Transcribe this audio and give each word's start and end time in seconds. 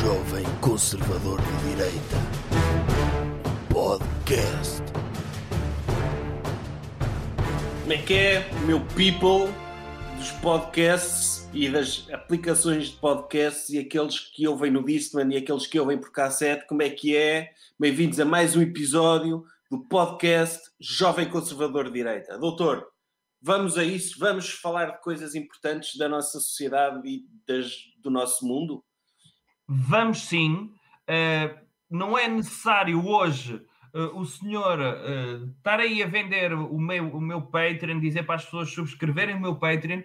Jovem 0.00 0.44
Conservador 0.60 1.40
de 1.40 1.68
Direita. 1.68 2.16
Podcast. 3.72 4.82
Como 7.80 7.92
é 7.92 7.98
que 7.98 8.14
é, 8.14 8.52
meu 8.66 8.80
people 8.96 9.52
dos 10.18 10.32
podcasts 10.42 11.48
e 11.54 11.68
das 11.68 12.08
aplicações 12.12 12.88
de 12.88 12.96
podcasts 12.96 13.70
e 13.70 13.78
aqueles 13.78 14.18
que 14.18 14.48
ouvem 14.48 14.72
no 14.72 14.84
Discman 14.84 15.32
e 15.32 15.36
aqueles 15.36 15.64
que 15.64 15.78
ouvem 15.78 15.96
por 15.96 16.10
cassete? 16.10 16.66
Como 16.66 16.82
é 16.82 16.90
que 16.90 17.16
é? 17.16 17.52
Bem-vindos 17.78 18.18
a 18.18 18.24
mais 18.24 18.56
um 18.56 18.62
episódio 18.62 19.44
do 19.70 19.84
podcast 19.84 20.60
Jovem 20.80 21.30
Conservador 21.30 21.84
de 21.84 21.92
Direita. 21.92 22.36
Doutor, 22.36 22.84
vamos 23.40 23.78
a 23.78 23.84
isso? 23.84 24.18
Vamos 24.18 24.50
falar 24.50 24.86
de 24.86 25.02
coisas 25.02 25.36
importantes 25.36 25.96
da 25.96 26.08
nossa 26.08 26.40
sociedade 26.40 27.08
e 27.08 27.24
das, 27.46 27.72
do 28.02 28.10
nosso 28.10 28.44
mundo? 28.44 28.82
Vamos 29.66 30.26
sim. 30.26 30.70
Uh, 31.08 31.64
não 31.90 32.16
é 32.18 32.28
necessário 32.28 33.06
hoje 33.06 33.54
uh, 33.94 34.18
o 34.18 34.24
senhor 34.24 34.78
uh, 34.78 35.50
estar 35.56 35.80
aí 35.80 36.02
a 36.02 36.06
vender 36.06 36.52
o 36.52 36.78
meu, 36.78 37.08
o 37.08 37.20
meu 37.20 37.42
Patreon, 37.42 38.00
dizer 38.00 38.24
para 38.24 38.36
as 38.36 38.44
pessoas 38.44 38.72
subscreverem 38.72 39.36
o 39.36 39.40
meu 39.40 39.56
Patreon. 39.56 40.02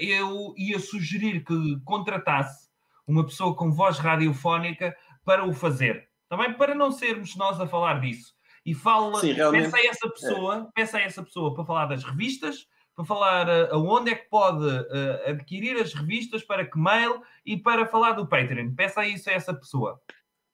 eu 0.00 0.54
ia 0.56 0.78
sugerir 0.78 1.44
que 1.44 1.80
contratasse 1.84 2.68
uma 3.06 3.24
pessoa 3.24 3.54
com 3.54 3.70
voz 3.70 3.98
radiofónica 3.98 4.96
para 5.24 5.44
o 5.44 5.52
fazer. 5.52 6.08
Também 6.28 6.54
para 6.54 6.74
não 6.74 6.90
sermos 6.90 7.36
nós 7.36 7.60
a 7.60 7.66
falar 7.66 8.00
disso. 8.00 8.34
E 8.64 8.74
fala, 8.74 9.20
Sim, 9.20 9.32
realmente... 9.32 9.64
peça 9.64 9.76
a 9.76 9.86
essa 9.86 10.08
pessoa, 10.08 10.56
é. 10.56 10.72
peça 10.74 10.98
a 10.98 11.00
essa 11.00 11.22
pessoa 11.22 11.52
para 11.52 11.64
falar 11.64 11.86
das 11.86 12.04
revistas, 12.04 12.66
para 12.94 13.04
falar 13.04 13.48
uh, 13.48 13.74
aonde 13.74 14.10
é 14.10 14.14
que 14.14 14.28
pode 14.28 14.64
uh, 14.64 15.30
adquirir 15.30 15.80
as 15.80 15.94
revistas, 15.94 16.42
para 16.42 16.64
que 16.64 16.78
mail 16.78 17.22
e 17.44 17.56
para 17.56 17.86
falar 17.86 18.12
do 18.12 18.26
Patreon. 18.26 18.74
Peça 18.74 19.06
isso 19.06 19.30
a 19.30 19.32
essa 19.32 19.54
pessoa. 19.54 20.00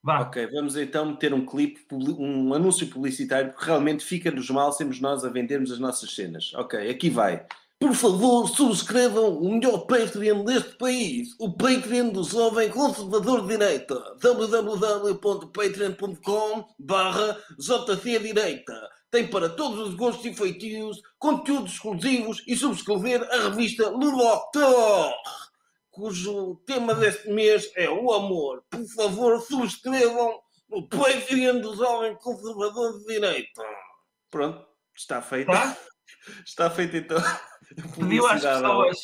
Vá. 0.01 0.21
Ok, 0.21 0.47
vamos 0.47 0.77
então 0.77 1.07
meter 1.07 1.33
um 1.33 1.45
clipe, 1.45 1.81
um 1.91 2.53
anúncio 2.53 2.87
publicitário, 2.87 3.51
porque 3.51 3.65
realmente 3.65 4.05
fica-nos 4.05 4.49
mal 4.49 4.71
sermos 4.71 5.01
nós 5.01 5.25
a 5.25 5.29
vendermos 5.29 5.71
as 5.71 5.79
nossas 5.79 6.15
cenas. 6.15 6.53
Ok, 6.53 6.89
aqui 6.89 7.09
vai. 7.09 7.45
Por 7.77 7.93
favor, 7.93 8.47
subscrevam 8.47 9.37
o 9.37 9.53
melhor 9.53 9.85
Patreon 9.87 10.43
deste 10.43 10.77
país, 10.77 11.35
o 11.39 11.51
Patreon 11.51 12.09
do 12.09 12.23
Jovem 12.23 12.69
Conservador 12.69 13.41
de 13.41 13.57
Direita, 13.57 13.95
www.patreon.com 14.21 16.67
barra 16.77 17.37
Direita 18.21 18.98
tem 19.11 19.27
para 19.27 19.49
todos 19.49 19.89
os 19.89 19.95
gostos 19.95 20.25
e 20.25 20.33
feitios, 20.33 21.01
conteúdos 21.17 21.73
exclusivos 21.73 22.43
e 22.45 22.55
subscrever 22.55 23.23
a 23.31 23.49
revista 23.49 23.89
Le 23.89 24.11
Docteur, 24.11 25.13
cujo 25.89 26.55
tema 26.65 26.93
deste 26.93 27.29
mês 27.29 27.71
é 27.75 27.89
o 27.89 28.13
amor. 28.13 28.63
Por 28.69 28.85
favor, 28.95 29.41
subscrevam 29.41 30.39
o 30.69 30.87
Patreon 30.87 31.59
do 31.59 31.75
Jovem 31.75 32.15
Conservador 32.15 32.99
de 32.99 33.05
Direita. 33.05 33.63
Pronto, 34.29 34.65
está 34.95 35.21
feito. 35.21 35.51
Tá? 35.51 35.77
Está 36.45 36.69
feito 36.69 36.97
então. 36.97 37.17
Pediu 37.95 38.27
às 38.27 38.41
pessoas. 38.41 38.97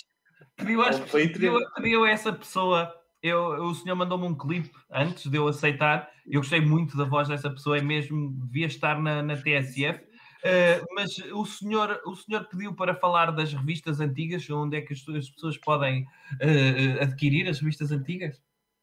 Pediu, 0.55 0.81
às, 0.81 0.99
pediu, 0.99 1.59
pediu 1.75 2.03
a 2.03 2.09
essa 2.09 2.33
pessoa 2.33 2.93
eu, 3.21 3.39
o 3.63 3.73
senhor 3.73 3.95
mandou-me 3.95 4.25
um 4.25 4.37
clipe 4.37 4.71
antes 4.91 5.29
de 5.29 5.37
eu 5.37 5.47
aceitar. 5.47 6.11
Eu 6.25 6.41
gostei 6.41 6.61
muito 6.61 6.95
da 6.95 7.05
voz 7.05 7.27
dessa 7.27 7.49
pessoa, 7.49 7.77
é 7.77 7.81
mesmo, 7.81 8.31
devia 8.45 8.67
estar 8.67 9.01
na, 9.01 9.21
na 9.21 9.35
TSF. 9.35 9.99
Uh, 9.99 10.47
eh, 10.47 10.83
mas 10.93 11.17
o 11.33 11.43
senhor, 11.45 11.99
o 12.05 12.15
senhor 12.15 12.45
pediu 12.45 12.73
para 12.75 12.93
falar 12.93 13.31
das 13.31 13.51
revistas 13.51 13.99
antigas, 13.99 14.47
onde 14.49 14.77
é 14.77 14.81
que 14.81 14.93
as, 14.93 14.99
as 15.09 15.29
pessoas 15.29 15.57
podem 15.57 16.03
uh, 16.03 17.01
adquirir 17.01 17.47
as 17.47 17.59
revistas 17.59 17.91
antigas? 17.91 18.39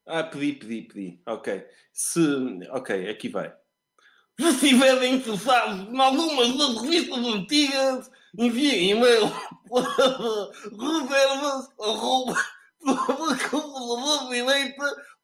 Ah, 0.06 0.24
pedi, 0.24 0.54
pedi, 0.54 0.82
pedi. 0.82 1.20
Ok. 1.26 1.64
Se, 1.92 2.20
ok, 2.70 3.08
aqui 3.08 3.28
vai. 3.28 3.52
Se 4.40 4.48
estiverem 4.48 5.16
interessados 5.16 5.88
em 5.88 6.00
algumas 6.00 6.56
das 6.56 6.82
revistas 6.82 7.18
antigas, 7.18 8.10
enviem 8.36 8.90
e-mail 8.90 9.30
para 9.68 9.82
reservas 11.06 11.68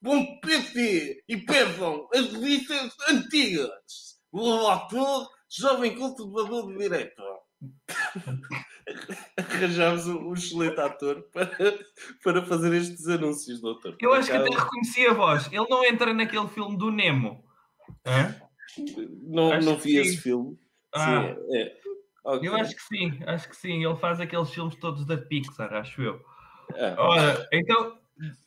direita.pt 0.03 1.25
e 1.29 1.37
peçam 1.39 2.09
as 2.15 2.33
revistas 2.33 2.95
antigas. 3.09 4.19
O 4.33 4.69
ator 4.69 5.29
jovem 5.49 5.97
conservador 5.97 6.69
de 6.69 6.79
direita. 6.79 7.23
Arranjámos 9.37 10.07
um, 10.07 10.29
um 10.29 10.35
excelente 10.35 10.79
ator 10.81 11.23
para, 11.33 11.51
para 12.23 12.47
fazer 12.47 12.73
estes 12.75 13.09
anúncios, 13.09 13.61
doutor. 13.61 13.97
Eu 14.01 14.13
acho 14.13 14.31
que 14.31 14.37
até 14.37 14.51
reconheci 14.51 15.07
a 15.07 15.15
voz. 15.15 15.47
Ele 15.47 15.67
não 15.69 15.85
entra 15.85 16.15
naquele 16.15 16.49
filme 16.49 16.77
do 16.77 16.91
Nemo. 16.91 17.45
Hã? 18.07 18.35
Não, 19.23 19.61
não 19.61 19.77
vi 19.77 19.97
esse 19.97 20.19
filme. 20.19 20.59
Ah. 20.95 21.05
Sim, 21.05 21.57
é. 21.57 21.79
Okay. 22.25 22.49
Eu 22.49 22.57
acho 22.57 22.75
que 22.77 22.83
sim, 22.83 23.19
acho 23.27 23.49
que 23.49 23.57
sim. 23.57 23.85
Ele 23.85 23.97
faz 23.97 24.21
aqueles 24.21 24.51
filmes 24.51 24.77
todos 24.77 25.07
da 25.07 25.17
Pixar, 25.17 25.73
acho 25.73 26.03
eu. 26.03 26.21
É. 26.75 26.95
Ora, 26.99 27.49
então, 27.53 27.99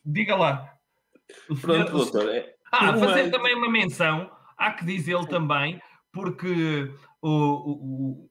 diga 0.04 0.36
lá. 0.36 0.72
O 1.48 1.56
Pronto, 1.56 1.88
senhor, 1.88 1.90
doutor. 1.90 2.28
É... 2.28 2.54
Ah, 2.70 2.96
fazer 2.96 3.30
também 3.30 3.54
uma 3.54 3.70
menção, 3.70 4.30
há 4.56 4.72
que 4.72 4.84
dizê-lo 4.84 5.26
também, 5.26 5.80
porque 6.10 6.90
o, 7.20 7.28
o, 7.28 7.72
o, 7.72 8.30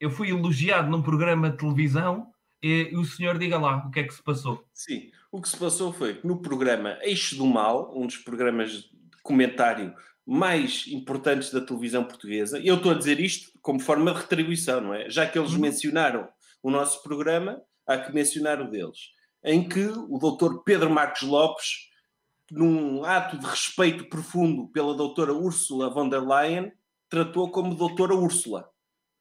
eu 0.00 0.10
fui 0.10 0.30
elogiado 0.30 0.90
num 0.90 1.02
programa 1.02 1.50
de 1.50 1.58
televisão 1.58 2.32
e, 2.62 2.90
o 2.96 3.04
senhor 3.04 3.38
diga 3.38 3.56
lá 3.56 3.86
o 3.86 3.90
que 3.90 4.00
é 4.00 4.04
que 4.04 4.14
se 4.14 4.22
passou. 4.22 4.64
Sim, 4.74 5.10
o 5.30 5.40
que 5.40 5.48
se 5.48 5.56
passou 5.56 5.92
foi 5.92 6.14
que 6.14 6.26
no 6.26 6.42
programa 6.42 6.98
Eixo 7.02 7.36
do 7.36 7.46
Mal, 7.46 7.96
um 7.96 8.06
dos 8.06 8.16
programas 8.16 8.72
de 8.72 8.90
comentário 9.22 9.94
mais 10.26 10.86
importantes 10.88 11.52
da 11.52 11.60
televisão 11.60 12.04
portuguesa, 12.04 12.58
e 12.58 12.66
eu 12.66 12.76
estou 12.76 12.92
a 12.92 12.94
dizer 12.94 13.20
isto 13.20 13.50
como 13.62 13.80
forma 13.80 14.12
de 14.12 14.18
retribuição, 14.18 14.80
não 14.80 14.94
é? 14.94 15.08
Já 15.08 15.26
que 15.26 15.38
eles 15.38 15.52
uhum. 15.52 15.60
mencionaram 15.60 16.28
o 16.62 16.70
nosso 16.70 17.02
programa, 17.02 17.62
há 17.86 17.96
que 17.96 18.12
mencionar 18.12 18.60
o 18.60 18.68
deles 18.68 19.16
em 19.44 19.68
que 19.68 19.86
o 19.86 20.18
doutor 20.18 20.62
Pedro 20.64 20.90
Marcos 20.90 21.22
Lopes, 21.22 21.88
num 22.50 23.04
ato 23.04 23.38
de 23.38 23.46
respeito 23.46 24.08
profundo 24.08 24.68
pela 24.68 24.94
doutora 24.94 25.32
Úrsula 25.32 25.90
von 25.90 26.08
der 26.08 26.22
Leyen, 26.22 26.72
tratou 27.08 27.50
como 27.50 27.74
doutora 27.74 28.14
Úrsula, 28.14 28.68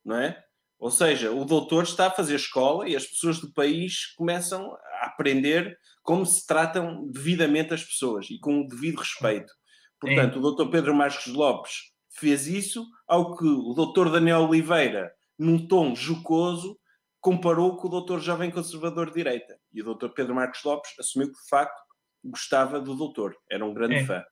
não 0.03 0.17
é? 0.17 0.43
Ou 0.79 0.91
seja, 0.91 1.31
o 1.31 1.43
doutor 1.43 1.83
está 1.83 2.07
a 2.07 2.11
fazer 2.11 2.35
escola 2.35 2.87
e 2.87 2.95
as 2.95 3.05
pessoas 3.05 3.39
do 3.39 3.51
país 3.51 4.13
começam 4.15 4.77
a 5.01 5.07
aprender 5.07 5.77
como 6.03 6.25
se 6.25 6.45
tratam 6.45 7.05
devidamente 7.09 7.73
as 7.73 7.83
pessoas 7.83 8.29
e 8.29 8.39
com 8.39 8.61
o 8.61 8.67
devido 8.67 8.99
respeito. 8.99 9.51
Portanto, 9.99 10.35
é. 10.35 10.37
o 10.37 10.41
doutor 10.41 10.69
Pedro 10.69 10.95
Marcos 10.95 11.25
Lopes 11.27 11.73
fez 12.11 12.47
isso, 12.47 12.85
ao 13.07 13.35
que 13.35 13.45
o 13.45 13.73
doutor 13.73 14.11
Daniel 14.11 14.41
Oliveira, 14.41 15.11
num 15.37 15.67
tom 15.67 15.95
jocoso, 15.95 16.77
comparou 17.27 17.75
com 17.75 17.87
o 17.87 17.91
doutor 17.91 18.21
jovem 18.21 18.49
conservador 18.49 19.07
de 19.07 19.15
direita. 19.15 19.59
E 19.73 19.81
o 19.81 19.83
doutor 19.83 20.13
Pedro 20.13 20.33
Marcos 20.33 20.63
Lopes 20.63 20.97
assumiu 20.97 21.27
que, 21.27 21.33
de 21.33 21.49
facto, 21.49 21.77
gostava 22.23 22.79
do 22.79 22.95
doutor. 22.95 23.35
Era 23.51 23.65
um 23.65 23.73
grande 23.73 23.95
é. 23.95 24.05
fã. 24.05 24.23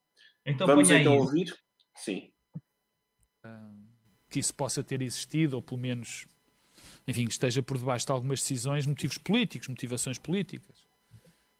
Então, 0.45 0.65
Vamos 0.65 0.89
então 0.89 1.17
ouvir? 1.17 1.53
Sim. 1.97 2.31
Que 4.29 4.39
isso 4.39 4.55
possa 4.55 4.81
ter 4.81 5.01
existido, 5.01 5.57
ou 5.57 5.61
pelo 5.61 5.81
menos, 5.81 6.25
enfim, 7.05 7.25
esteja 7.25 7.61
por 7.61 7.77
debaixo 7.77 8.05
de 8.05 8.13
algumas 8.13 8.39
decisões, 8.39 8.87
motivos 8.87 9.17
políticos, 9.17 9.67
motivações 9.67 10.17
políticas. 10.17 10.85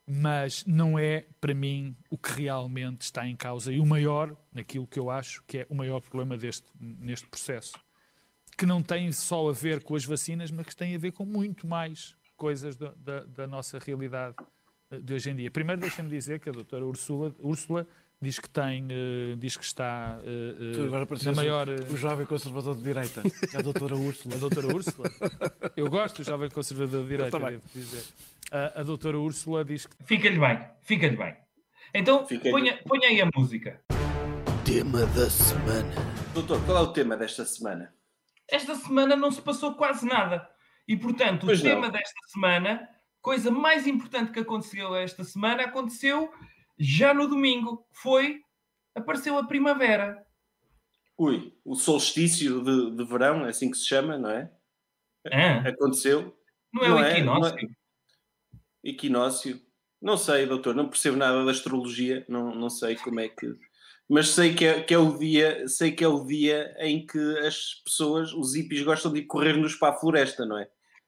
Mas 0.08 0.64
não 0.66 0.98
é, 0.98 1.28
para 1.42 1.54
mim, 1.54 1.98
o 2.10 2.18
que 2.18 2.32
realmente 2.32 3.02
está 3.02 3.28
em 3.28 3.36
causa 3.36 3.74
e 3.74 3.80
o 3.82 3.86
maior, 3.86 4.34
naquilo 4.54 4.88
que 4.88 5.00
eu 5.00 5.10
acho 5.10 5.44
que 5.46 5.58
é 5.58 5.68
o 5.70 5.76
maior 5.76 6.00
problema 6.00 6.38
deste, 6.38 6.72
neste 6.80 7.28
processo 7.28 7.74
que 8.58 8.66
não 8.66 8.82
tem 8.82 9.12
só 9.12 9.50
a 9.50 9.52
ver 9.52 9.84
com 9.84 9.96
as 9.96 10.06
vacinas, 10.06 10.52
mas 10.52 10.68
que 10.68 10.76
tem 10.76 10.96
a 10.96 10.98
ver 10.98 11.12
com 11.12 11.26
muito 11.26 11.68
mais 11.68 12.16
coisas 12.36 12.76
da, 12.76 12.94
da, 12.98 13.20
da 13.26 13.48
nossa 13.48 13.80
realidade 13.80 14.36
eh, 14.92 15.00
de 15.00 15.14
hoje 15.14 15.30
em 15.30 15.36
dia. 15.36 15.52
Primeiro, 15.52 15.82
deixem-me 15.82 16.10
dizer 16.10 16.40
que 16.40 16.50
a 16.50 16.52
doutora 16.52 16.86
Úrsula, 16.86 17.36
Úrsula 17.40 17.88
diz 18.22 18.40
que 18.40 18.50
tem, 18.50 18.86
uh, 18.86 19.36
diz 19.38 19.58
que 19.58 19.64
está 19.64 20.20
uh, 20.20 20.84
uh, 20.84 21.26
na 21.26 21.34
maior... 21.34 21.70
O 21.70 21.98
jovem 21.98 22.26
conservador 22.26 22.76
de 22.76 22.82
direita, 22.82 23.22
a 23.54 23.62
doutora 23.62 23.96
Úrsula. 23.96 24.36
A 24.36 24.38
doutora 24.38 24.68
Úrsula? 24.68 25.10
Eu 25.76 25.90
gosto 25.90 26.24
do 26.24 26.26
jovem 26.26 26.50
conservador 26.50 27.04
de 27.04 27.10
direita, 27.10 27.40
devo 27.40 27.62
dizer. 27.74 28.04
A, 28.52 28.80
a 28.80 28.84
doutora 28.84 29.20
Úrsula 29.20 29.64
diz 29.66 29.86
que... 29.86 29.96
Fica-lhe 30.06 30.40
bem, 30.40 30.60
fica-lhe 30.82 31.18
bem. 31.18 31.36
Então, 31.94 32.26
ponha, 32.26 32.78
ponha 32.86 33.10
aí 33.10 33.22
a 33.22 33.30
música. 33.36 33.82
Tema 34.66 35.06
da 35.08 35.30
semana. 35.30 35.94
Doutor, 36.34 36.60
qual 36.66 36.78
é 36.78 36.82
o 36.82 36.88
tema 36.88 37.16
desta 37.16 37.46
semana? 37.46 37.94
Esta 38.50 38.76
semana 38.76 39.16
não 39.16 39.32
se 39.32 39.42
passou 39.42 39.76
quase 39.76 40.06
nada. 40.06 40.48
E, 40.88 40.96
portanto, 40.96 41.46
pois 41.46 41.60
o 41.60 41.64
tema 41.64 41.90
desta 41.90 42.20
semana, 42.28 42.88
coisa 43.22 43.50
mais 43.50 43.88
importante 43.88 44.32
que 44.32 44.40
aconteceu 44.40 44.96
esta 44.96 45.24
semana, 45.24 45.64
aconteceu 45.64 46.32
já 46.78 47.14
no 47.14 47.28
domingo. 47.28 47.88
Foi, 47.92 48.42
apareceu 48.94 49.38
a 49.38 49.48
primavera. 49.48 50.24
Ui, 51.18 51.54
o 51.64 51.76
solstício 51.76 52.64
de, 52.64 52.96
de 52.96 53.04
verão, 53.06 53.46
é 53.46 53.50
assim 53.50 53.72
que 53.72 53.78
se 53.78 53.88
chama, 53.88 54.18
não 54.18 54.30
é? 54.30 54.52
Ah. 55.32 55.70
Aconteceu. 55.70 56.38
Não 56.72 56.84
é 56.84 56.90
não 56.90 56.98
o 56.98 57.06
equinócio? 57.06 57.58
É, 57.58 57.64
é... 57.64 58.90
Equinócio. 58.92 59.62
Não 60.02 60.18
sei, 60.18 60.46
doutor, 60.46 60.76
não 60.76 60.90
percebo 60.90 61.18
nada 61.18 61.44
da 61.44 61.52
astrologia, 61.52 62.26
não, 62.30 62.54
não 62.54 62.70
sei 62.70 62.96
como 62.96 63.20
é 63.20 63.30
que. 63.30 63.48
Mas 64.10 64.30
sei 64.30 64.54
que 64.54 64.66
é, 64.66 64.82
que 64.84 64.94
é 64.94 64.98
o 64.98 65.18
dia, 65.18 65.68
sei 65.68 65.92
que 65.92 66.04
é 66.04 66.08
o 66.08 66.24
dia 66.26 66.76
em 66.80 67.06
que 67.06 67.18
as 67.40 67.82
pessoas, 67.84 68.32
os 68.34 68.54
hippies, 68.56 68.84
gostam 68.84 69.12
de 69.12 69.24
correr-nos 69.24 69.76
para 69.76 69.96
a 69.96 70.00
floresta, 70.00 70.46
não 70.46 70.60
é? 70.60 70.68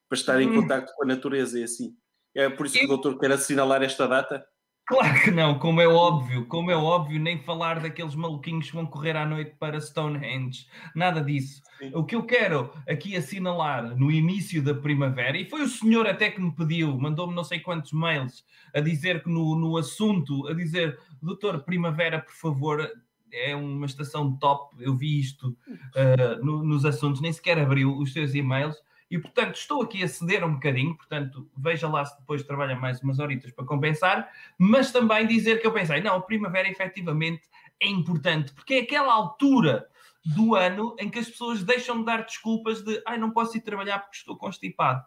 Para 0.10 0.18
estar 0.18 0.42
em 0.42 0.50
Hum. 0.50 0.62
contato 0.62 0.92
com 0.96 1.04
a 1.04 1.08
natureza 1.08 1.60
e 1.60 1.64
assim. 1.64 1.96
É 2.36 2.50
por 2.50 2.66
isso 2.66 2.78
que 2.78 2.86
o 2.86 2.88
doutor 2.88 3.20
quer 3.20 3.32
assinalar 3.32 3.84
esta 3.84 4.08
data? 4.08 4.46
Claro 4.88 5.22
que 5.22 5.32
não, 5.32 5.60
como 5.60 5.82
é 5.82 5.88
óbvio, 5.88 6.46
como 6.46 6.72
é 6.72 6.76
óbvio, 6.76 7.20
nem 7.20 7.38
falar 7.44 7.82
daqueles 7.82 8.16
maluquinhos 8.16 8.70
que 8.70 8.76
vão 8.76 8.86
correr 8.86 9.18
à 9.18 9.26
noite 9.26 9.54
para 9.60 9.82
Stonehenge, 9.82 10.66
nada 10.96 11.22
disso. 11.22 11.62
Sim. 11.78 11.92
O 11.94 12.06
que 12.06 12.16
eu 12.16 12.24
quero 12.24 12.72
aqui 12.88 13.14
assinalar 13.18 13.98
no 13.98 14.10
início 14.10 14.64
da 14.64 14.74
primavera, 14.74 15.38
e 15.38 15.50
foi 15.50 15.64
o 15.64 15.68
senhor 15.68 16.08
até 16.08 16.32
que 16.32 16.40
me 16.40 16.56
pediu, 16.56 16.98
mandou-me 16.98 17.36
não 17.36 17.44
sei 17.44 17.60
quantos 17.60 17.92
mails 17.92 18.46
a 18.74 18.80
dizer 18.80 19.22
que 19.22 19.30
no, 19.30 19.56
no 19.60 19.76
assunto, 19.76 20.48
a 20.48 20.54
dizer, 20.54 20.98
doutor, 21.22 21.64
primavera, 21.64 22.20
por 22.22 22.34
favor, 22.34 22.90
é 23.30 23.54
uma 23.54 23.86
estação 23.86 24.38
top, 24.38 24.74
eu 24.82 24.96
vi 24.96 25.20
isto 25.20 25.54
ah, 25.98 26.40
no- 26.42 26.64
nos 26.64 26.86
assuntos, 26.86 27.20
nem 27.20 27.34
sequer 27.34 27.60
abriu 27.60 27.94
os 27.98 28.14
seus 28.14 28.34
e-mails, 28.34 28.78
e 29.10 29.18
portanto 29.18 29.56
estou 29.56 29.82
aqui 29.82 30.04
a 30.04 30.08
ceder 30.08 30.44
um 30.44 30.54
bocadinho, 30.56 30.96
portanto 30.96 31.50
veja 31.58 31.88
lá 31.88 32.04
se 32.06 32.20
depois 32.20 32.44
trabalha 32.44 32.76
mais 32.76 33.02
umas 33.02 33.20
horitas 33.20 33.52
para 33.52 33.66
compensar, 33.66 34.30
mas 34.58 34.92
também 34.92 35.26
dizer 35.26 35.62
que 35.62 35.68
eu 35.68 35.74
pensei, 35.74 36.02
não, 36.02 36.16
a 36.16 36.22
primavera 36.22 36.70
efetivamente 36.70 37.44
é 37.80 37.88
importante, 37.88 38.54
porque 38.54 38.74
é 38.74 38.80
aquela 38.80 39.14
altura 39.14 39.88
do 40.36 40.56
ano 40.56 40.96
em 41.00 41.10
que 41.10 41.20
as 41.20 41.30
pessoas 41.30 41.64
deixam 41.64 42.00
de 42.00 42.06
dar 42.06 42.24
desculpas 42.26 42.84
de 42.84 43.02
ai, 43.06 43.18
não 43.18 43.32
posso 43.32 43.56
ir 43.58 43.62
trabalhar 43.62 44.00
porque 44.00 44.18
estou 44.18 44.38
constipado. 44.38 45.04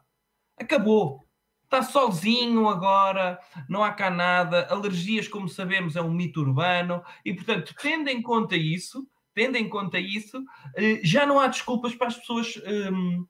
Acabou. 0.59 1.27
Está 1.65 1.83
solzinho 1.83 2.69
agora, 2.69 3.39
não 3.69 3.85
há 3.85 3.93
cá 3.93 4.11
nada. 4.11 4.67
Alergias, 4.71 5.29
como 5.29 5.49
sabemos, 5.49 5.95
é 5.95 6.03
um 6.03 6.11
mito 6.11 6.41
urbano. 6.41 7.03
E, 7.25 7.33
portanto, 7.33 7.75
tendo 7.81 8.09
em 8.09 8.21
conta 8.21 8.57
isso, 8.57 9.07
tendo 9.33 9.57
em 9.57 9.69
conta 9.69 9.99
isso, 9.99 10.43
eh, 10.77 11.01
já 11.05 11.25
não 11.25 11.39
há 11.39 11.47
desculpas 11.47 11.95
para 11.95 12.09
as 12.09 12.17
pessoas 12.17 12.61
hum, 12.93 13.25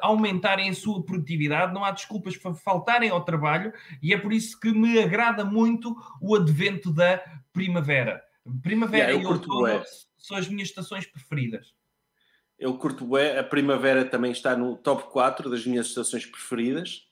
aumentarem 0.00 0.68
a 0.70 0.74
sua 0.74 1.02
produtividade, 1.04 1.72
não 1.72 1.84
há 1.84 1.90
desculpas 1.90 2.36
para 2.36 2.54
faltarem 2.54 3.10
ao 3.10 3.24
trabalho, 3.24 3.72
e 4.02 4.12
é 4.12 4.18
por 4.18 4.32
isso 4.32 4.58
que 4.58 4.72
me 4.72 4.98
agrada 4.98 5.44
muito 5.44 5.94
o 6.20 6.34
advento 6.34 6.92
da 6.92 7.22
primavera. 7.52 8.22
Primavera 8.62 9.12
Yeah, 9.12 9.22
e 9.22 9.26
outono 9.26 9.82
são 10.18 10.36
as 10.36 10.48
minhas 10.48 10.68
estações 10.68 11.06
preferidas. 11.06 11.74
Eu 12.58 12.78
curto 12.78 13.04
bué, 13.04 13.38
a 13.38 13.44
primavera 13.44 14.04
também 14.04 14.32
está 14.32 14.56
no 14.56 14.76
top 14.76 15.10
4 15.10 15.50
das 15.50 15.66
minhas 15.66 15.86
estações 15.86 16.24
preferidas. 16.24 17.06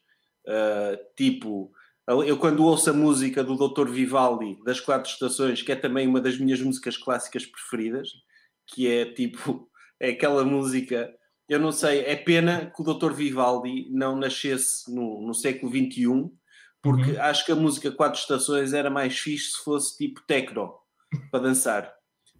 Uh, 0.46 0.96
tipo, 1.16 1.72
eu 2.06 2.36
quando 2.38 2.64
ouço 2.64 2.90
a 2.90 2.92
música 2.92 3.44
do 3.44 3.56
Dr. 3.56 3.88
Vivaldi 3.88 4.58
das 4.64 4.80
quatro 4.80 5.10
estações, 5.10 5.62
que 5.62 5.72
é 5.72 5.76
também 5.76 6.06
uma 6.06 6.20
das 6.20 6.38
minhas 6.38 6.60
músicas 6.60 6.96
clássicas 6.96 7.46
preferidas, 7.46 8.08
que 8.66 8.90
é 8.90 9.04
tipo, 9.04 9.70
é 10.00 10.10
aquela 10.10 10.44
música, 10.44 11.12
eu 11.52 11.60
não 11.60 11.72
sei, 11.72 12.00
é 12.00 12.16
pena 12.16 12.70
que 12.74 12.82
o 12.82 12.84
Dr. 12.94 13.12
Vivaldi 13.12 13.88
não 13.90 14.16
nascesse 14.16 14.92
no, 14.92 15.20
no 15.26 15.34
século 15.34 15.70
XXI, 15.72 16.30
porque 16.82 17.12
Uhum. 17.12 17.22
acho 17.22 17.44
que 17.46 17.52
a 17.52 17.56
música 17.56 17.92
Quatro 17.92 18.18
Estações 18.20 18.72
era 18.72 18.90
mais 18.90 19.18
fixe 19.18 19.52
se 19.52 19.64
fosse 19.64 19.96
tipo 19.96 20.20
techno, 20.26 20.74
para 21.30 21.40
dançar. 21.44 21.92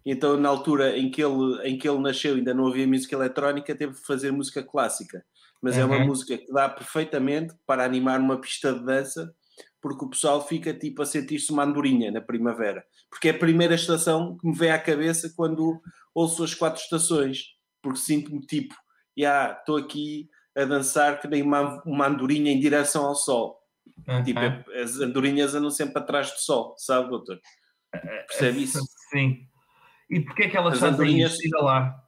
Então, 0.05 0.35
na 0.37 0.49
altura 0.49 0.97
em 0.97 1.09
que, 1.09 1.23
ele, 1.23 1.61
em 1.63 1.77
que 1.77 1.87
ele 1.87 1.99
nasceu, 1.99 2.35
ainda 2.35 2.53
não 2.53 2.67
havia 2.67 2.85
música 2.87 3.15
eletrónica, 3.15 3.75
teve 3.75 3.93
de 3.93 4.05
fazer 4.05 4.31
música 4.31 4.61
clássica. 4.61 5.23
Mas 5.61 5.77
é 5.77 5.85
uma 5.85 5.97
Uhum. 5.97 6.07
música 6.07 6.37
que 6.37 6.51
dá 6.51 6.67
perfeitamente 6.67 7.53
para 7.65 7.85
animar 7.85 8.19
uma 8.19 8.39
pista 8.41 8.73
de 8.73 8.83
dança, 8.83 9.33
porque 9.81 10.03
o 10.03 10.09
pessoal 10.09 10.45
fica 10.45 10.73
tipo 10.73 11.01
a 11.01 11.05
sentir-se 11.05 11.51
uma 11.53 11.63
andorinha 11.63 12.11
na 12.11 12.19
primavera. 12.19 12.83
Porque 13.09 13.29
é 13.29 13.31
a 13.31 13.37
primeira 13.39 13.75
estação 13.75 14.35
que 14.37 14.45
me 14.47 14.53
vem 14.57 14.71
à 14.71 14.79
cabeça 14.79 15.31
quando 15.37 15.79
ouço 16.13 16.43
as 16.43 16.53
quatro 16.53 16.81
estações, 16.81 17.43
porque 17.81 17.99
sinto-me 17.99 18.41
tipo, 18.45 18.75
já 19.17 19.51
estou 19.59 19.77
aqui 19.77 20.29
a 20.55 20.65
dançar 20.65 21.19
que 21.19 21.27
nem 21.27 21.41
uma, 21.41 21.81
uma 21.85 22.07
andorinha 22.07 22.51
em 22.51 22.59
direção 22.59 23.05
ao 23.05 23.15
sol. 23.15 23.59
Tipo, 24.25 24.39
as 24.81 24.99
andorinhas 24.99 25.53
andam 25.55 25.69
sempre 25.69 25.99
atrás 25.99 26.31
do 26.31 26.37
sol, 26.39 26.75
sabe, 26.77 27.09
doutor? 27.09 27.39
Percebe 28.27 28.63
isso? 28.63 28.79
Sim. 29.11 29.47
E 30.09 30.19
porquê 30.21 30.43
é 30.43 30.49
que 30.49 30.57
elas 30.57 30.73
As 30.75 30.79
fazem 30.79 30.93
andorinhas- 30.95 31.39
isso? 31.39 31.55
Lá. 31.57 31.99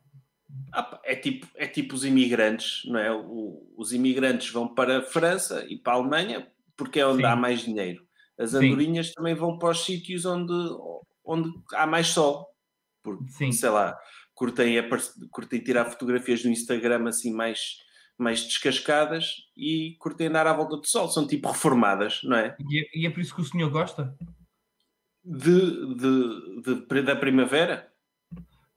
Ah, 0.71 0.99
é, 1.03 1.15
tipo, 1.15 1.47
é 1.55 1.67
tipo 1.67 1.95
os 1.95 2.05
imigrantes, 2.05 2.81
não 2.85 2.99
é? 2.99 3.11
O- 3.11 3.73
os 3.77 3.93
imigrantes 3.93 4.51
vão 4.51 4.67
para 4.73 4.99
a 4.99 5.01
França 5.01 5.65
e 5.67 5.77
para 5.77 5.93
a 5.93 5.95
Alemanha 5.97 6.47
porque 6.77 6.99
é 6.99 7.07
onde 7.07 7.21
Sim. 7.21 7.25
há 7.27 7.35
mais 7.35 7.61
dinheiro. 7.61 8.05
As 8.37 8.51
Sim. 8.51 8.57
andorinhas 8.57 9.11
também 9.13 9.33
vão 9.33 9.57
para 9.57 9.69
os 9.69 9.85
sítios 9.85 10.25
onde, 10.25 10.53
onde 11.23 11.49
há 11.73 11.85
mais 11.87 12.07
sol. 12.07 12.47
Porque, 13.03 13.29
Sim. 13.31 13.51
sei 13.51 13.69
lá, 13.69 13.97
curtem, 14.35 14.75
curtem 15.31 15.59
tirar 15.63 15.85
fotografias 15.85 16.43
no 16.43 16.51
Instagram 16.51 17.07
assim 17.07 17.33
mais, 17.33 17.77
mais 18.17 18.43
descascadas 18.43 19.37
e 19.57 19.95
curtem 19.99 20.27
andar 20.27 20.45
à 20.45 20.53
volta 20.53 20.77
do 20.77 20.85
sol. 20.85 21.07
São 21.09 21.25
tipo 21.25 21.49
reformadas, 21.49 22.21
não 22.23 22.37
é? 22.37 22.55
E 22.69 22.79
é, 22.79 22.99
e 22.99 23.07
é 23.07 23.09
por 23.09 23.21
isso 23.21 23.33
que 23.33 23.41
o 23.41 23.45
senhor 23.45 23.69
gosta? 23.71 24.15
De, 25.23 25.95
de, 25.95 26.85
de- 26.85 27.01
da 27.01 27.15
primavera. 27.15 27.91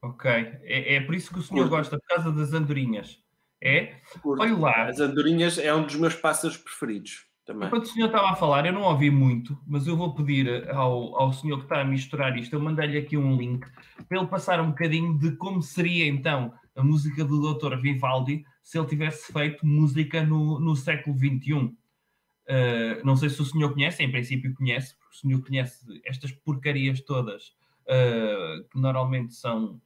Ok. 0.00 0.30
É, 0.30 0.94
é 0.94 1.00
por 1.02 1.14
isso 1.14 1.30
que 1.30 1.40
o 1.40 1.42
senhor 1.42 1.68
Curto. 1.68 1.76
gosta, 1.76 1.98
por 1.98 2.06
causa 2.06 2.32
das 2.32 2.52
andorinhas. 2.54 3.22
É? 3.60 4.00
Curto. 4.22 4.40
Olha 4.42 4.56
lá. 4.56 4.86
As 4.88 5.00
andorinhas 5.00 5.58
é 5.58 5.74
um 5.74 5.84
dos 5.84 5.96
meus 5.96 6.14
pássaros 6.14 6.56
preferidos 6.56 7.27
também. 7.48 7.66
Enquanto 7.66 7.84
o 7.84 7.88
senhor 7.88 8.06
estava 8.06 8.30
a 8.30 8.36
falar, 8.36 8.66
eu 8.66 8.72
não 8.74 8.82
ouvi 8.82 9.10
muito, 9.10 9.58
mas 9.66 9.86
eu 9.86 9.96
vou 9.96 10.14
pedir 10.14 10.70
ao, 10.70 11.18
ao 11.18 11.32
senhor 11.32 11.56
que 11.56 11.64
está 11.64 11.80
a 11.80 11.84
misturar 11.84 12.36
isto, 12.36 12.52
eu 12.52 12.60
mandei-lhe 12.60 12.98
aqui 12.98 13.16
um 13.16 13.36
link 13.36 13.66
para 14.06 14.18
ele 14.18 14.26
passar 14.26 14.60
um 14.60 14.68
bocadinho 14.68 15.18
de 15.18 15.34
como 15.36 15.62
seria 15.62 16.06
então 16.06 16.52
a 16.76 16.82
música 16.82 17.24
do 17.24 17.54
Dr. 17.54 17.76
Vivaldi 17.76 18.44
se 18.62 18.78
ele 18.78 18.86
tivesse 18.86 19.32
feito 19.32 19.66
música 19.66 20.22
no, 20.22 20.60
no 20.60 20.76
século 20.76 21.16
XXI. 21.16 21.54
Uh, 21.54 23.04
não 23.04 23.16
sei 23.16 23.30
se 23.30 23.40
o 23.40 23.44
senhor 23.44 23.72
conhece, 23.72 24.02
em 24.02 24.10
princípio 24.10 24.54
conhece, 24.54 24.94
porque 24.98 25.16
o 25.16 25.18
senhor 25.18 25.42
conhece 25.42 25.84
estas 26.04 26.32
porcarias 26.32 27.00
todas 27.00 27.54
uh, 27.84 28.62
que 28.70 28.78
normalmente 28.78 29.34
são 29.34 29.80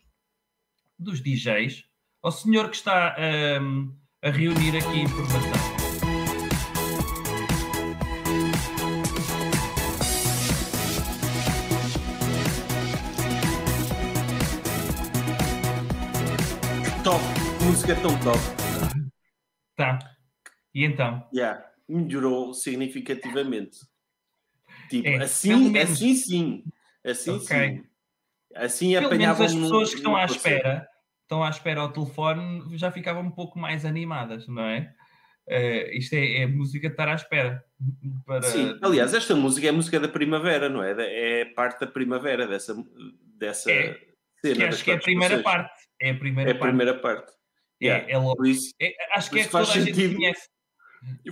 dos 0.99 1.20
DJs. 1.20 1.85
Ao 2.20 2.32
senhor 2.32 2.69
que 2.69 2.76
está 2.76 3.17
um, 3.61 3.94
a 4.20 4.31
reunir 4.31 4.76
aqui 4.76 5.00
informação. 5.00 5.71
Música 17.84 18.00
tão 18.00 18.16
top. 18.20 18.38
Tá. 19.74 19.98
E 20.72 20.84
então? 20.84 21.28
Yeah. 21.34 21.64
Melhorou 21.88 22.54
significativamente. 22.54 23.78
Tipo, 24.88 25.08
É, 25.08 25.16
assim, 25.16 25.68
menos- 25.68 25.90
assim 25.90 26.14
sim. 26.14 26.64
Assim 27.04 27.30
Ok. 27.32 27.44
sim. 27.44 27.84
Assim 28.54 28.92
Pelo 28.92 29.10
menos 29.16 29.40
as 29.40 29.52
pessoas 29.52 29.90
que 29.90 29.96
estão 29.96 30.14
à 30.14 30.24
espera, 30.26 30.86
estão 31.22 31.42
à 31.42 31.50
espera 31.50 31.80
ao 31.80 31.92
telefone, 31.92 32.78
já 32.78 32.92
ficavam 32.92 33.24
um 33.24 33.32
pouco 33.32 33.58
mais 33.58 33.84
animadas, 33.84 34.46
não 34.46 34.62
é? 34.62 34.94
Eh, 35.48 35.96
isto 35.98 36.14
é, 36.14 36.42
é 36.42 36.46
música 36.46 36.86
de 36.86 36.92
estar 36.94 37.08
à 37.08 37.14
espera. 37.16 37.64
Para... 38.24 38.42
Sim, 38.42 38.78
aliás, 38.80 39.12
esta 39.12 39.34
música 39.34 39.66
é 39.66 39.72
música 39.72 39.98
da 39.98 40.06
primavera, 40.06 40.68
não 40.68 40.84
é? 40.84 40.94
É 41.40 41.44
parte 41.46 41.80
da 41.80 41.88
primavera 41.88 42.46
dessa, 42.46 42.76
dessa 43.36 43.72
É, 43.72 43.98
cena. 44.40 44.54
que 44.54 44.62
acho 44.66 44.84
que 44.84 44.90
é 44.92 44.94
a 44.94 44.98
primeira 45.00 45.34
estações. 45.38 45.64
parte. 45.64 45.82
É 46.00 46.10
a 46.10 46.14
primeira 46.16 46.50
É 46.50 46.52
a 46.54 46.56
parte. 46.56 46.68
primeira 46.70 46.98
parte. 47.00 47.41
É- 47.82 47.86
Yeah. 47.86 48.12
é 48.12 48.18
logo- 48.18 48.36
Por 48.36 48.46
isso 48.46 48.72
é- 48.80 48.94
acho 49.16 49.30
que 49.30 49.40
é 49.40 49.42
que 49.44 49.48
faz 49.50 49.68
toda 49.68 49.80
a 49.80 49.84
gente 49.84 49.94
sentido. 49.96 50.14
conhece. 50.16 50.48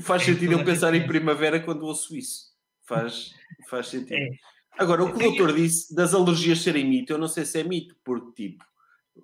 faz 0.02 0.22
É, 0.22 0.24
sentido 0.24 0.52
eu 0.54 0.64
pensar 0.64 0.92
em 0.94 1.06
primavera 1.06 1.60
quando 1.60 1.84
ouço 1.86 2.16
isso. 2.16 2.50
Faz, 2.88 3.32
faz 3.68 3.86
sentido. 3.86 4.14
É. 4.14 4.30
Agora, 4.76 5.04
o 5.04 5.12
que 5.12 5.18
o 5.18 5.28
doutor 5.30 5.54
disse 5.54 5.94
das 5.94 6.12
alergias 6.12 6.58
serem 6.60 6.84
mito, 6.88 7.12
eu 7.12 7.18
não 7.18 7.28
sei 7.28 7.44
se 7.44 7.60
é 7.60 7.62
mito, 7.62 7.94
porque, 8.04 8.48
tipo, 8.48 8.64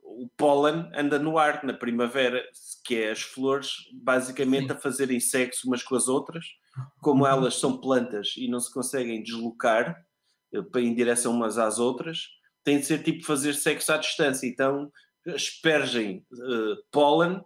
o 0.05 0.29
pólen 0.37 0.89
anda 0.95 1.19
no 1.19 1.37
ar 1.39 1.65
na 1.65 1.73
primavera, 1.73 2.45
que 2.85 2.95
é 2.97 3.11
as 3.11 3.23
flores 3.23 3.71
basicamente 3.93 4.67
Sim. 4.69 4.73
a 4.73 4.77
fazerem 4.77 5.19
sexo 5.19 5.67
umas 5.67 5.83
com 5.83 5.97
as 5.97 6.07
outras, 6.07 6.45
como 7.01 7.25
Uhum. 7.25 7.31
elas 7.31 7.57
são 7.59 7.77
plantas 7.81 8.35
e 8.37 8.47
não 8.49 8.61
se 8.61 8.73
conseguem 8.73 9.23
deslocar 9.23 9.97
eh, 10.55 10.79
em 10.81 10.95
direção 10.95 11.33
umas 11.33 11.59
às 11.59 11.79
outras, 11.81 12.29
tem 12.63 12.79
de 12.79 12.87
ser 12.87 13.03
tipo 13.03 13.25
fazer 13.25 13.55
sexo 13.55 13.93
à 13.93 13.97
distância. 13.97 14.47
Então, 14.47 14.93
aspergem 15.35 16.25
eh, 16.33 16.75
pólen 16.91 17.41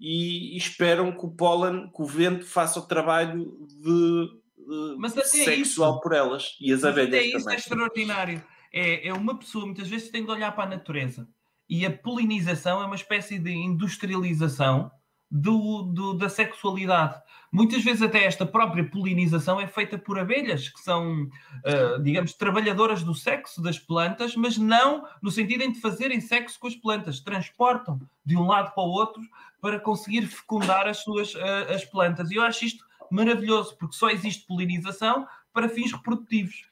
e, 0.00 0.54
e 0.54 0.56
esperam 0.56 1.12
que 1.12 1.24
o 1.26 1.30
pólen, 1.30 1.90
que 1.90 2.02
o 2.02 2.06
vento 2.06 2.44
faça 2.46 2.78
o 2.80 2.86
trabalho 2.86 3.66
de, 3.68 4.26
de 4.56 4.96
Mas 4.98 5.12
até 5.12 5.24
sexual 5.24 5.92
isso- 5.92 6.00
por 6.00 6.12
elas 6.12 6.56
e 6.60 6.72
as 6.72 6.82
Mas 6.82 6.92
até 6.92 7.02
abelhas 7.02 7.26
isso 7.26 7.38
também. 7.38 7.54
é 7.54 7.58
extraordinário. 7.58 8.44
É, 8.72 9.08
é 9.08 9.12
uma 9.14 9.38
pessoa, 9.38 9.64
muitas 9.66 9.88
vezes, 9.88 10.10
tem 10.10 10.24
de 10.24 10.30
olhar 10.30 10.50
para 10.52 10.64
a 10.64 10.68
natureza. 10.76 11.28
E 11.68 11.86
a 11.86 11.90
polinização 11.96 12.82
é 12.82 12.86
uma 12.86 12.96
espécie 12.96 13.38
de 13.38 13.50
industrialização 13.52 14.90
do, 15.34 15.82
do, 15.82 16.14
da 16.14 16.28
sexualidade. 16.28 17.20
Muitas 17.50 17.82
vezes 17.82 18.02
até 18.02 18.24
esta 18.24 18.46
própria 18.46 18.88
polinização 18.88 19.60
é 19.60 19.66
feita 19.66 19.98
por 19.98 20.16
abelhas, 20.16 20.68
que 20.68 20.80
são, 20.80 21.24
uh, 21.24 22.00
digamos, 22.00 22.34
trabalhadoras 22.34 23.02
do 23.02 23.14
sexo 23.14 23.60
das 23.60 23.76
plantas, 23.76 24.36
mas 24.36 24.56
não 24.56 25.04
no 25.20 25.32
sentido 25.32 25.62
em 25.62 25.72
de 25.72 25.80
fazerem 25.80 26.20
sexo 26.20 26.58
com 26.60 26.68
as 26.68 26.76
plantas. 26.76 27.18
Transportam 27.18 28.00
de 28.24 28.36
um 28.36 28.46
lado 28.46 28.72
para 28.72 28.84
o 28.84 28.90
outro 28.90 29.20
para 29.60 29.80
conseguir 29.80 30.22
fecundar 30.28 30.86
as 30.86 30.98
suas 30.98 31.34
uh, 31.34 31.72
as 31.74 31.84
plantas. 31.84 32.30
E 32.30 32.36
eu 32.36 32.42
acho 32.42 32.64
isto 32.64 32.84
maravilhoso, 33.10 33.76
porque 33.76 33.96
só 33.96 34.10
existe 34.10 34.46
polinização 34.46 35.26
para 35.52 35.68
fins 35.68 35.92
reprodutivos. 35.92 36.64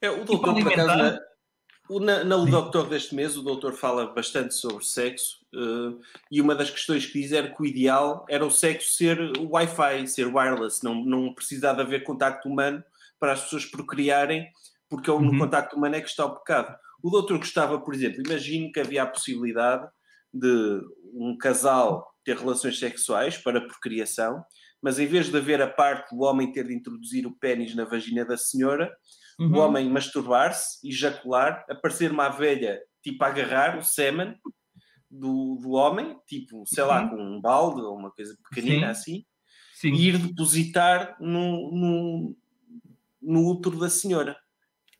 É, 0.00 0.10
o 0.10 0.24
doutor, 0.24 0.54
por 0.54 0.72
acaso, 0.72 1.20
na, 2.00 2.24
na, 2.24 2.36
Doutor 2.36 2.88
deste 2.88 3.14
mês, 3.14 3.36
o 3.36 3.42
doutor 3.42 3.74
fala 3.74 4.06
bastante 4.06 4.54
sobre 4.54 4.84
sexo 4.84 5.40
uh, 5.54 6.00
e 6.30 6.40
uma 6.40 6.54
das 6.54 6.70
questões 6.70 7.06
que 7.06 7.20
diz 7.20 7.32
era 7.32 7.48
que 7.48 7.62
o 7.62 7.66
ideal 7.66 8.24
era 8.28 8.44
o 8.44 8.50
sexo 8.50 8.92
ser 8.92 9.18
Wi-Fi, 9.38 10.06
ser 10.06 10.26
wireless, 10.26 10.82
não, 10.84 10.94
não 11.04 11.34
precisar 11.34 11.72
de 11.74 11.80
haver 11.80 12.04
contacto 12.04 12.48
humano 12.48 12.82
para 13.18 13.32
as 13.32 13.42
pessoas 13.42 13.64
procriarem, 13.64 14.48
porque 14.88 15.08
é 15.08 15.12
uhum. 15.12 15.20
no 15.20 15.38
contacto 15.38 15.76
humano 15.76 15.96
é 15.96 16.00
que 16.00 16.08
está 16.08 16.26
o 16.26 16.36
pecado. 16.36 16.76
O 17.02 17.10
doutor 17.10 17.38
gostava, 17.38 17.80
por 17.80 17.94
exemplo, 17.94 18.22
imagine 18.24 18.70
que 18.70 18.80
havia 18.80 19.02
a 19.02 19.06
possibilidade 19.06 19.88
de 20.32 20.80
um 21.14 21.36
casal 21.36 22.14
ter 22.24 22.36
relações 22.36 22.78
sexuais 22.78 23.36
para 23.36 23.60
procriação, 23.60 24.44
mas 24.80 24.98
em 24.98 25.06
vez 25.06 25.28
de 25.30 25.36
haver 25.36 25.60
a 25.60 25.68
parte 25.68 26.14
do 26.14 26.22
homem 26.22 26.52
ter 26.52 26.66
de 26.66 26.74
introduzir 26.74 27.26
o 27.26 27.32
pênis 27.32 27.74
na 27.74 27.84
vagina 27.84 28.24
da 28.24 28.36
senhora, 28.36 28.92
uhum. 29.38 29.54
o 29.54 29.58
homem 29.58 29.88
masturbar-se, 29.88 30.86
ejacular, 30.88 31.64
aparecer 31.68 32.10
uma 32.10 32.28
velha, 32.28 32.80
tipo 33.02 33.22
a 33.24 33.28
agarrar 33.28 33.78
o 33.78 33.82
sêmen 33.82 34.36
do, 35.10 35.58
do 35.60 35.72
homem, 35.72 36.16
tipo, 36.26 36.64
sei 36.66 36.84
lá, 36.84 37.02
uhum. 37.02 37.08
com 37.10 37.16
um 37.16 37.40
balde 37.40 37.82
ou 37.82 37.96
uma 37.96 38.10
coisa 38.10 38.36
pequenina 38.48 38.86
Sim. 38.94 39.20
assim, 39.20 39.24
Sim. 39.74 39.92
e 39.92 40.08
ir 40.08 40.18
depositar 40.18 41.16
no, 41.20 41.70
no, 41.70 42.36
no 43.20 43.50
útero 43.50 43.78
da 43.78 43.90
senhora. 43.90 44.36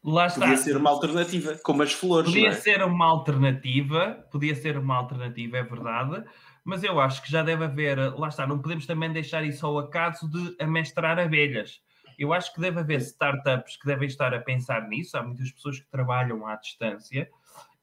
Lá 0.04 0.26
está. 0.26 0.40
Podia 0.40 0.56
ser 0.56 0.76
uma 0.76 0.90
alternativa, 0.90 1.58
como 1.62 1.82
as 1.82 1.92
flores. 1.92 2.30
Podia 2.30 2.48
é? 2.48 2.52
ser 2.52 2.82
uma 2.82 3.06
alternativa, 3.06 4.26
podia 4.32 4.54
ser 4.54 4.76
uma 4.76 4.96
alternativa, 4.96 5.58
é 5.58 5.62
verdade, 5.62 6.24
mas 6.64 6.82
eu 6.82 7.00
acho 7.00 7.22
que 7.22 7.30
já 7.30 7.42
deve 7.42 7.64
haver, 7.64 7.98
lá 8.18 8.28
está, 8.28 8.46
não 8.46 8.60
podemos 8.60 8.84
também 8.84 9.12
deixar 9.12 9.44
isso 9.44 9.64
ao 9.64 9.78
acaso 9.78 10.28
de 10.28 10.56
amestrar 10.60 11.18
abelhas. 11.18 11.80
Eu 12.22 12.32
acho 12.32 12.54
que 12.54 12.60
deve 12.60 12.78
haver 12.78 13.00
startups 13.00 13.76
que 13.76 13.84
devem 13.84 14.06
estar 14.06 14.32
a 14.32 14.38
pensar 14.38 14.88
nisso. 14.88 15.16
Há 15.16 15.24
muitas 15.24 15.50
pessoas 15.50 15.80
que 15.80 15.90
trabalham 15.90 16.46
à 16.46 16.54
distância 16.54 17.28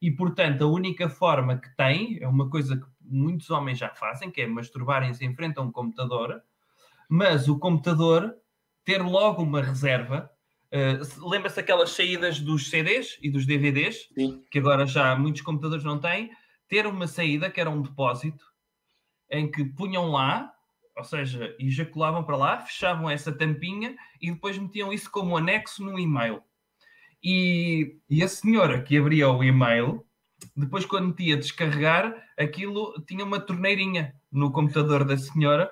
e, 0.00 0.10
portanto, 0.10 0.64
a 0.64 0.66
única 0.66 1.10
forma 1.10 1.58
que 1.58 1.68
tem 1.76 2.18
é 2.22 2.26
uma 2.26 2.48
coisa 2.48 2.74
que 2.74 2.86
muitos 3.02 3.50
homens 3.50 3.76
já 3.76 3.90
fazem, 3.90 4.30
que 4.30 4.40
é 4.40 4.46
masturbarem-se 4.46 5.22
em 5.26 5.34
frente 5.34 5.58
a 5.58 5.60
um 5.60 5.70
computador, 5.70 6.42
mas 7.06 7.48
o 7.48 7.58
computador 7.58 8.34
ter 8.82 9.02
logo 9.02 9.42
uma 9.42 9.60
reserva. 9.60 10.30
Uh, 10.72 11.28
Lembra-se 11.28 11.60
aquelas 11.60 11.90
saídas 11.90 12.40
dos 12.40 12.70
CDs 12.70 13.18
e 13.20 13.30
dos 13.30 13.44
DVDs, 13.44 14.08
Sim. 14.14 14.42
que 14.50 14.58
agora 14.58 14.86
já 14.86 15.14
muitos 15.16 15.42
computadores 15.42 15.84
não 15.84 15.98
têm, 15.98 16.30
ter 16.66 16.86
uma 16.86 17.06
saída 17.06 17.50
que 17.50 17.60
era 17.60 17.68
um 17.68 17.82
depósito 17.82 18.46
em 19.30 19.50
que 19.50 19.66
punham 19.66 20.10
lá 20.10 20.50
ou 21.00 21.04
seja, 21.04 21.56
ejaculavam 21.58 22.22
para 22.22 22.36
lá, 22.36 22.60
fechavam 22.60 23.08
essa 23.08 23.32
tampinha 23.32 23.96
e 24.20 24.30
depois 24.30 24.58
metiam 24.58 24.92
isso 24.92 25.10
como 25.10 25.34
anexo 25.34 25.82
no 25.82 25.98
e-mail. 25.98 26.42
E, 27.24 27.96
e 28.08 28.22
a 28.22 28.28
senhora 28.28 28.82
que 28.82 28.98
abria 28.98 29.30
o 29.30 29.42
e-mail, 29.42 30.04
depois 30.54 30.84
quando 30.84 31.08
metia 31.08 31.38
descarregar, 31.38 32.14
aquilo 32.38 33.02
tinha 33.06 33.24
uma 33.24 33.40
torneirinha 33.40 34.14
no 34.30 34.52
computador 34.52 35.02
da 35.04 35.16
senhora 35.16 35.70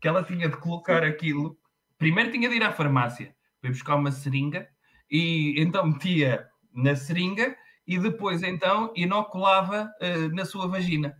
que 0.00 0.08
ela 0.08 0.24
tinha 0.24 0.48
de 0.48 0.56
colocar 0.56 1.04
aquilo. 1.04 1.58
Primeiro 1.98 2.32
tinha 2.32 2.48
de 2.48 2.54
ir 2.54 2.62
à 2.62 2.72
farmácia, 2.72 3.36
foi 3.60 3.68
buscar 3.68 3.96
uma 3.96 4.10
seringa 4.10 4.66
e 5.10 5.60
então 5.60 5.86
metia 5.88 6.48
na 6.72 6.96
seringa 6.96 7.54
e 7.86 7.98
depois 7.98 8.42
então 8.42 8.90
inoculava 8.96 9.90
uh, 10.00 10.34
na 10.34 10.46
sua 10.46 10.66
vagina. 10.66 11.14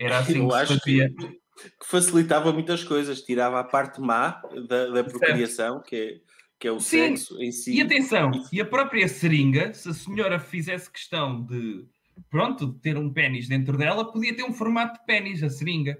Era 0.00 0.20
assim 0.20 0.38
Eu 0.38 0.48
que 0.48 0.66
se 0.66 0.78
fazia. 0.78 1.14
Que 1.14 1.41
que 1.78 1.86
facilitava 1.86 2.52
muitas 2.52 2.84
coisas, 2.84 3.22
tirava 3.22 3.60
a 3.60 3.64
parte 3.64 4.00
má 4.00 4.42
da, 4.68 4.88
da 4.88 5.04
procriação, 5.04 5.80
que 5.80 5.96
é, 5.96 6.20
que 6.58 6.68
é 6.68 6.72
o 6.72 6.80
Sim. 6.80 7.16
sexo 7.16 7.42
em 7.42 7.50
si. 7.50 7.74
E 7.74 7.82
atenção, 7.82 8.30
e... 8.52 8.60
a 8.60 8.64
própria 8.64 9.08
seringa, 9.08 9.72
se 9.74 9.88
a 9.88 9.94
senhora 9.94 10.38
fizesse 10.38 10.90
questão 10.90 11.42
de, 11.42 11.84
pronto, 12.30 12.66
de 12.66 12.78
ter 12.78 12.96
um 12.96 13.12
pênis 13.12 13.48
dentro 13.48 13.76
dela, 13.76 14.10
podia 14.10 14.34
ter 14.34 14.44
um 14.44 14.52
formato 14.52 15.00
de 15.00 15.06
pênis, 15.06 15.42
a 15.42 15.50
seringa. 15.50 15.98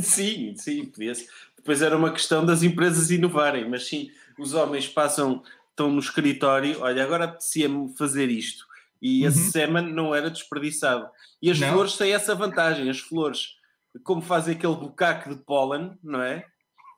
Sim, 0.00 0.54
sim, 0.56 0.86
podia 0.86 1.14
-se. 1.14 1.28
Depois 1.56 1.82
era 1.82 1.96
uma 1.96 2.12
questão 2.12 2.44
das 2.44 2.62
empresas 2.62 3.10
inovarem, 3.10 3.68
mas 3.68 3.86
sim, 3.86 4.10
os 4.38 4.54
homens 4.54 4.86
passam, 4.86 5.42
estão 5.70 5.90
no 5.90 5.98
escritório, 5.98 6.80
olha, 6.80 7.02
agora 7.02 7.24
apetecia-me 7.24 7.94
fazer 7.96 8.28
isto. 8.28 8.66
E 9.00 9.22
uhum. 9.22 9.28
esse 9.28 9.50
semen 9.50 9.92
não 9.92 10.14
era 10.14 10.30
desperdiçado. 10.30 11.08
E 11.40 11.50
as 11.50 11.58
não. 11.58 11.72
flores 11.72 11.96
têm 11.96 12.12
essa 12.12 12.34
vantagem, 12.34 12.88
as 12.88 13.00
flores 13.00 13.56
como 14.02 14.22
fazem 14.22 14.54
aquele 14.54 14.74
bucaque 14.74 15.28
de 15.28 15.36
pólen, 15.36 15.96
não 16.02 16.22
é? 16.22 16.44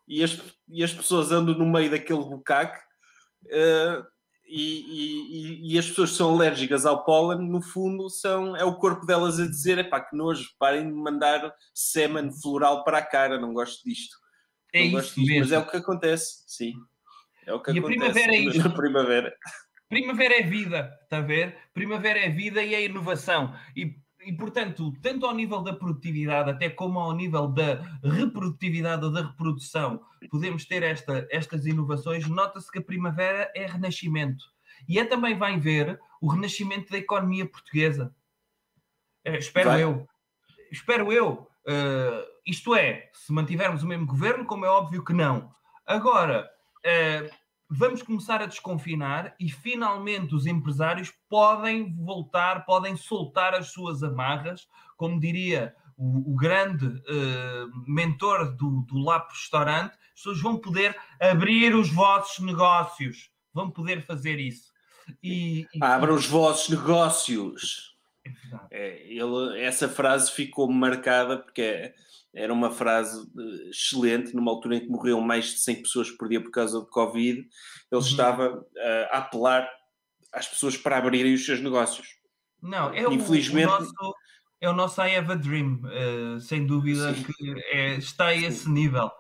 E 0.09 0.23
as, 0.23 0.41
e 0.69 0.83
as 0.85 0.93
pessoas 0.93 1.33
andam 1.33 1.57
no 1.57 1.67
meio 1.67 1.91
daquele 1.91 2.21
bucaque 2.21 2.79
uh, 3.47 4.07
e, 4.49 5.67
e, 5.69 5.75
e, 5.75 5.79
as 5.79 5.89
pessoas 5.89 6.13
que 6.13 6.17
são 6.17 6.33
alérgicas 6.33 6.87
ao 6.87 7.05
pólen, 7.05 7.39
no 7.49 7.61
fundo, 7.61 8.09
são, 8.09 8.57
é 8.57 8.65
o 8.65 8.77
corpo 8.77 9.05
delas 9.05 9.41
a 9.41 9.47
dizer: 9.47 9.79
epá, 9.79 10.01
que 10.01 10.17
nojo, 10.17 10.51
parem 10.57 10.87
de 10.87 10.95
mandar 10.95 11.53
sêmen 11.75 12.31
floral 12.41 12.85
para 12.85 12.99
a 12.99 13.05
cara, 13.05 13.41
não 13.41 13.53
gosto 13.53 13.83
disto. 13.85 14.17
É 14.73 14.89
não 14.89 15.01
isso 15.01 15.17
disto, 15.17 15.27
mesmo. 15.27 15.41
Mas 15.41 15.53
é 15.53 15.59
o 15.59 15.69
que 15.69 15.77
acontece, 15.77 16.45
sim. 16.47 16.75
É 17.45 17.53
o 17.53 17.61
que 17.61 17.73
e 17.73 17.79
acontece. 17.79 17.97
A 17.97 18.13
primavera 18.13 18.35
é 18.35 18.39
isso. 18.39 18.71
primavera. 18.71 19.37
Primavera 19.89 20.39
é 20.39 20.43
vida, 20.43 20.99
está 21.03 21.19
a 21.19 21.23
ver? 21.23 21.57
Primavera 21.75 22.19
é 22.21 22.29
vida 22.29 22.63
e 22.63 22.75
é 22.75 22.85
inovação. 22.85 23.53
E 23.77 23.97
e, 24.27 24.33
portanto, 24.33 24.93
tanto 25.01 25.25
ao 25.25 25.33
nível 25.33 25.63
da 25.63 25.73
produtividade, 25.73 26.51
até 26.51 26.69
como 26.69 26.99
ao 26.99 27.15
nível 27.15 27.47
da 27.47 27.81
reprodutividade 28.03 29.05
ou 29.05 29.13
da 29.13 29.23
reprodução, 29.23 30.03
podemos 30.29 30.65
ter 30.65 30.83
esta, 30.83 31.29
estas 31.31 31.65
inovações. 31.65 32.27
Nota-se 32.27 32.71
que 32.71 32.81
a 32.81 32.83
primavera 32.83 33.53
é 33.55 33.67
renascimento. 33.67 34.45
E 34.89 34.99
é 34.99 35.05
também, 35.05 35.39
vai 35.39 35.61
ver, 35.61 36.01
o 36.21 36.29
renascimento 36.29 36.91
da 36.91 36.99
economia 36.99 37.47
portuguesa. 37.47 38.13
É, 39.25 39.39
espero 39.39 39.71
vai. 39.71 39.83
eu. 39.85 40.09
Espero 40.73 41.13
eu. 41.13 41.49
Uh, 41.65 42.27
isto 42.45 42.75
é, 42.75 43.09
se 43.13 43.33
mantivermos 43.33 43.85
o 43.85 43.87
mesmo 43.87 44.07
governo, 44.07 44.45
como 44.45 44.65
é 44.65 44.69
óbvio 44.69 45.05
que 45.05 45.13
não. 45.13 45.55
Agora, 45.87 46.51
uh, 46.85 47.35
vamos 47.69 48.03
começar 48.03 48.41
a 48.41 48.47
desconfinar 48.47 49.35
e 49.41 49.51
finalmente 49.51 50.35
os 50.35 50.47
empresários 50.47 51.13
podem 51.29 51.95
voltar, 51.97 52.65
podem 52.65 52.97
soltar 52.97 53.55
as 53.55 53.73
suas 53.73 54.03
amarras, 54.03 54.69
como 54.97 55.21
diria 55.21 55.75
o, 55.97 56.33
o 56.33 56.37
grande 56.37 56.87
uh, 56.87 57.91
mentor 57.91 58.55
do, 58.55 58.83
do 58.83 58.99
Lapo 58.99 59.33
Restaurante, 59.33 59.93
as 59.93 60.23
pessoas 60.23 60.41
vão 60.41 60.59
poder 60.59 60.97
abrir 61.21 61.75
os 61.75 61.91
vossos 61.91 62.45
negócios, 62.45 63.31
vão 63.53 63.71
poder 63.71 64.03
fazer 64.03 64.39
isso. 64.39 64.73
E, 65.23 65.67
e... 65.75 65.83
Abra 65.83 66.13
os 66.13 66.27
vossos 66.27 66.69
negócios. 66.69 67.96
É, 68.71 69.03
ele, 69.09 69.61
essa 69.61 69.89
frase 69.89 70.33
ficou 70.33 70.71
marcada 70.71 71.39
porque 71.39 71.63
é, 71.63 71.95
era 72.37 72.53
uma 72.53 72.71
frase 72.71 73.27
eh, 73.39 73.71
excelente, 73.71 74.37
numa 74.37 74.51
altura 74.51 74.77
em 74.77 74.81
que 74.81 74.89
morriam 74.89 75.21
mais 75.21 75.47
de 75.47 75.61
100 75.61 75.83
pessoas 75.83 76.11
por 76.11 76.29
dia 76.29 76.41
por 76.41 76.51
causa 76.51 76.79
do 76.79 76.87
Covid, 76.87 77.39
ele 77.39 77.49
uhum. 77.91 77.99
estava 78.01 78.59
uh, 78.59 79.07
a 79.11 79.19
apelar 79.19 79.67
às 80.33 80.47
pessoas 80.47 80.77
para 80.77 80.99
abrirem 80.99 81.33
os 81.33 81.45
seus 81.47 81.61
negócios. 81.61 82.07
Não, 82.63 82.93
é 82.93 83.03
Infelizmente, 83.05 83.69
o, 83.69 83.77
o 83.77 83.81
nosso, 83.81 84.15
é 84.61 84.69
o 84.69 84.73
nosso 84.75 85.01
I 85.03 85.17
Have 85.17 85.33
a 85.33 85.35
Dream, 85.35 85.81
uh, 85.85 86.41
sem 86.41 86.67
dúvida 86.67 87.15
sim. 87.15 87.23
que 87.23 87.55
é, 87.73 87.95
está 87.97 88.27
a 88.27 88.35
esse 88.35 88.65
sim. 88.65 88.73
nível. 88.73 89.11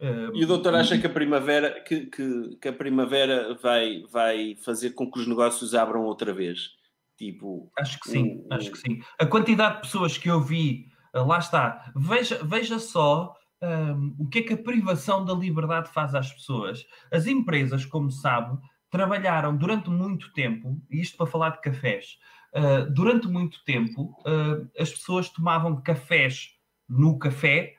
Uh, 0.00 0.34
e 0.34 0.42
o 0.42 0.46
doutor 0.46 0.74
acha 0.74 0.98
que 0.98 1.06
a 1.06 1.10
primavera, 1.10 1.80
que, 1.82 2.06
que, 2.06 2.56
que, 2.60 2.68
a 2.68 2.72
primavera 2.72 3.54
vai, 3.62 4.02
vai 4.10 4.56
fazer 4.64 4.90
com 4.90 5.10
que 5.10 5.20
os 5.20 5.26
negócios 5.26 5.74
abram 5.74 6.04
outra 6.04 6.32
vez? 6.32 6.70
Tipo, 7.16 7.70
acho 7.78 8.00
que 8.00 8.10
sim, 8.10 8.44
um, 8.50 8.54
acho 8.54 8.70
que 8.70 8.78
sim. 8.78 9.00
A 9.18 9.26
quantidade 9.26 9.76
de 9.76 9.80
pessoas 9.82 10.18
que 10.18 10.28
eu 10.28 10.40
vi 10.40 10.86
ah, 11.12 11.22
lá 11.22 11.38
está. 11.38 11.92
Veja, 11.94 12.40
veja 12.42 12.78
só 12.78 13.34
um, 13.62 14.14
o 14.18 14.28
que 14.28 14.40
é 14.40 14.42
que 14.42 14.52
a 14.54 14.62
privação 14.62 15.24
da 15.24 15.34
liberdade 15.34 15.90
faz 15.92 16.14
às 16.14 16.32
pessoas. 16.32 16.84
As 17.12 17.26
empresas, 17.26 17.84
como 17.84 18.10
sabe, 18.10 18.58
trabalharam 18.90 19.56
durante 19.56 19.88
muito 19.88 20.32
tempo, 20.32 20.80
e 20.90 21.00
isto 21.00 21.16
para 21.16 21.26
falar 21.26 21.50
de 21.50 21.60
cafés, 21.60 22.18
uh, 22.54 22.90
durante 22.92 23.26
muito 23.28 23.62
tempo 23.64 24.14
uh, 24.26 24.68
as 24.78 24.90
pessoas 24.90 25.28
tomavam 25.30 25.80
cafés 25.82 26.50
no 26.88 27.18
café 27.18 27.74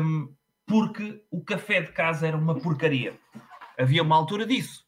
um, 0.00 0.34
porque 0.66 1.22
o 1.30 1.42
café 1.44 1.82
de 1.82 1.92
casa 1.92 2.26
era 2.26 2.36
uma 2.36 2.58
porcaria. 2.58 3.18
Havia 3.78 4.02
uma 4.02 4.16
altura 4.16 4.46
disso. 4.46 4.84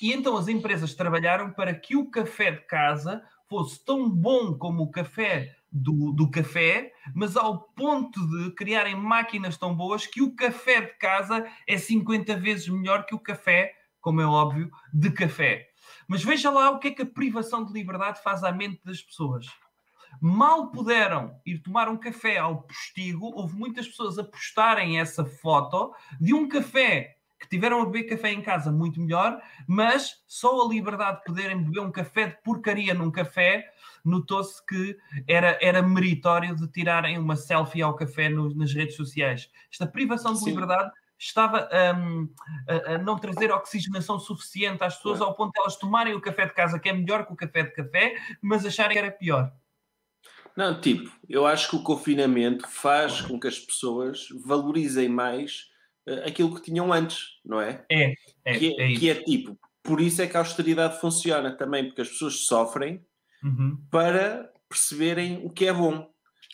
E 0.00 0.12
então 0.12 0.36
as 0.36 0.48
empresas 0.48 0.94
trabalharam 0.94 1.50
para 1.50 1.74
que 1.74 1.96
o 1.96 2.10
café 2.10 2.50
de 2.50 2.60
casa 2.62 3.22
fosse 3.48 3.84
tão 3.84 4.08
bom 4.08 4.56
como 4.56 4.84
o 4.84 4.90
café 4.90 5.56
do, 5.70 6.12
do 6.12 6.30
café, 6.30 6.92
mas 7.14 7.36
ao 7.36 7.60
ponto 7.60 8.20
de 8.26 8.50
criarem 8.54 8.94
máquinas 8.94 9.56
tão 9.56 9.74
boas 9.74 10.06
que 10.06 10.22
o 10.22 10.34
café 10.34 10.80
de 10.80 10.94
casa 10.98 11.46
é 11.66 11.76
50 11.76 12.36
vezes 12.36 12.68
melhor 12.68 13.04
que 13.04 13.14
o 13.14 13.20
café, 13.20 13.74
como 14.00 14.20
é 14.20 14.26
óbvio, 14.26 14.70
de 14.92 15.10
café. 15.10 15.68
Mas 16.06 16.22
veja 16.22 16.50
lá 16.50 16.70
o 16.70 16.78
que 16.78 16.88
é 16.88 16.90
que 16.90 17.02
a 17.02 17.06
privação 17.06 17.64
de 17.64 17.72
liberdade 17.72 18.22
faz 18.22 18.42
à 18.42 18.52
mente 18.52 18.80
das 18.84 19.02
pessoas. 19.02 19.46
Mal 20.20 20.70
puderam 20.70 21.38
ir 21.44 21.58
tomar 21.58 21.88
um 21.88 21.96
café 21.96 22.38
ao 22.38 22.62
postigo, 22.62 23.30
houve 23.34 23.54
muitas 23.54 23.86
pessoas 23.86 24.18
a 24.18 24.24
postarem 24.24 24.98
essa 24.98 25.24
foto 25.24 25.94
de 26.18 26.34
um 26.34 26.48
café 26.48 27.17
que 27.38 27.48
tiveram 27.48 27.80
a 27.80 27.86
beber 27.86 28.04
café 28.04 28.32
em 28.32 28.42
casa 28.42 28.72
muito 28.72 29.00
melhor, 29.00 29.40
mas 29.66 30.22
só 30.26 30.62
a 30.62 30.68
liberdade 30.68 31.18
de 31.18 31.24
poderem 31.24 31.62
beber 31.62 31.80
um 31.80 31.92
café 31.92 32.26
de 32.26 32.42
porcaria 32.42 32.94
num 32.94 33.10
café 33.10 33.70
notou-se 34.04 34.64
que 34.66 34.96
era, 35.26 35.58
era 35.60 35.82
meritório 35.82 36.56
de 36.56 36.66
tirarem 36.68 37.18
uma 37.18 37.36
selfie 37.36 37.82
ao 37.82 37.94
café 37.94 38.28
no, 38.28 38.54
nas 38.54 38.72
redes 38.72 38.96
sociais. 38.96 39.50
Esta 39.70 39.86
privação 39.86 40.32
de 40.32 40.40
Sim. 40.40 40.50
liberdade 40.50 40.90
estava 41.18 41.68
hum, 41.96 42.28
a, 42.68 42.94
a 42.94 42.98
não 42.98 43.18
trazer 43.18 43.50
oxigenação 43.52 44.18
suficiente 44.18 44.82
às 44.84 44.96
pessoas 44.96 45.20
ao 45.20 45.34
ponto 45.34 45.52
de 45.52 45.60
elas 45.60 45.76
tomarem 45.76 46.14
o 46.14 46.20
café 46.20 46.46
de 46.46 46.54
casa, 46.54 46.78
que 46.78 46.88
é 46.88 46.92
melhor 46.92 47.26
que 47.26 47.32
o 47.32 47.36
café 47.36 47.64
de 47.64 47.72
café, 47.72 48.16
mas 48.40 48.64
acharem 48.64 48.92
que 48.92 48.98
era 48.98 49.10
pior. 49.10 49.52
Não, 50.56 50.80
tipo, 50.80 51.10
eu 51.28 51.46
acho 51.46 51.70
que 51.70 51.76
o 51.76 51.82
confinamento 51.82 52.68
faz 52.68 53.20
com 53.20 53.38
que 53.38 53.46
as 53.46 53.58
pessoas 53.58 54.28
valorizem 54.44 55.08
mais 55.08 55.70
aquilo 56.26 56.54
que 56.54 56.62
tinham 56.62 56.92
antes, 56.92 57.18
não 57.44 57.60
é? 57.60 57.84
É, 57.90 58.14
é, 58.44 58.58
que, 58.58 58.74
é, 58.80 58.92
é 58.92 58.96
que 58.96 59.10
é 59.10 59.14
tipo, 59.16 59.58
por 59.82 60.00
isso 60.00 60.20
é 60.22 60.26
que 60.26 60.36
a 60.36 60.40
austeridade 60.40 61.00
funciona 61.00 61.56
também, 61.56 61.86
porque 61.86 62.02
as 62.02 62.08
pessoas 62.08 62.40
sofrem 62.46 63.04
Uhum. 63.42 63.78
para 63.90 64.52
perceberem 64.68 65.40
o 65.44 65.50
que 65.50 65.66
é 65.66 65.72
bom. 65.72 66.10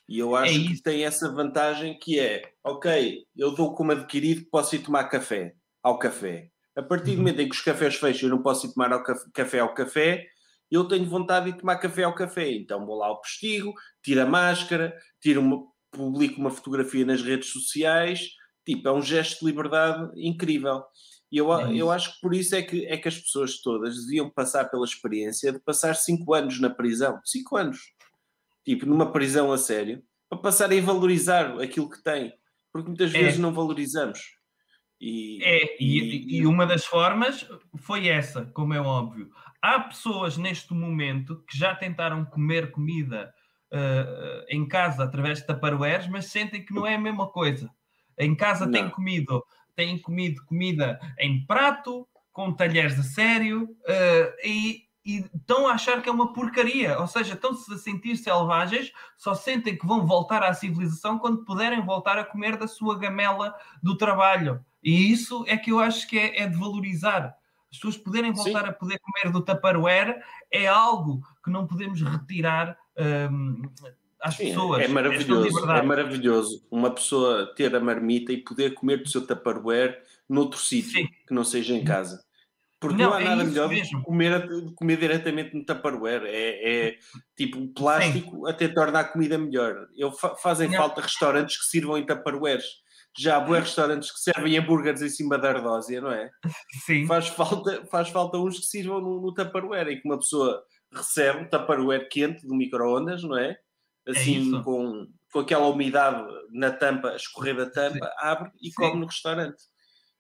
E 0.07 0.19
eu 0.19 0.37
acho 0.37 0.61
É 0.61 0.65
que 0.65 0.83
tem 0.83 1.05
essa 1.05 1.33
vantagem 1.33 1.99
que 1.99 2.21
é, 2.21 2.43
ok, 2.63 3.25
eu 3.37 3.51
dou 3.53 3.75
como 3.75 3.93
adquirido 3.93 4.43
que 4.43 4.51
posso 4.51 4.77
ir 4.77 4.81
tomar 4.81 5.05
café 5.05 5.55
ao 5.83 5.99
café. 5.99 6.51
A 6.77 6.83
partir 6.83 7.07
do 7.07 7.11
Uhum. 7.13 7.17
momento 7.19 7.41
em 7.41 7.49
que 7.49 7.55
os 7.55 7.63
cafés 7.63 7.95
fecham, 7.97 8.29
eu 8.29 8.35
não 8.37 8.43
posso 8.43 8.67
ir 8.67 8.75
tomar 8.75 8.93
ao 8.93 9.03
caf- 9.03 9.31
café 9.33 9.61
ao 9.61 9.73
café, 9.73 10.27
eu 10.71 10.85
tenho 10.87 11.07
vontade 11.07 11.51
de 11.53 11.59
tomar 11.59 11.77
café 11.77 12.03
ao 12.05 12.15
café. 12.15 12.51
Então 12.53 12.85
vou 12.85 12.97
lá 12.97 13.07
ao 13.07 13.21
postigo, 13.21 13.73
tiro 14.03 14.21
a 14.21 14.27
máscara, 14.27 14.95
tiro 15.21 15.41
uma, 15.41 15.65
publico 15.91 16.39
uma 16.41 16.51
fotografia 16.51 17.07
nas 17.07 17.23
redes 17.23 17.49
sociais. 17.51 18.29
Tipo, 18.65 18.89
é 18.89 18.93
um 18.93 19.03
gesto 19.03 19.41
de 19.41 19.47
liberdade 19.47 20.11
incrível. 20.17 20.83
E 21.31 21.37
eu, 21.39 21.53
É 21.53 21.75
eu 21.75 21.91
acho 21.91 22.15
que 22.15 22.21
por 22.21 22.35
isso 22.35 22.55
é 22.55 22.63
que, 22.63 22.87
é 22.87 22.97
que 22.97 23.09
as 23.09 23.19
pessoas 23.19 23.61
todas 23.61 23.97
deviam 24.07 24.31
passar 24.31 24.67
pela 24.71 24.85
experiência 24.85 25.53
de 25.53 25.59
passar 25.59 25.95
cinco 25.97 26.33
anos 26.35 26.61
na 26.61 26.71
prisão. 26.71 27.21
Cinco 27.25 27.57
anos. 27.57 27.79
Tipo, 28.65 28.87
numa 28.87 29.11
prisão 29.13 29.53
a 29.53 29.59
sério. 29.59 30.03
Para 30.29 30.39
passarem 30.39 30.79
a 30.81 30.83
valorizar 30.83 31.61
aquilo 31.61 31.91
que 31.91 32.03
têm. 32.03 32.33
Porque 32.73 32.89
muitas 32.89 33.15
É. 33.15 33.19
vezes 33.19 33.39
não 33.39 33.53
valorizamos. 33.53 34.19
E, 35.01 35.43
É, 35.45 35.77
e, 35.83 35.99
e- 35.99 36.37
e 36.39 36.47
uma 36.47 36.65
das 36.67 36.85
formas 36.87 37.47
foi 37.79 38.09
essa, 38.09 38.47
como 38.47 38.73
é 38.73 38.81
óbvio. 38.81 39.29
Há 39.61 39.81
pessoas 39.81 40.37
neste 40.39 40.73
momento 40.73 41.43
que 41.49 41.59
já 41.59 41.75
tentaram 41.75 42.25
comer 42.25 42.71
comida 42.71 43.33
ah, 43.73 44.45
em 44.49 44.67
casa 44.69 45.03
através 45.03 45.41
de 45.41 45.47
taparoeiros, 45.47 46.07
mas 46.07 46.27
sentem 46.27 46.65
que 46.65 46.73
não 46.73 46.87
é 46.87 46.95
a 46.95 47.01
mesma 47.01 47.29
coisa. 47.29 47.69
Em 48.19 48.35
casa 48.35 48.71
têm 48.71 48.85
Não. 48.85 48.91
comido, 48.91 49.45
têm 49.75 49.99
comido 49.99 50.45
comida 50.45 50.99
em 51.19 51.45
prato, 51.47 52.07
com 52.33 52.53
talheres 52.53 52.99
a 52.99 53.03
sério, 53.03 53.69
ah, 53.87 54.35
e, 54.45 54.85
e 55.05 55.25
estão 55.35 55.69
a 55.69 55.73
achar 55.73 56.03
que 56.03 56.09
é 56.09 56.13
uma 56.13 56.33
porcaria. 56.33 56.99
Ou 56.99 57.07
seja, 57.07 57.35
estão-se 57.35 57.73
a 57.73 57.79
sentir 57.79 58.17
selvagens, 58.17 58.93
só 59.17 59.35
sentem 59.35 59.77
que 59.77 59.87
vão 59.87 60.07
voltar 60.07 60.43
à 60.43 60.53
civilização 60.53 61.19
quando 61.19 61.45
puderem 61.45 61.81
voltar 61.85 62.19
a 62.19 62.25
comer 62.25 62.57
da 62.57 62.67
sua 62.67 62.99
gamela 62.99 63.55
do 63.83 63.97
trabalho. 63.97 64.65
E 64.83 65.11
isso 65.11 65.45
é 65.47 65.57
que 65.57 65.73
eu 65.73 65.81
acho 65.81 66.09
que 66.09 66.19
é, 66.19 66.43
é 66.43 66.47
de 66.47 66.57
valorizar. 66.57 67.35
As 67.71 67.79
pessoas 67.79 67.97
poderem 67.97 68.33
voltar 68.33 68.63
Sim. 68.63 68.69
a 68.69 68.73
poder 68.73 69.01
comer 69.01 69.33
do 69.33 69.43
Tupperware 69.43 70.23
é 70.51 70.67
algo 70.69 71.21
que 71.43 71.51
não 71.51 71.67
podemos 71.67 72.01
retirar 72.01 72.77
hum, 73.31 73.63
às 74.25 74.37
Sim, 74.37 74.47
pessoas. 74.49 74.79
é 74.81 74.83
Esta 74.85 74.95
maravilhoso. 74.95 75.71
É 75.71 75.83
maravilhoso 75.83 76.67
uma 76.71 76.91
pessoa 76.91 77.53
ter 77.55 77.75
a 77.77 77.81
marmita 77.81 78.33
e 78.33 78.39
poder 78.43 78.75
comer 78.75 78.99
do 79.03 79.09
seu 79.09 79.27
Tupperware 79.27 80.03
noutro 80.29 80.59
sítio 80.59 80.93
Sim. 80.93 81.09
que 81.27 81.35
não 81.35 81.45
seja 81.45 81.75
em 81.75 81.85
casa. 81.85 82.23
Porque 82.81 83.03
Não, 83.03 83.11
não, 83.11 83.17
há 83.17 83.21
é 83.23 83.25
nada 83.25 83.45
melhor 83.45 83.69
do 83.69 83.75
mesmo. 83.75 83.99
que 83.99 84.05
comer, 84.05 84.49
comer 84.75 84.97
diretamente 84.99 85.57
no 85.57 85.65
Tupperware. 85.65 86.23
É, 86.27 86.87
é 86.89 86.99
tipo, 87.37 87.59
o 87.59 87.69
plástico 87.69 88.47
até 88.47 88.69
torna 88.69 89.01
a 89.01 89.05
comida 89.05 89.39
melhor. 89.39 89.87
Eu, 89.97 90.13
fa- 90.13 90.35
fazem 90.37 90.69
Não. 90.69 90.77
falta 90.77 91.01
restaurantes 91.01 91.59
que 91.59 91.65
sirvam 91.67 91.97
em 91.97 92.05
Tupperwares. 92.05 92.65
Já 93.17 93.37
há 93.37 93.41
bué 93.41 93.61
restaurantes 93.61 94.11
que 94.11 94.19
servem 94.19 94.59
hambúrgueres 94.59 95.01
em 95.01 95.09
cima 95.09 95.39
da 95.39 95.51
ardósia, 95.51 96.01
não 96.01 96.11
é? 96.11 96.29
Sim. 96.85 97.07
Faz 97.07 97.29
falta, 97.29 97.87
faz 97.91 98.09
falta 98.09 98.37
uns 98.39 98.59
que 98.59 98.67
sirvam 98.67 99.01
no, 99.01 99.21
no 99.21 99.33
Tupperware, 99.33 99.89
em 99.89 100.01
que 100.01 100.07
uma 100.09 100.19
pessoa 100.19 100.63
recebe 100.93 101.39
um 101.41 101.49
Tupperware 101.49 102.09
quente 102.11 102.47
do 102.47 102.55
micro-ondas, 102.55 103.23
não 103.23 103.39
é? 103.39 103.57
Assim, 104.07 104.41
isso. 104.41 104.63
com, 104.63 105.07
com 105.33 105.39
aquela 105.39 105.67
umidade 105.67 106.25
na 106.51 106.71
tampa, 106.71 107.15
escorrer 107.17 107.57
da 107.57 107.71
tampa, 107.71 108.13
abre 108.19 108.51
e 108.61 108.69
Sim. 108.69 108.75
come 108.75 109.01
no 109.01 109.07
restaurante. 109.07 109.63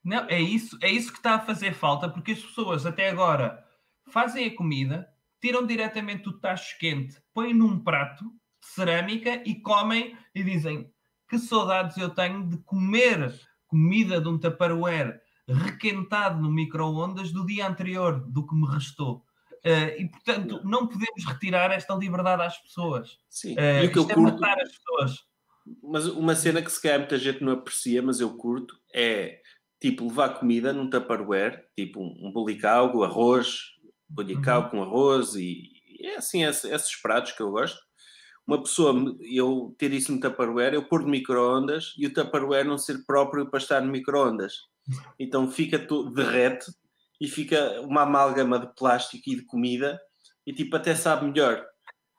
Não, 0.03 0.27
é 0.29 0.41
isso, 0.41 0.77
é 0.83 0.91
isso 0.91 1.11
que 1.11 1.19
está 1.19 1.37
a 1.37 1.41
fazer 1.41 1.75
falta, 1.75 2.09
porque 2.09 2.33
as 2.33 2.43
pessoas 2.43 2.85
até 2.85 3.09
agora 3.09 3.65
fazem 4.11 4.47
a 4.47 4.55
comida, 4.55 5.09
tiram 5.41 5.67
diretamente 5.67 6.29
o 6.29 6.39
tacho 6.39 6.79
quente, 6.79 7.21
põem 7.33 7.55
num 7.55 7.79
prato 7.79 8.25
de 8.25 8.69
cerâmica 8.75 9.43
e 9.47 9.61
comem 9.61 10.17
e 10.35 10.43
dizem 10.43 10.91
que 11.29 11.39
saudades 11.39 11.97
eu 11.97 12.11
tenho 12.11 12.47
de 12.49 12.59
comer 12.59 13.35
comida 13.67 14.21
de 14.21 14.29
um 14.29 14.39
Tupperware 14.39 15.21
requentado 15.49 16.41
no 16.41 16.51
micro-ondas 16.51 17.33
do 17.33 17.45
dia 17.45 17.67
anterior, 17.67 18.25
do 18.31 18.47
que 18.47 18.55
me 18.55 18.67
restou. 18.67 19.25
Eh, 19.65 20.03
e, 20.03 20.09
portanto, 20.11 20.61
não 20.65 20.87
podemos 20.87 21.25
retirar 21.27 21.71
esta 21.73 21.95
liberdade 21.95 22.43
às 22.43 22.59
pessoas. 22.59 23.19
Sim. 23.31 23.55
Eh, 23.59 23.85
e 23.85 23.87
o 23.87 23.93
que 23.93 23.99
eu 23.99 24.03
é 24.11 24.15
curto, 24.15 24.41
matar 24.41 24.61
as 24.61 24.71
pessoas. 24.73 25.25
mas 25.83 26.07
uma 26.07 26.35
cena 26.37 26.61
que 26.61 26.71
se 26.71 26.81
calhar 26.83 26.99
muita 26.99 27.17
gente 27.19 27.43
não 27.43 27.53
aprecia, 27.53 28.03
mas 28.03 28.21
eu 28.21 28.37
curto, 28.37 28.75
é 28.95 29.41
tipo 29.81 30.05
levar 30.07 30.39
comida 30.39 30.73
num 30.73 30.91
Tupperware, 30.91 31.65
tipo 31.77 32.01
um, 32.01 32.29
um 32.29 32.33
bolicalgo, 32.33 33.03
arroz, 33.05 33.61
bolicalgo 34.09 34.71
com 34.71 34.83
arroz 34.83 35.35
e, 35.35 35.63
e 36.01 36.07
é 36.09 36.17
assim 36.17 36.45
esse- 36.45 36.69
esses 36.71 36.95
pratos 37.01 37.33
que 37.33 37.43
eu 37.43 37.51
gosto. 37.51 37.79
Uma 38.47 38.61
pessoa, 38.63 38.95
eu 39.23 39.75
ter 39.79 39.91
isso 39.95 40.13
no 40.13 40.21
Tupperware, 40.21 40.75
eu 40.75 40.85
pôr 40.87 41.01
no 41.03 41.09
micro-ondas 41.09 41.95
e 41.97 42.07
o 42.07 42.13
Tupperware 42.13 42.67
não 42.67 42.77
ser 42.77 43.03
próprio 43.07 43.47
para 43.49 43.59
estar 43.59 43.81
no 43.81 43.91
micro-ondas. 43.91 44.53
Então 45.19 45.51
fica 45.51 45.79
derrete 46.15 46.67
e 47.21 47.29
fica 47.29 47.81
uma 47.83 48.03
amálgama 48.03 48.59
de 48.59 48.67
plástico 48.75 49.23
e 49.31 49.37
de 49.37 49.43
comida 49.45 50.01
e 50.47 50.53
tipo 50.53 50.77
até 50.77 50.95
sabe 50.95 51.27
melhor. 51.27 51.65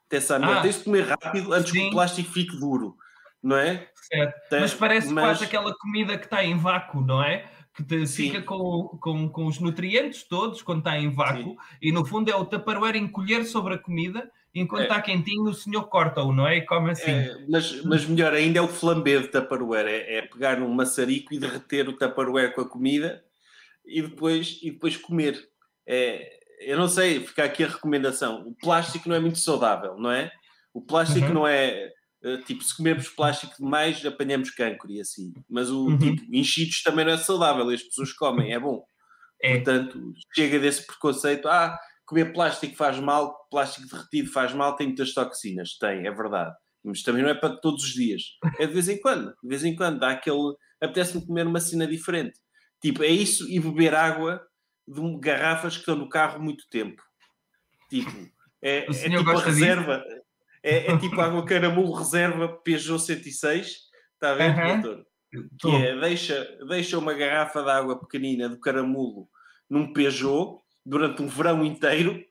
Até 0.07 0.19
sabe 0.19 0.45
melhor. 0.45 0.59
Ah, 0.59 0.61
Tens 0.61 0.77
de 0.77 0.83
comer 0.83 1.01
rápido 1.07 1.53
antes 1.53 1.71
que 1.71 1.79
sim. 1.79 1.87
o 1.87 1.91
plástico 1.91 2.31
fique 2.31 2.57
duro, 2.59 2.95
não 3.41 3.57
é? 3.57 3.89
Certo. 3.95 4.49
Tem- 4.49 4.59
Mas 4.61 4.73
parece 4.73 5.11
mas- 5.13 5.25
quase 5.25 5.43
aquela 5.45 5.75
comida 5.77 6.17
que 6.17 6.25
está 6.25 6.43
em 6.43 6.57
vácuo, 6.57 7.01
não 7.01 7.23
é? 7.23 7.45
Que 7.73 7.83
te- 7.83 8.07
Sim. 8.07 8.31
fica 8.31 8.41
com, 8.41 8.97
com, 9.01 9.27
com 9.27 9.47
os 9.47 9.59
nutrientes 9.59 10.23
todos 10.23 10.61
quando 10.61 10.79
está 10.79 10.97
em 10.97 11.09
vácuo 11.09 11.57
e 11.81 11.91
no 11.91 12.05
fundo 12.05 12.31
é 12.31 12.35
o 12.35 12.45
Tupperware 12.45 12.95
encolher 12.95 13.43
sobre 13.45 13.73
a 13.73 13.77
comida 13.77 14.31
enquanto 14.53 14.83
É. 14.83 14.85
está 14.85 15.01
quentinho 15.01 15.43
o 15.49 15.53
senhor 15.53 15.83
corta-o, 15.89 16.31
não 16.31 16.47
é? 16.47 16.55
E 16.57 16.61
come 16.61 16.91
assim. 16.91 17.11
É, 17.11 17.35
mas, 17.49 17.83
mas 17.83 18.05
melhor 18.05 18.33
ainda 18.33 18.59
é 18.59 18.61
o 18.61 18.67
flambé 18.69 19.19
de 19.19 19.27
Tupperware, 19.27 19.87
é, 19.87 20.19
é 20.19 20.21
pegar 20.21 20.57
num 20.57 20.73
maçarico 20.73 21.33
e 21.33 21.37
derreter 21.39 21.89
o 21.89 21.93
Tupperware 21.97 22.53
com 22.55 22.61
a 22.61 22.69
comida 22.69 23.21
e 23.87 24.01
depois, 24.01 24.59
e 24.61 24.71
depois 24.71 24.97
comer. 24.97 25.39
É, 25.87 26.29
eu 26.61 26.77
não 26.77 26.87
sei, 26.87 27.19
fica 27.25 27.43
aqui 27.43 27.63
a 27.63 27.67
recomendação. 27.67 28.43
O 28.47 28.55
plástico 28.55 29.07
não 29.09 29.15
é 29.15 29.19
muito 29.19 29.39
saudável, 29.39 29.95
não 29.97 30.11
é? 30.11 30.31
O 30.73 30.81
plástico 30.81 31.27
Uhum. 31.27 31.33
não 31.33 31.47
é. 31.47 31.89
eh, 32.23 32.37
Tipo, 32.45 32.63
se 32.63 32.75
comermos 32.75 33.07
plástico 33.09 33.53
demais, 33.59 34.03
apanhamos 34.05 34.49
cancro 34.51 34.89
e 34.91 34.99
assim. 34.99 35.31
Mas 35.49 35.69
o 35.69 35.85
Uhum. 35.87 35.97
tipo, 35.97 36.23
enchidos 36.35 36.81
também 36.81 37.05
não 37.05 37.11
é 37.13 37.17
saudável, 37.17 37.69
as 37.69 37.83
pessoas 37.83 38.11
comem, 38.13 38.51
é 38.53 38.59
bom. 38.59 38.83
É. 39.41 39.55
Portanto, 39.55 40.13
chega 40.33 40.59
desse 40.59 40.85
preconceito. 40.87 41.47
Ah, 41.47 41.77
comer 42.05 42.33
plástico 42.33 42.75
faz 42.75 42.99
mal, 42.99 43.47
plástico 43.51 43.87
derretido 43.87 44.31
faz 44.31 44.53
mal, 44.53 44.75
tem 44.75 44.87
muitas 44.87 45.13
toxinas. 45.13 45.77
Tem, 45.77 46.07
é 46.07 46.11
verdade. 46.11 46.53
Mas 46.83 47.03
também 47.03 47.21
não 47.23 47.29
é 47.29 47.35
para 47.35 47.55
todos 47.57 47.83
os 47.83 47.93
dias. 47.93 48.21
É 48.59 48.65
de 48.65 48.73
vez 48.73 48.87
em 48.89 48.99
quando. 48.99 49.27
De 49.43 49.49
vez 49.49 49.63
em 49.63 49.75
quando 49.75 49.99
dá 49.99 50.09
aquele. 50.11 50.53
Apetece-me 50.81 51.25
comer 51.25 51.45
uma 51.47 51.59
cena 51.59 51.85
diferente. 51.87 52.39
Tipo, 52.85 53.03
é 53.03 53.07
isso 53.07 53.49
e 53.49 53.59
beber 53.59 53.95
água 53.95 54.45
de 54.87 55.01
garrafas 55.19 55.73
que 55.73 55.79
estão 55.79 55.95
no 55.95 56.07
carro 56.07 56.39
muito 56.39 56.69
tempo. 56.69 57.01
Tipo, 57.89 58.11
é, 58.61 58.85
é 58.85 59.09
tipo 59.09 59.27
a 59.27 59.41
reserva. 59.41 60.03
É, 60.61 60.91
é 60.91 60.97
tipo 60.99 61.19
água 61.19 61.43
caramulo 61.43 61.93
reserva 61.93 62.47
Peugeot 62.47 62.99
106. 62.99 63.67
Está 64.13 64.33
a 64.33 64.35
ver, 64.35 64.51
Aham. 64.51 64.81
doutor? 64.81 65.05
que 65.59 65.75
é 65.75 65.99
deixa, 65.99 66.47
deixa 66.69 66.99
uma 66.99 67.15
garrafa 67.15 67.63
de 67.63 67.71
água 67.71 67.99
pequenina 67.99 68.47
do 68.47 68.59
caramulo 68.59 69.27
num 69.67 69.91
Peugeot 69.91 70.61
durante 70.85 71.23
um 71.23 71.27
verão 71.27 71.65
inteiro 71.65 72.23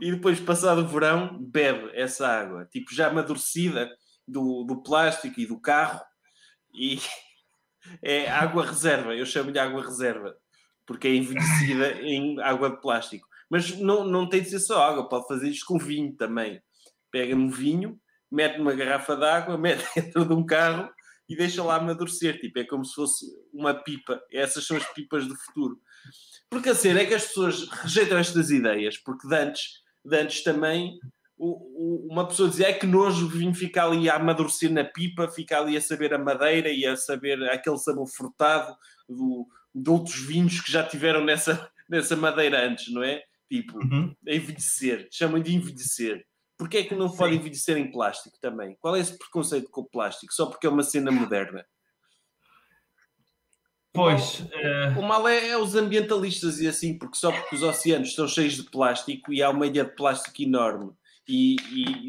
e 0.00 0.10
depois, 0.10 0.40
passado 0.40 0.80
o 0.80 0.88
verão, 0.88 1.36
bebe 1.38 1.90
essa 1.92 2.26
água, 2.26 2.64
tipo 2.64 2.94
já 2.94 3.08
amadurecida 3.08 3.90
do, 4.26 4.64
do 4.64 4.82
plástico 4.82 5.38
e 5.38 5.44
do 5.44 5.60
carro, 5.60 6.00
e 6.74 6.98
é 8.02 8.30
água 8.30 8.64
reserva. 8.64 9.14
Eu 9.14 9.26
chamo-lhe 9.26 9.58
água 9.58 9.82
reserva, 9.82 10.36
porque 10.86 11.08
é 11.08 11.14
envelhecida 11.14 11.92
em 12.02 12.40
água 12.40 12.70
de 12.70 12.80
plástico. 12.80 13.28
Mas 13.50 13.76
não, 13.78 14.04
não 14.04 14.28
tem 14.28 14.42
de 14.42 14.50
ser 14.50 14.60
só 14.60 14.82
água, 14.82 15.08
pode 15.08 15.26
fazer 15.26 15.48
isto 15.48 15.66
com 15.66 15.78
vinho 15.78 16.14
também. 16.16 16.62
Pega 17.10 17.34
no 17.34 17.50
vinho, 17.50 17.98
mete 18.30 18.58
numa 18.58 18.74
garrafa 18.74 19.16
de 19.16 19.24
água, 19.24 19.58
mete 19.58 19.84
dentro 19.94 20.24
de 20.24 20.32
um 20.32 20.46
carro 20.46 20.88
e 21.28 21.36
deixa 21.36 21.62
lá 21.62 21.76
amadurecer. 21.76 22.40
Tipo, 22.40 22.60
é 22.60 22.64
como 22.64 22.84
se 22.84 22.94
fosse 22.94 23.26
uma 23.52 23.74
pipa. 23.74 24.20
Essas 24.32 24.64
são 24.64 24.76
as 24.76 24.86
pipas 24.92 25.26
do 25.26 25.36
futuro. 25.36 25.80
Porque 26.48 26.68
a 26.68 26.74
ser 26.74 26.96
é 26.96 27.06
que 27.06 27.14
as 27.14 27.26
pessoas 27.26 27.68
rejeitam 27.68 28.18
estas 28.18 28.50
ideias, 28.50 28.98
porque 28.98 29.28
de 29.28 29.34
antes, 29.34 29.62
de 30.04 30.16
antes 30.16 30.42
também 30.42 30.98
o, 31.40 32.06
o, 32.06 32.12
uma 32.12 32.28
pessoa 32.28 32.50
dizia 32.50 32.68
é 32.68 32.72
que 32.74 32.86
nojo 32.86 33.24
o 33.24 33.28
vinho 33.30 33.54
fica 33.54 33.82
ali 33.82 34.10
a 34.10 34.16
amadurecer 34.16 34.70
na 34.70 34.84
pipa, 34.84 35.26
fica 35.26 35.58
ali 35.58 35.74
a 35.74 35.80
saber 35.80 36.12
a 36.12 36.18
madeira 36.18 36.68
e 36.68 36.84
a 36.84 36.94
saber 36.96 37.42
aquele 37.50 37.78
sabor 37.78 38.06
frutado 38.06 38.76
do, 39.08 39.48
de 39.74 39.88
outros 39.88 40.20
vinhos 40.20 40.60
que 40.60 40.70
já 40.70 40.84
tiveram 40.86 41.24
nessa, 41.24 41.70
nessa 41.88 42.14
madeira 42.14 42.68
antes, 42.68 42.92
não 42.92 43.02
é? 43.02 43.22
Tipo, 43.48 43.78
Uhum. 43.78 44.14
envelhecer, 44.26 45.08
chamam 45.10 45.40
de 45.40 45.54
envelhecer. 45.54 46.26
Porquê 46.58 46.78
é 46.78 46.84
que 46.84 46.94
não 46.94 47.08
pode 47.08 47.32
Sim. 47.32 47.38
envelhecer 47.40 47.78
em 47.78 47.90
plástico 47.90 48.36
também? 48.38 48.76
Qual 48.78 48.94
é 48.94 49.00
esse 49.00 49.16
preconceito 49.16 49.70
com 49.70 49.80
o 49.80 49.88
plástico? 49.88 50.34
Só 50.34 50.44
porque 50.44 50.66
é 50.66 50.70
uma 50.70 50.82
cena 50.82 51.10
moderna? 51.10 51.64
Pois, 53.92 54.44
eh, 54.52 54.94
O 54.98 55.02
mal 55.02 55.26
é, 55.26 55.48
é 55.48 55.56
os 55.58 55.74
ambientalistas 55.74 56.60
e 56.60 56.68
assim, 56.68 56.96
porque 56.98 57.16
só 57.16 57.32
porque 57.32 57.56
os 57.56 57.62
oceanos 57.62 58.10
estão 58.10 58.28
cheios 58.28 58.54
de 58.54 58.64
plástico 58.64 59.32
e 59.32 59.42
há 59.42 59.50
uma 59.50 59.66
ilha 59.66 59.84
de 59.84 59.96
plástico 59.96 60.42
enorme 60.42 60.92
e, 61.30 61.56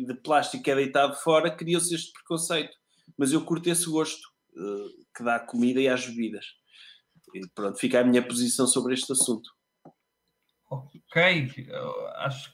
e- 0.02 0.06
de 0.06 0.14
plástico 0.16 0.70
é 0.70 0.76
deitado 0.76 1.16
fora, 1.16 1.56
criou-se 1.56 1.94
este 1.94 2.12
preconceito. 2.14 2.76
Mas 3.18 3.32
eu 3.32 3.44
curto 3.46 3.70
esse 3.70 3.86
gosto 3.90 4.22
eh, 4.58 5.04
que 5.16 5.24
dá 5.24 5.36
à 5.36 5.40
comida 5.40 5.80
e 5.80 5.88
às 5.88 6.06
bebidas. 6.08 6.46
E 7.36 7.48
pronto, 7.54 7.78
fica 7.80 8.00
a 8.00 8.04
minha 8.04 8.26
posição 8.26 8.66
sobre 8.68 8.94
este 8.94 9.12
assunto. 9.12 9.50
ok, 10.70 11.52
eu 11.68 12.08
acho, 12.18 12.52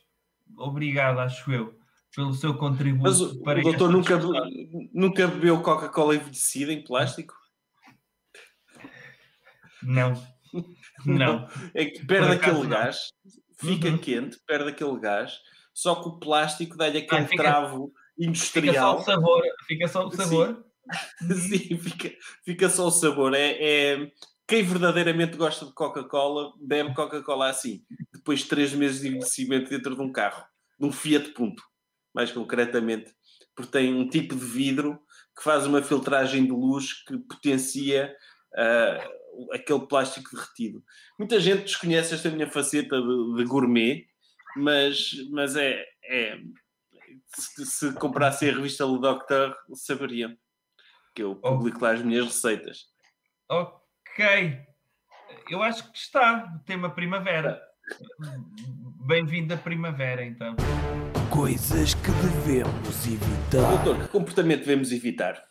obrigado, 0.58 1.20
acho 1.20 1.52
eu, 1.52 1.78
pelo 2.16 2.34
seu 2.34 2.56
contributo 2.58 3.04
Mas 3.10 3.22
o, 3.22 3.42
para 3.44 3.60
o 3.60 3.64
doutor 3.64 3.92
nunca, 3.92 4.18
nunca 4.94 5.28
bebeu 5.28 5.62
Coca-Cola 5.62 6.16
envelhecida 6.16 6.74
em 6.74 6.84
plástico? 6.84 7.36
Não, 9.84 10.14
não. 11.06 11.48
É 11.74 11.86
que 11.86 12.06
perde 12.06 12.34
aquele 12.34 12.64
não. 12.64 12.70
gás, 12.70 12.98
fica 13.60 13.90
Uhum. 13.90 13.98
quente, 13.98 14.38
perde 14.46 14.70
aquele 14.70 15.00
gás, 15.00 15.38
só 15.80 15.96
que 16.02 16.10
o 16.10 16.18
plástico 16.20 16.76
dá-lhe 16.76 16.98
aquele 16.98 17.22
Ah, 17.22 17.28
fica- 17.28 17.44
travo 17.44 17.94
Fica 17.94 17.94
só 18.18 18.30
industrial. 18.30 18.98
o 18.98 19.04
sabor, 19.04 19.44
fica 19.68 19.88
só 19.88 20.08
o 20.08 20.12
Sim. 20.12 20.18
sabor. 20.18 20.66
Sim, 21.22 21.78
fica, 21.78 22.12
fica 22.44 22.70
só 22.70 22.88
o 22.88 22.92
sabor. 22.92 23.34
É, 23.36 23.58
é- 23.62 24.12
Quem 24.48 24.64
verdadeiramente 24.64 25.36
gosta 25.38 25.66
de 25.66 25.74
Coca-Cola 25.74 26.54
bebe 26.60 26.96
Coca-Cola 26.96 27.50
assim, 27.50 27.84
depois 28.14 28.40
de 28.40 28.46
três 28.46 28.74
meses 28.74 29.02
de 29.02 29.10
envelhecimento 29.10 29.70
dentro 29.70 29.94
de 29.96 30.02
um 30.02 30.12
carro, 30.12 30.44
de 30.80 30.86
um 30.88 30.92
Fiat 30.92 31.30
Punto, 31.32 31.62
mais 32.14 32.32
concretamente, 32.32 33.12
porque 33.56 33.72
tem 33.72 33.94
um 33.94 34.08
tipo 34.10 34.36
de 34.36 34.46
vidro 34.46 34.98
que 35.38 35.44
faz 35.44 35.68
uma 35.68 35.84
filtragem 35.84 36.46
de 36.46 36.52
luz 36.52 36.94
que 37.04 37.18
potencia 37.20 38.16
ah, 38.56 39.08
aquele 39.54 39.86
plástico 39.86 40.32
derretido. 40.34 40.82
Muita 41.20 41.40
gente 41.40 41.64
desconhece 41.64 42.16
esta 42.16 42.32
minha 42.32 42.50
faceta 42.50 43.00
de, 43.02 43.36
de 43.36 43.44
gourmet, 43.44 44.06
mas, 44.56 45.12
mas 45.30 45.56
é, 45.56 45.84
é- 46.04 46.40
se, 47.26 47.66
se 47.66 47.94
comprassem 47.94 48.50
a 48.50 48.54
revista 48.54 48.86
Le 48.86 49.00
Docteur, 49.00 49.56
saberiam 49.74 50.36
que 51.14 51.24
eu 51.24 51.36
publico 51.36 51.82
lá 51.82 51.92
as 51.92 52.02
minhas 52.02 52.26
receitas. 52.26 52.86
Ok. 53.50 54.60
Eu 55.50 55.62
acho 55.64 55.92
que 55.92 55.98
está 55.98 56.54
o 56.56 56.60
tema 56.64 56.90
primavera. 56.90 57.62
Bem-vindo 59.06 59.54
à 59.54 59.58
primavera, 59.58 60.24
então. 60.24 60.56
Coisas 61.32 61.94
que 61.94 62.12
devemos 62.12 63.06
evitar. 63.06 63.84
Doutor, 63.84 64.04
que 64.04 64.08
comportamento 64.10 64.60
devemos 64.60 64.92
evitar? 64.92 65.42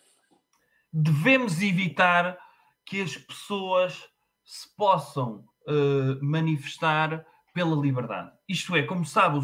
Devemos 0.91 1.61
evitar 1.61 2.37
que 2.85 3.01
as 3.01 3.17
pessoas 3.17 4.03
se 4.45 4.73
possam 4.75 5.43
eh, 5.67 6.17
manifestar 6.21 7.25
pela 7.57 7.75
liberdade. 7.75 8.29
Isto 8.47 8.75
é, 8.75 8.83
como 8.83 9.03
sabe, 9.03 9.43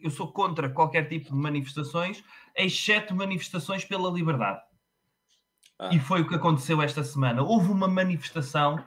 eu 0.00 0.10
sou 0.10 0.32
contra 0.32 0.70
qualquer 0.70 1.06
tipo 1.10 1.26
de 1.26 1.34
manifestações, 1.34 2.24
exceto 2.56 3.14
manifestações 3.14 3.84
pela 3.84 4.10
liberdade. 4.10 4.62
Ah. 5.78 5.90
E 5.92 5.98
foi 5.98 6.22
o 6.22 6.26
que 6.26 6.34
aconteceu 6.34 6.80
esta 6.80 7.04
semana. 7.04 7.42
Houve 7.42 7.70
uma 7.70 7.86
manifestação 7.86 8.82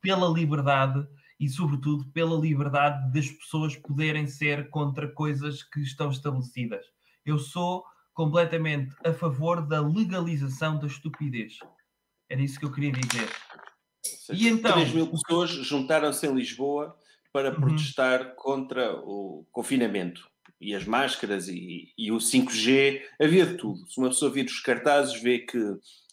pela 0.00 0.28
liberdade 0.28 1.04
e, 1.40 1.48
sobretudo, 1.48 2.04
pela 2.12 2.38
liberdade 2.38 3.12
das 3.12 3.28
pessoas 3.28 3.74
poderem 3.74 4.28
ser 4.28 4.70
contra 4.70 5.08
coisas 5.08 5.64
que 5.64 5.80
estão 5.80 6.08
estabelecidas. 6.08 6.86
Eu 7.26 7.40
sou 7.40 7.84
completamente 8.14 8.94
a 9.04 9.12
favor 9.12 9.66
da 9.66 9.80
legalização 9.80 10.78
da 10.78 10.86
estupidez. 10.86 11.58
Era 12.30 12.40
isso 12.40 12.56
que 12.56 12.66
eu 12.66 12.70
queria 12.70 12.92
dizer. 12.92 13.28
Ou 14.28 14.36
E 14.36 14.48
então? 14.48 14.74
3 14.74 14.94
mil 14.94 15.08
pessoas 15.08 15.50
juntaram-se 15.50 16.24
em 16.24 16.32
Lisboa 16.32 16.96
para 17.32 17.50
Uhum. 17.50 17.60
protestar 17.60 18.34
contra 18.34 18.94
o 18.94 19.46
confinamento 19.50 20.28
e 20.60 20.74
as 20.74 20.84
máscaras 20.84 21.48
e, 21.48 21.92
e 21.96 22.12
o 22.12 22.18
5G. 22.20 23.00
Havia 23.20 23.46
de 23.46 23.56
tudo. 23.56 23.88
Se 23.90 23.98
uma 23.98 24.08
pessoa 24.10 24.30
vir 24.30 24.44
os 24.46 24.60
cartazes, 24.60 25.20
vê 25.20 25.38
que, 25.40 25.58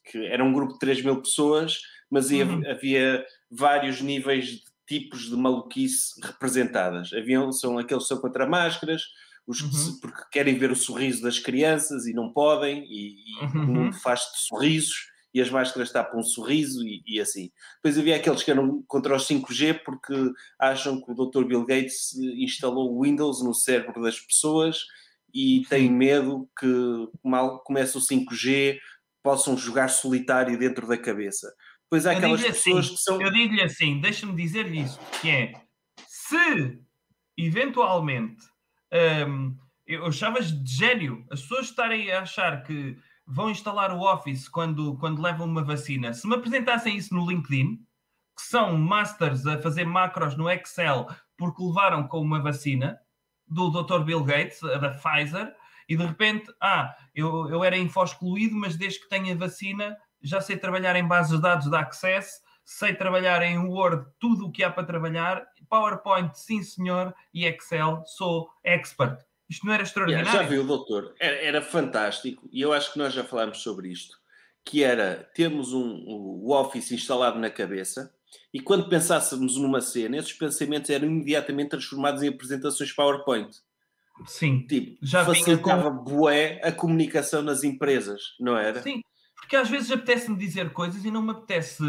que 0.05 0.25
era 0.25 0.43
um 0.43 0.53
grupo 0.53 0.73
de 0.73 0.79
3 0.79 1.03
mil 1.03 1.21
pessoas, 1.21 1.79
mas 2.10 2.32
ia- 2.32 2.45
Uhum. 2.45 2.63
havia 2.69 3.25
vários 3.51 4.01
níveis 4.01 4.45
de 4.47 4.62
tipos 4.88 5.29
de 5.29 5.36
maluquice 5.36 6.19
representadas. 6.23 7.13
Haviam, 7.13 7.51
são 7.51 7.77
aqueles 7.77 8.03
que 8.03 8.08
são 8.10 8.17
contra 8.19 8.47
máscaras, 8.47 9.03
os 9.45 9.60
que 9.62 9.67
Uhum. 9.67 9.73
se- 9.73 10.01
porque 10.01 10.21
querem 10.32 10.58
ver 10.58 10.71
o 10.71 10.75
sorriso 10.75 11.21
das 11.21 11.38
crianças 11.38 12.08
e 12.08 12.13
não 12.13 12.32
podem, 12.34 12.84
e, 12.86 13.17
e 13.19 13.45
o 13.45 13.58
Uhum. 13.60 13.65
mundo 13.67 13.93
faz 13.99 14.21
de 14.21 14.39
sorrisos 14.47 15.08
e 15.33 15.41
as 15.41 15.49
máscaras 15.49 15.91
tapam 15.91 16.19
um 16.19 16.23
sorriso 16.23 16.85
e, 16.85 17.03
e 17.05 17.19
assim. 17.19 17.51
Depois 17.75 17.97
havia 17.97 18.15
aqueles 18.15 18.43
que 18.43 18.51
eram 18.51 18.83
contra 18.87 19.15
os 19.15 19.27
5G 19.27 19.81
porque 19.83 20.13
acham 20.59 21.01
que 21.01 21.11
o 21.11 21.15
Dr. 21.15 21.45
Bill 21.45 21.65
Gates 21.65 22.13
instalou 22.15 22.93
o 22.93 23.03
Windows 23.03 23.43
no 23.43 23.53
cérebro 23.53 24.01
das 24.01 24.19
pessoas 24.19 24.85
e 25.33 25.63
têm 25.69 25.91
medo 25.91 26.49
que, 26.59 26.67
mal 27.23 27.59
comece 27.63 27.97
o 27.97 28.01
5G, 28.01 28.79
possam 29.23 29.57
jogar 29.57 29.89
solitário 29.89 30.57
dentro 30.57 30.87
da 30.87 30.97
cabeça. 30.97 31.53
Depois 31.83 32.05
há 32.05 32.11
aquelas 32.11 32.41
pessoas 32.41 32.85
assim, 32.85 32.95
que 32.95 33.01
são. 33.01 33.21
Eu 33.21 33.31
digo-lhe 33.31 33.61
assim, 33.61 33.99
deixa-me 33.99 34.35
dizer-lhe 34.35 34.81
isto, 34.81 34.99
que 35.21 35.29
é, 35.29 35.53
se 36.07 36.79
eventualmente, 37.37 38.43
hum, 39.27 39.57
eu 39.87 40.05
achava 40.05 40.41
de 40.41 40.71
gênio 40.71 41.25
as 41.31 41.41
pessoas 41.41 41.67
estarem 41.67 42.11
a 42.11 42.21
achar 42.21 42.63
que 42.63 42.95
vão 43.29 43.51
instalar 43.51 43.91
o 43.91 44.01
Office 44.01 44.49
quando, 44.49 44.97
quando 44.97 45.21
levam 45.21 45.45
uma 45.45 45.63
vacina, 45.63 46.13
se 46.13 46.27
me 46.27 46.35
apresentassem 46.35 46.97
isso 46.97 47.13
no 47.13 47.29
LinkedIn, 47.29 47.75
que 48.35 48.41
são 48.41 48.75
masters 48.75 49.45
a 49.45 49.61
fazer 49.61 49.85
macros 49.85 50.35
no 50.35 50.49
Excel 50.49 51.07
porque 51.37 51.63
levaram 51.63 52.07
com 52.07 52.19
uma 52.19 52.41
vacina 52.41 52.99
do 53.47 53.69
Dr. 53.69 54.03
Bill 54.03 54.23
Gates, 54.23 54.59
da 54.61 54.89
Pfizer, 54.89 55.55
e 55.87 55.95
de 55.95 56.05
repente, 56.05 56.51
ah, 56.61 56.93
eu, 57.15 57.49
eu 57.49 57.63
era 57.63 57.77
info-excluído, 57.77 58.55
mas 58.55 58.75
desde 58.75 58.99
que 58.99 59.09
tenho 59.09 59.33
a 59.33 59.37
vacina 59.37 59.97
já 60.21 60.41
sei 60.41 60.57
trabalhar 60.57 60.95
em 60.95 61.07
bases 61.07 61.35
de 61.35 61.41
dados 61.41 61.69
da 61.69 61.79
Access, 61.79 62.41
sei 62.65 62.93
trabalhar 62.93 63.41
em 63.41 63.57
Word, 63.57 64.05
tudo 64.19 64.47
o 64.47 64.51
que 64.51 64.63
há 64.63 64.71
para 64.71 64.83
trabalhar, 64.83 65.45
PowerPoint, 65.69 66.37
sim 66.37 66.61
senhor, 66.61 67.13
e 67.33 67.45
Excel, 67.45 68.03
sou 68.05 68.49
expert. 68.63 69.19
Isto 69.49 69.65
não 69.65 69.73
era 69.73 69.83
extraordinário? 69.83 70.31
já 70.31 70.43
viu, 70.43 70.63
doutor? 70.63 71.15
Era, 71.19 71.35
era 71.38 71.62
fantástico 71.62 72.47
e 72.51 72.62
eu 72.62 72.71
acho 72.71 72.93
que 72.93 72.99
nós 72.99 73.13
já 73.13 73.23
falámos 73.23 73.59
sobre 73.59 73.89
isto. 73.89 74.17
Que 74.63 74.83
era 74.83 75.29
termos 75.33 75.73
um, 75.73 76.03
o 76.05 76.51
Office 76.53 76.91
instalado 76.91 77.39
na 77.39 77.49
cabeça 77.49 78.13
e 78.53 78.59
quando 78.59 78.88
pensássemos 78.89 79.57
numa 79.57 79.81
cena, 79.81 80.17
esses 80.17 80.33
pensamentos 80.33 80.89
eram 80.89 81.07
imediatamente 81.07 81.69
transformados 81.69 82.21
em 82.21 82.27
apresentações 82.27 82.91
PowerPoint. 82.91 83.49
Sim, 84.27 84.65
Tipo, 84.67 84.97
Já 85.01 85.25
facilitava 85.25 85.89
bué 85.89 86.59
a 86.63 86.71
comunicação 86.71 87.41
nas 87.41 87.63
empresas, 87.63 88.21
não 88.39 88.57
era? 88.57 88.81
sim. 88.81 89.01
Porque 89.35 89.55
às 89.55 89.69
vezes 89.69 89.89
apetece-me 89.89 90.38
dizer 90.38 90.69
coisas 90.71 91.03
e 91.05 91.09
não 91.09 91.23
me 91.23 91.31
apetece 91.31 91.81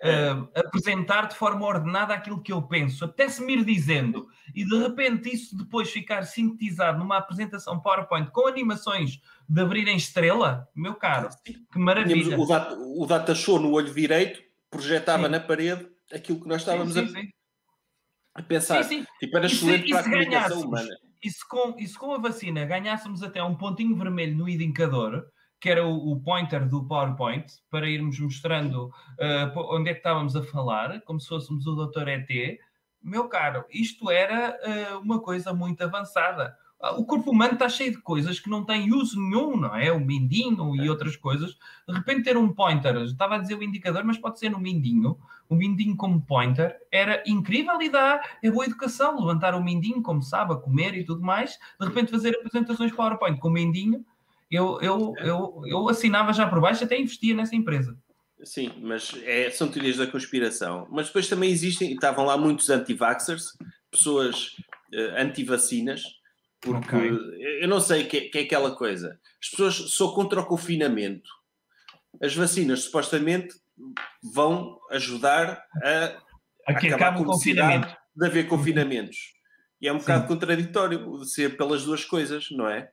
Ah, 0.00 0.46
apresentar 0.60 1.26
de 1.26 1.34
forma 1.34 1.66
ordenada 1.66 2.14
aquilo 2.14 2.40
que 2.40 2.52
eu 2.52 2.62
penso. 2.62 3.04
Apetece-me 3.04 3.54
ir 3.54 3.64
dizendo 3.64 4.28
e 4.54 4.64
de 4.64 4.78
repente 4.78 5.28
isso 5.34 5.56
depois 5.56 5.90
ficar 5.90 6.22
sintetizado 6.22 7.00
numa 7.00 7.16
apresentação 7.16 7.80
PowerPoint 7.80 8.30
com 8.30 8.46
animações 8.46 9.20
de 9.48 9.60
abrirem 9.60 9.96
estrela, 9.96 10.68
meu 10.72 10.94
caro, 10.94 11.28
que 11.44 11.52
Tínhamos 11.52 11.68
maravilha. 11.74 12.38
o, 12.38 12.46
data, 12.46 12.74
o 12.78 13.06
data 13.06 13.34
show 13.34 13.58
no 13.58 13.72
olho 13.72 13.92
direito, 13.92 14.40
projetava 14.70 15.24
Sim. 15.24 15.30
na 15.32 15.40
parede 15.40 15.88
aquilo 16.12 16.40
que 16.40 16.46
nós 16.48 16.60
estávamos 16.62 16.94
sim, 16.94 17.00
a, 17.00 17.06
sim, 17.08 17.12
sim. 17.14 17.28
a 18.36 18.42
pensar. 18.42 18.84
Sim, 18.84 19.00
sim. 19.00 19.06
Tipo, 19.18 19.36
era 19.36 19.46
E 19.46 19.50
se- 19.50 19.56
excelente 19.56 19.90
para 19.90 19.98
a 19.98 20.02
se 20.04 20.10
comunicação 20.10 20.60
humana. 20.60 20.88
e, 21.20 21.28
se 21.30 21.48
com, 21.48 21.74
e 21.76 21.86
se 21.88 21.98
com 21.98 22.12
a 22.14 22.18
vacina 22.18 22.64
ganhássemos 22.64 23.20
até 23.24 23.42
um 23.42 23.56
pontinho 23.56 23.96
vermelho 23.96 24.36
no 24.36 24.48
indicador, 24.48 25.26
que 25.60 25.68
era 25.68 25.86
o, 25.86 26.12
o 26.12 26.20
pointer 26.20 26.68
do 26.68 26.84
PowerPoint, 26.86 27.46
para 27.70 27.88
irmos 27.88 28.18
mostrando 28.20 28.86
uh, 28.86 29.74
onde 29.74 29.90
é 29.90 29.92
que 29.92 30.00
estávamos 30.00 30.36
a 30.36 30.42
falar, 30.42 31.00
como 31.02 31.20
se 31.20 31.28
fôssemos 31.28 31.66
o 31.66 31.86
Dr. 31.86 32.08
ET, 32.08 32.58
meu 33.02 33.28
caro, 33.28 33.64
isto 33.70 34.10
era 34.10 34.56
uh, 34.56 34.98
uma 34.98 35.20
coisa 35.20 35.52
muito 35.52 35.82
avançada. 35.82 36.56
Ah, 36.80 36.92
o 36.92 37.04
corpo 37.04 37.32
humano 37.32 37.54
está 37.54 37.68
cheio 37.68 37.90
de 37.90 37.98
coisas 37.98 38.38
que 38.38 38.48
não 38.48 38.64
têm 38.64 38.92
uso 38.92 39.20
nenhum, 39.20 39.56
não 39.56 39.74
é? 39.74 39.90
O 39.90 39.98
mindinho 39.98 40.76
e 40.76 40.88
outras 40.88 41.16
coisas. 41.16 41.56
De 41.88 41.94
repente 41.94 42.22
ter 42.22 42.36
um 42.36 42.52
pointer, 42.52 42.96
estava 42.98 43.34
a 43.34 43.38
dizer 43.38 43.56
o 43.56 43.62
indicador, 43.64 44.04
mas 44.04 44.16
pode 44.16 44.38
ser 44.38 44.50
no 44.50 44.60
mindinho. 44.60 45.18
O 45.48 45.56
mindinho 45.56 45.96
como 45.96 46.20
pointer 46.20 46.76
era 46.92 47.22
incrível 47.26 47.80
e 47.82 47.88
dá 47.88 48.22
é 48.42 48.50
boa 48.50 48.64
educação. 48.64 49.18
Levantar 49.18 49.54
o 49.54 49.62
mindinho, 49.62 50.02
como 50.02 50.22
sabe, 50.22 50.52
a 50.52 50.56
comer 50.56 50.94
e 50.94 51.04
tudo 51.04 51.20
mais. 51.20 51.58
De 51.80 51.86
repente 51.86 52.12
fazer 52.12 52.36
apresentações 52.36 52.92
PowerPoint 52.92 53.40
com 53.40 53.48
o 53.48 53.52
mindinho. 53.52 54.04
Eu, 54.50 54.80
eu, 54.80 55.14
eu, 55.18 55.62
eu 55.66 55.88
assinava 55.88 56.32
já 56.32 56.48
por 56.48 56.60
baixo, 56.60 56.84
até 56.84 56.98
investia 56.98 57.34
nessa 57.34 57.54
empresa. 57.54 57.96
Sim, 58.44 58.72
mas 58.80 59.14
é, 59.24 59.50
são 59.50 59.68
teorias 59.68 59.96
da 59.96 60.06
conspiração. 60.06 60.86
Mas 60.90 61.08
depois 61.08 61.28
também 61.28 61.50
existem, 61.50 61.92
estavam 61.92 62.24
lá 62.24 62.36
muitos 62.36 62.70
anti-vaxxers, 62.70 63.56
pessoas 63.90 64.56
uh, 64.94 65.16
anti-vacinas, 65.18 66.02
porque 66.60 66.96
okay. 66.96 67.62
eu 67.62 67.68
não 67.68 67.80
sei 67.80 68.04
o 68.04 68.08
que, 68.08 68.22
que, 68.22 68.38
é 68.38 68.42
aquela 68.42 68.74
coisa. 68.74 69.18
As 69.42 69.50
pessoas 69.50 69.92
são 69.92 70.12
contra 70.12 70.40
o 70.40 70.46
confinamento. 70.46 71.28
As 72.22 72.34
vacinas 72.34 72.84
supostamente 72.84 73.54
vão 74.22 74.78
ajudar 74.90 75.62
a, 75.82 76.18
a 76.66 76.74
que 76.74 76.88
acabar 76.88 77.16
com 77.16 77.22
o 77.22 77.26
confinamento 77.26 77.96
de 78.16 78.26
haver 78.26 78.48
confinamentos. 78.48 79.34
E 79.80 79.86
é 79.86 79.92
um 79.92 79.98
Sim. 79.98 80.06
bocado 80.06 80.26
contraditório 80.26 81.24
ser 81.24 81.56
pelas 81.56 81.84
duas 81.84 82.04
coisas, 82.04 82.48
não 82.50 82.68
é? 82.68 82.90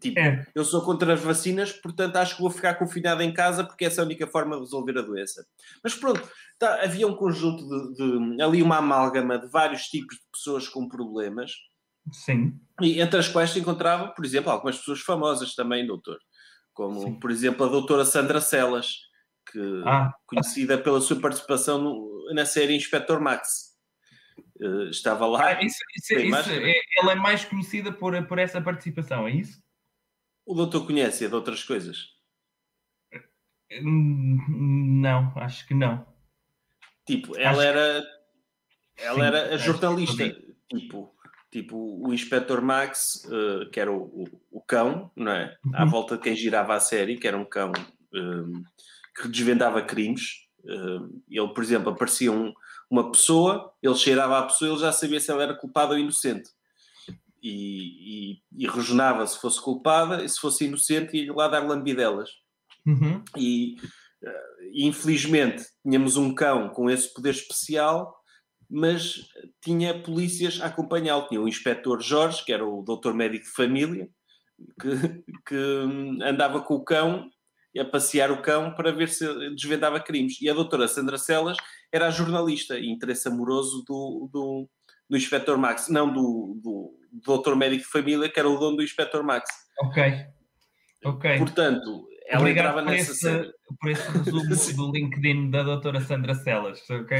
Tipo, 0.00 0.18
é. 0.18 0.46
eu 0.54 0.64
sou 0.64 0.82
contra 0.82 1.12
as 1.12 1.20
vacinas, 1.20 1.72
portanto 1.72 2.16
acho 2.16 2.36
que 2.36 2.42
vou 2.42 2.50
ficar 2.50 2.74
confinado 2.74 3.22
em 3.22 3.32
casa 3.32 3.64
porque 3.64 3.84
essa 3.84 4.00
é 4.00 4.02
a 4.02 4.06
única 4.06 4.26
forma 4.26 4.56
de 4.56 4.62
resolver 4.62 4.98
a 4.98 5.02
doença. 5.02 5.46
Mas 5.82 5.94
pronto, 5.94 6.22
tá, 6.58 6.82
havia 6.82 7.06
um 7.06 7.14
conjunto 7.14 7.62
de, 7.68 8.36
de, 8.36 8.42
ali 8.42 8.62
uma 8.62 8.78
amálgama 8.78 9.38
de 9.38 9.46
vários 9.48 9.82
tipos 9.82 10.16
de 10.16 10.22
pessoas 10.32 10.68
com 10.68 10.88
problemas 10.88 11.52
Sim. 12.12 12.60
E 12.80 13.00
entre 13.00 13.18
as 13.18 13.28
quais 13.28 13.50
se 13.50 13.60
encontravam, 13.60 14.12
por 14.14 14.24
exemplo, 14.24 14.50
algumas 14.50 14.78
pessoas 14.78 15.00
famosas 15.00 15.54
também, 15.54 15.86
doutor. 15.86 16.18
Como, 16.72 17.00
Sim. 17.00 17.18
por 17.18 17.30
exemplo, 17.30 17.64
a 17.64 17.68
doutora 17.68 18.04
Sandra 18.04 18.40
Celas, 18.40 18.96
que 19.50 19.82
ah. 19.86 20.12
conhecida 20.26 20.76
pela 20.76 21.00
sua 21.00 21.20
participação 21.20 21.80
no, 21.80 22.34
na 22.34 22.44
série 22.44 22.74
Inspector 22.74 23.20
Max. 23.20 23.74
Uh, 24.60 24.88
estava 24.88 25.26
lá. 25.26 25.46
Ah, 25.46 25.64
isso, 25.64 25.78
isso, 25.96 26.14
isso 26.14 26.50
é, 26.50 26.74
ela 27.00 27.12
é 27.12 27.14
mais 27.14 27.44
conhecida 27.44 27.92
por, 27.92 28.20
por 28.26 28.38
essa 28.38 28.60
participação, 28.60 29.28
é 29.28 29.32
isso? 29.32 29.62
O 30.46 30.54
doutor 30.54 30.86
conhece-a 30.86 31.28
de 31.28 31.34
outras 31.34 31.62
coisas? 31.62 32.14
Não, 33.82 35.32
acho 35.36 35.66
que 35.66 35.74
não. 35.74 36.06
Tipo, 37.06 37.36
ela 37.36 37.50
acho 37.50 37.60
era. 37.60 38.04
Ela 38.96 39.14
Sim, 39.14 39.22
era 39.22 39.54
a 39.54 39.56
jornalista. 39.56 40.36
Tipo, 40.68 41.14
tipo 41.50 41.76
o 41.76 42.12
Inspector 42.12 42.62
Max, 42.62 43.24
uh, 43.26 43.68
que 43.70 43.80
era 43.80 43.90
o, 43.90 44.02
o, 44.02 44.24
o, 44.50 44.60
cão, 44.60 45.10
não 45.16 45.32
é? 45.32 45.56
Uhum. 45.64 45.72
À 45.74 45.84
volta 45.84 46.16
de 46.16 46.22
quem 46.22 46.36
girava 46.36 46.74
a 46.74 46.80
série, 46.80 47.16
que 47.16 47.26
era 47.26 47.36
um 47.36 47.44
cão 47.44 47.72
um, 48.12 48.62
que 49.20 49.28
desvendava 49.28 49.82
crimes. 49.82 50.44
Uh, 50.64 51.22
ele, 51.28 51.52
por 51.52 51.62
exemplo, 51.62 51.90
aparecia 51.90 52.32
um, 52.32 52.52
uma 52.90 53.10
pessoa, 53.10 53.72
ele 53.82 53.94
cheirava 53.94 54.38
a 54.38 54.44
pessoa, 54.44 54.70
ele 54.70 54.80
já 54.80 54.92
sabia 54.92 55.20
se 55.20 55.30
ela 55.30 55.42
era 55.42 55.54
culpada 55.54 55.92
ou 55.92 55.98
inocente. 55.98 56.50
E, 57.46 58.32
e, 58.32 58.64
e 58.64 58.66
rejonava 58.66 59.26
se 59.26 59.38
fosse 59.38 59.60
culpada 59.60 60.24
e 60.24 60.28
se 60.28 60.40
fosse 60.40 60.64
inocente 60.64 61.16
ia 61.16 61.32
lá 61.32 61.46
dar 61.46 61.66
lambidelas. 61.66 62.30
Uhum. 62.86 63.22
E, 63.36 63.76
uh, 64.22 64.70
infelizmente 64.72 65.62
tínhamos 65.82 66.16
um 66.16 66.34
cão 66.34 66.70
com 66.70 66.88
esse 66.88 67.12
poder 67.12 67.30
especial 67.30 68.14
mas 68.68 69.28
tinha 69.62 70.02
polícias 70.02 70.60
a 70.60 70.66
acompanhá-lo. 70.66 71.28
Tinha 71.28 71.40
o 71.40 71.48
inspetor 71.48 72.00
Jorge, 72.00 72.44
que 72.44 72.52
era 72.52 72.66
o 72.66 72.82
doutor 72.82 73.14
médico 73.14 73.44
de 73.44 73.52
família, 73.52 74.08
que, 74.80 75.24
que 75.46 76.22
andava 76.22 76.60
com 76.60 76.74
o 76.74 76.84
cão 76.84 77.28
a 77.78 77.84
passear 77.84 78.30
o 78.30 78.40
cão 78.40 78.74
para 78.74 78.92
ver 78.92 79.08
se 79.08 79.26
desvendava 79.50 80.00
crimes. 80.00 80.40
E 80.40 80.48
a 80.48 80.54
doutora 80.54 80.86
Sandra 80.86 81.18
Celas 81.18 81.56
era 81.92 82.06
a 82.06 82.10
jornalista 82.10 82.78
e 82.78 82.88
interesse 82.88 83.28
amoroso 83.28 83.84
do, 83.86 84.28
do, 84.32 84.68
do 85.14 85.16
Inspector 85.16 85.56
Max, 85.56 85.88
não 85.88 86.12
do, 86.12 86.60
do, 86.60 86.98
do 87.12 87.20
doutor 87.24 87.54
médico 87.54 87.84
de 87.84 87.88
família, 87.88 88.28
que 88.28 88.38
era 88.38 88.48
o 88.48 88.58
dono 88.58 88.78
do 88.78 88.82
Inspector 88.82 89.22
Max. 89.22 89.48
Ok. 89.80 90.26
Ok. 91.04 91.38
Portanto, 91.38 92.08
ela 92.26 92.40
Obrigado 92.40 92.66
entrava 92.66 92.82
nessa 92.82 93.12
esse, 93.12 93.20
série. 93.20 93.52
por 93.80 93.90
esse 93.90 94.10
resumo 94.10 94.42
do 94.76 94.92
LinkedIn 94.92 95.50
da 95.50 95.62
doutora 95.62 96.00
Sandra 96.00 96.34
Celas, 96.34 96.82
ok? 96.90 97.18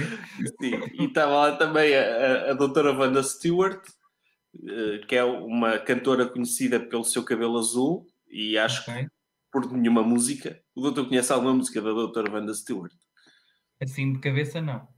Sim, 0.60 0.80
e 0.94 1.04
estava 1.04 1.34
lá 1.34 1.56
também 1.56 1.94
a, 1.94 2.50
a 2.50 2.54
doutora 2.54 2.92
Wanda 2.92 3.22
Stewart, 3.22 3.80
eh, 4.66 5.06
que 5.06 5.14
é 5.14 5.22
uma 5.22 5.78
cantora 5.78 6.26
conhecida 6.26 6.80
pelo 6.80 7.04
seu 7.04 7.24
cabelo 7.24 7.58
azul, 7.58 8.06
e 8.28 8.58
acho 8.58 8.82
okay. 8.82 9.04
que 9.04 9.10
por 9.52 9.70
nenhuma 9.70 10.02
música. 10.02 10.60
O 10.74 10.80
doutor 10.80 11.06
conhece 11.06 11.32
alguma 11.32 11.54
música 11.54 11.80
da 11.80 11.90
doutora 11.90 12.32
Wanda 12.32 12.52
Stewart? 12.52 12.92
Assim 13.80 14.14
de 14.14 14.18
cabeça, 14.18 14.60
não. 14.60 14.93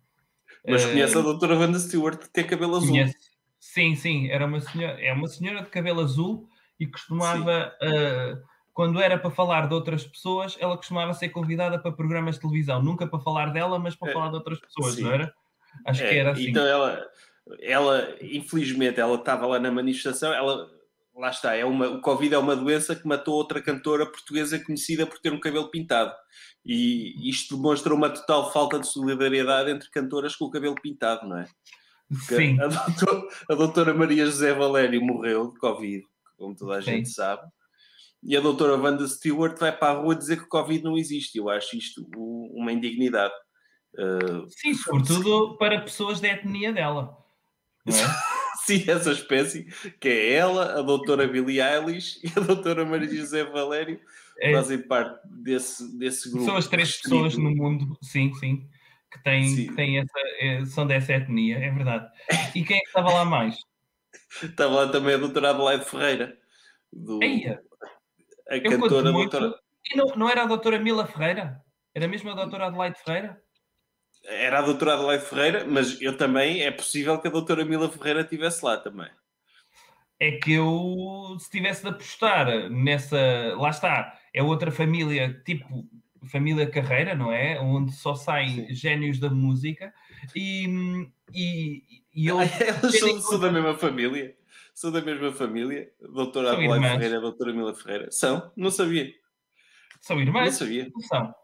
Mas 0.67 0.85
uh, 0.85 0.89
conhece 0.89 1.19
a 1.19 1.21
doutora 1.21 1.57
Wanda 1.57 1.79
Stewart, 1.79 2.19
que 2.19 2.29
tem 2.29 2.47
cabelo 2.47 2.77
azul. 2.77 2.89
Conhece. 2.89 3.17
Sim, 3.59 3.95
sim, 3.95 4.29
era 4.29 4.47
uma 4.47 4.61
senhora, 4.61 5.01
é 5.01 5.13
uma 5.13 5.29
senhora 5.29 5.63
de 5.63 5.71
cabelo 5.71 6.01
azul 6.01 6.49
e 6.79 6.87
costumava... 6.87 7.73
Uh, 7.83 8.57
quando 8.77 9.01
era 9.01 9.17
para 9.17 9.31
falar 9.31 9.69
de 9.69 9.75
outras 9.75 10.05
pessoas, 10.05 10.55
ela 10.61 10.77
costumava 10.77 11.15
ser 11.15 11.31
convidada 11.31 11.79
para 11.79 11.91
programas 11.91 12.35
de 12.35 12.43
televisão, 12.43 12.83
nunca 12.83 13.07
para 13.07 13.19
falar 13.19 13.51
dela, 13.51 13.79
mas 13.79 13.97
para 13.97 14.11
é, 14.11 14.13
falar 14.13 14.29
de 14.29 14.35
outras 14.35 14.61
pessoas, 14.61 14.97
sim. 14.97 15.03
não 15.03 15.13
era? 15.13 15.35
Acho 15.87 16.03
é, 16.03 16.09
que 16.11 16.15
era 16.19 16.33
assim. 16.33 16.51
Então 16.51 16.67
ela, 16.67 17.03
ela, 17.63 18.15
infelizmente, 18.21 19.01
ela 19.01 19.15
estava 19.15 19.47
lá 19.47 19.59
na 19.59 19.71
manifestação, 19.71 20.31
ela, 20.31 20.71
lá 21.17 21.31
está, 21.31 21.55
é 21.55 21.65
uma, 21.65 21.89
o 21.89 22.01
Covid 22.01 22.35
é 22.35 22.39
uma 22.39 22.55
doença 22.55 22.95
que 22.95 23.07
matou 23.07 23.35
outra 23.35 23.63
cantora 23.63 24.07
portuguesa 24.07 24.63
conhecida 24.63 25.07
por 25.07 25.19
ter 25.19 25.33
um 25.33 25.41
cabelo 25.41 25.71
pintado. 25.71 26.13
E 26.65 27.29
isto 27.29 27.57
demonstra 27.57 27.95
uma 27.95 28.11
total 28.11 28.53
falta 28.53 28.79
de 28.79 28.87
solidariedade 28.87 29.71
entre 29.71 29.91
cantoras 29.91 30.37
com 30.37 30.47
o 30.47 30.51
cabelo 30.51 30.75
pintado, 30.75 31.27
não 31.29 31.39
é? 31.39 31.47
Porque 32.09 32.37
Sim. 32.37 32.61
A 32.61 32.67
doutora, 32.67 33.29
a 33.51 33.55
doutora 33.55 33.95
Maria 33.95 34.27
José 34.27 34.53
Valério 34.53 35.01
morreu 35.03 35.53
de 35.53 35.59
Covid, 35.59 36.05
como 36.37 36.55
toda 36.55 36.79
a 36.79 36.83
Sim. 36.83 36.93
gente 36.93 37.09
sabe 37.09 37.43
e 38.27 38.37
a 38.37 38.41
doutora 38.41 38.77
Wanda 38.77 39.07
Stewart 39.07 39.57
vai 39.57 39.71
para 39.71 39.93
a 39.93 40.01
rua 40.01 40.15
dizer 40.15 40.39
que 40.39 40.45
o 40.45 40.49
Covid 40.49 40.83
não 40.83 40.99
existe. 40.99 41.39
Eu 41.39 41.49
acho 41.49 41.77
isto 41.77 42.05
uma 42.17 42.73
indignidade. 42.73 43.33
Uh, 43.95 44.45
Sim, 44.49 44.75
sobretudo 44.75 45.57
para 45.57 45.81
pessoas 45.81 46.21
da 46.21 46.29
etnia 46.29 46.73
dela. 46.73 47.17
É? 47.87 47.93
Sim, 48.85 48.91
essa 48.91 49.13
espécie, 49.13 49.65
que 50.01 50.09
é 50.09 50.33
ela, 50.33 50.79
a 50.79 50.83
doutora 50.83 51.27
Billie 51.27 51.61
Eilish 51.61 52.19
e 52.25 52.33
a 52.37 52.43
doutora 52.43 52.85
Maria 52.85 53.09
José 53.09 53.45
Valério, 53.45 54.01
é. 54.41 54.53
fazem 54.53 54.79
parte 54.83 55.21
desse, 55.25 55.97
desse 55.99 56.31
grupo. 56.31 56.47
São 56.47 56.57
as 56.57 56.67
três 56.67 57.01
pessoas 57.01 57.37
no 57.37 57.51
mundo, 57.51 57.97
sim, 58.03 58.33
sim, 58.35 58.69
que 59.13 59.23
têm, 59.23 59.45
sim. 59.45 59.75
têm 59.75 59.99
essa, 59.99 60.19
é, 60.41 60.65
são 60.67 60.87
dessa 60.87 61.13
etnia, 61.13 61.59
é 61.59 61.71
verdade. 61.71 62.09
E 62.55 62.65
quem 62.65 62.77
é 62.77 62.81
que 62.81 62.87
estava 62.87 63.13
lá 63.13 63.25
mais? 63.25 63.57
Estava 64.43 64.75
lá 64.75 64.89
também 64.89 65.15
a 65.15 65.19
doutora 65.19 65.51
Adelaide 65.51 65.85
Ferreira. 65.85 66.37
Do, 66.93 67.23
Eia 67.23 67.63
a 68.49 68.61
cantora 68.61 69.13
muito... 69.13 69.31
doutora. 69.31 69.61
E 69.93 69.97
não, 69.97 70.07
não 70.17 70.29
era 70.29 70.43
a 70.43 70.47
doutora 70.47 70.79
Mila 70.79 71.07
Ferreira? 71.07 71.61
Era 71.95 72.09
mesmo 72.09 72.31
a 72.31 72.35
doutora 72.35 72.67
Adelaide 72.67 72.99
Ferreira? 73.05 73.41
Era 74.27 74.59
a 74.59 74.63
doutora 74.63 74.95
Adelaide 74.95 75.25
Ferreira, 75.25 75.65
mas 75.65 76.01
eu 76.01 76.17
também, 76.17 76.63
é 76.63 76.71
possível 76.71 77.19
que 77.19 77.29
a 77.29 77.31
doutora 77.31 77.65
Mila 77.65 77.89
Ferreira 77.89 78.23
estivesse 78.23 78.65
lá 78.65 78.77
também. 78.77 79.09
É 80.19 80.33
que 80.33 80.53
eu, 80.53 81.37
se 81.39 81.51
tivesse 81.51 81.83
de 81.83 81.89
apostar 81.89 82.71
nessa, 82.71 83.19
lá 83.57 83.71
está, 83.71 84.19
é 84.33 84.43
outra 84.43 84.71
família, 84.71 85.41
tipo 85.45 85.87
família 86.31 86.69
Carreira, 86.69 87.15
não 87.15 87.31
é? 87.31 87.61
Onde 87.61 87.93
só 87.93 88.15
saem 88.15 88.67
Sim. 88.67 88.75
génios 88.75 89.21
da 89.21 89.31
música 89.31 89.95
e, 90.35 91.09
e, 91.33 91.83
e 92.13 92.27
eu... 92.27 92.41
Elas 92.41 92.99
são, 92.99 93.21
são 93.21 93.39
da 93.39 93.53
mesma 93.53 93.75
família? 93.75 94.35
são 94.77 94.93
da 94.93 95.01
mesma 95.01 95.33
família, 95.33 95.91
doutora 95.99 96.53
Adelaide 96.53 96.87
Ferreira 96.87 97.21
doutora 97.21 97.51
Mila 97.51 97.75
Ferreira. 97.75 98.11
São? 98.11 98.53
Não 98.55 98.71
sabia. 98.71 99.11
São 100.03 100.21
irmãs? 100.21 100.45
Não 100.45 100.53
sabia. 100.53 100.91
Não 100.95 101.01
são. 101.01 101.35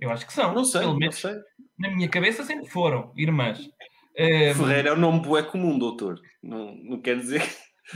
Eu 0.00 0.10
acho 0.10 0.26
que 0.26 0.32
são. 0.32 0.54
Não 0.54 0.64
sei, 0.64 0.80
Pelo 0.80 0.96
menos, 0.98 1.22
não 1.22 1.30
sei. 1.32 1.40
Na 1.78 1.90
minha 1.90 2.08
cabeça 2.08 2.44
sempre 2.44 2.68
foram 2.68 3.12
irmãs. 3.16 3.58
Ferreira 4.16 4.90
é 4.90 4.92
um 4.92 4.96
nome 4.96 5.20
bué 5.20 5.42
comum, 5.42 5.78
doutor. 5.78 6.20
Não, 6.42 6.74
não 6.76 7.00
quer 7.00 7.16
dizer... 7.16 7.42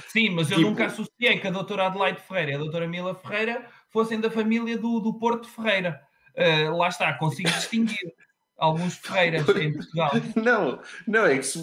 Sim, 0.08 0.30
mas 0.30 0.50
eu 0.50 0.56
tipo... 0.58 0.70
nunca 0.70 0.86
associei 0.86 1.38
que 1.38 1.46
a 1.46 1.50
doutora 1.50 1.86
Adelaide 1.86 2.20
Ferreira 2.20 2.52
e 2.52 2.54
a 2.54 2.58
doutora 2.58 2.88
Mila 2.88 3.14
Ferreira 3.14 3.68
fossem 3.90 4.20
da 4.20 4.30
família 4.30 4.76
do, 4.76 4.98
do 5.00 5.18
Porto 5.18 5.48
Ferreira. 5.48 6.00
Uh, 6.36 6.76
lá 6.76 6.88
está, 6.88 7.12
consigo 7.14 7.48
distinguir. 7.50 8.12
alguns 8.58 8.96
Ferreiras 8.96 9.48
em 9.56 9.72
Portugal. 9.72 10.10
Não, 10.36 10.80
não, 11.06 11.26
é 11.26 11.36
que 11.36 11.44
se- 11.44 11.60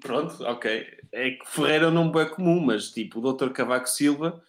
pronto, 0.00 0.44
ok. 0.44 0.86
É 1.12 1.30
que 1.30 1.46
Ferreira 1.46 1.88
é 1.88 2.24
comum, 2.26 2.60
mas 2.60 2.90
tipo, 2.90 3.20
o 3.20 3.32
Dr. 3.32 3.50
Cavaco 3.50 3.88
Silva, 3.88 4.42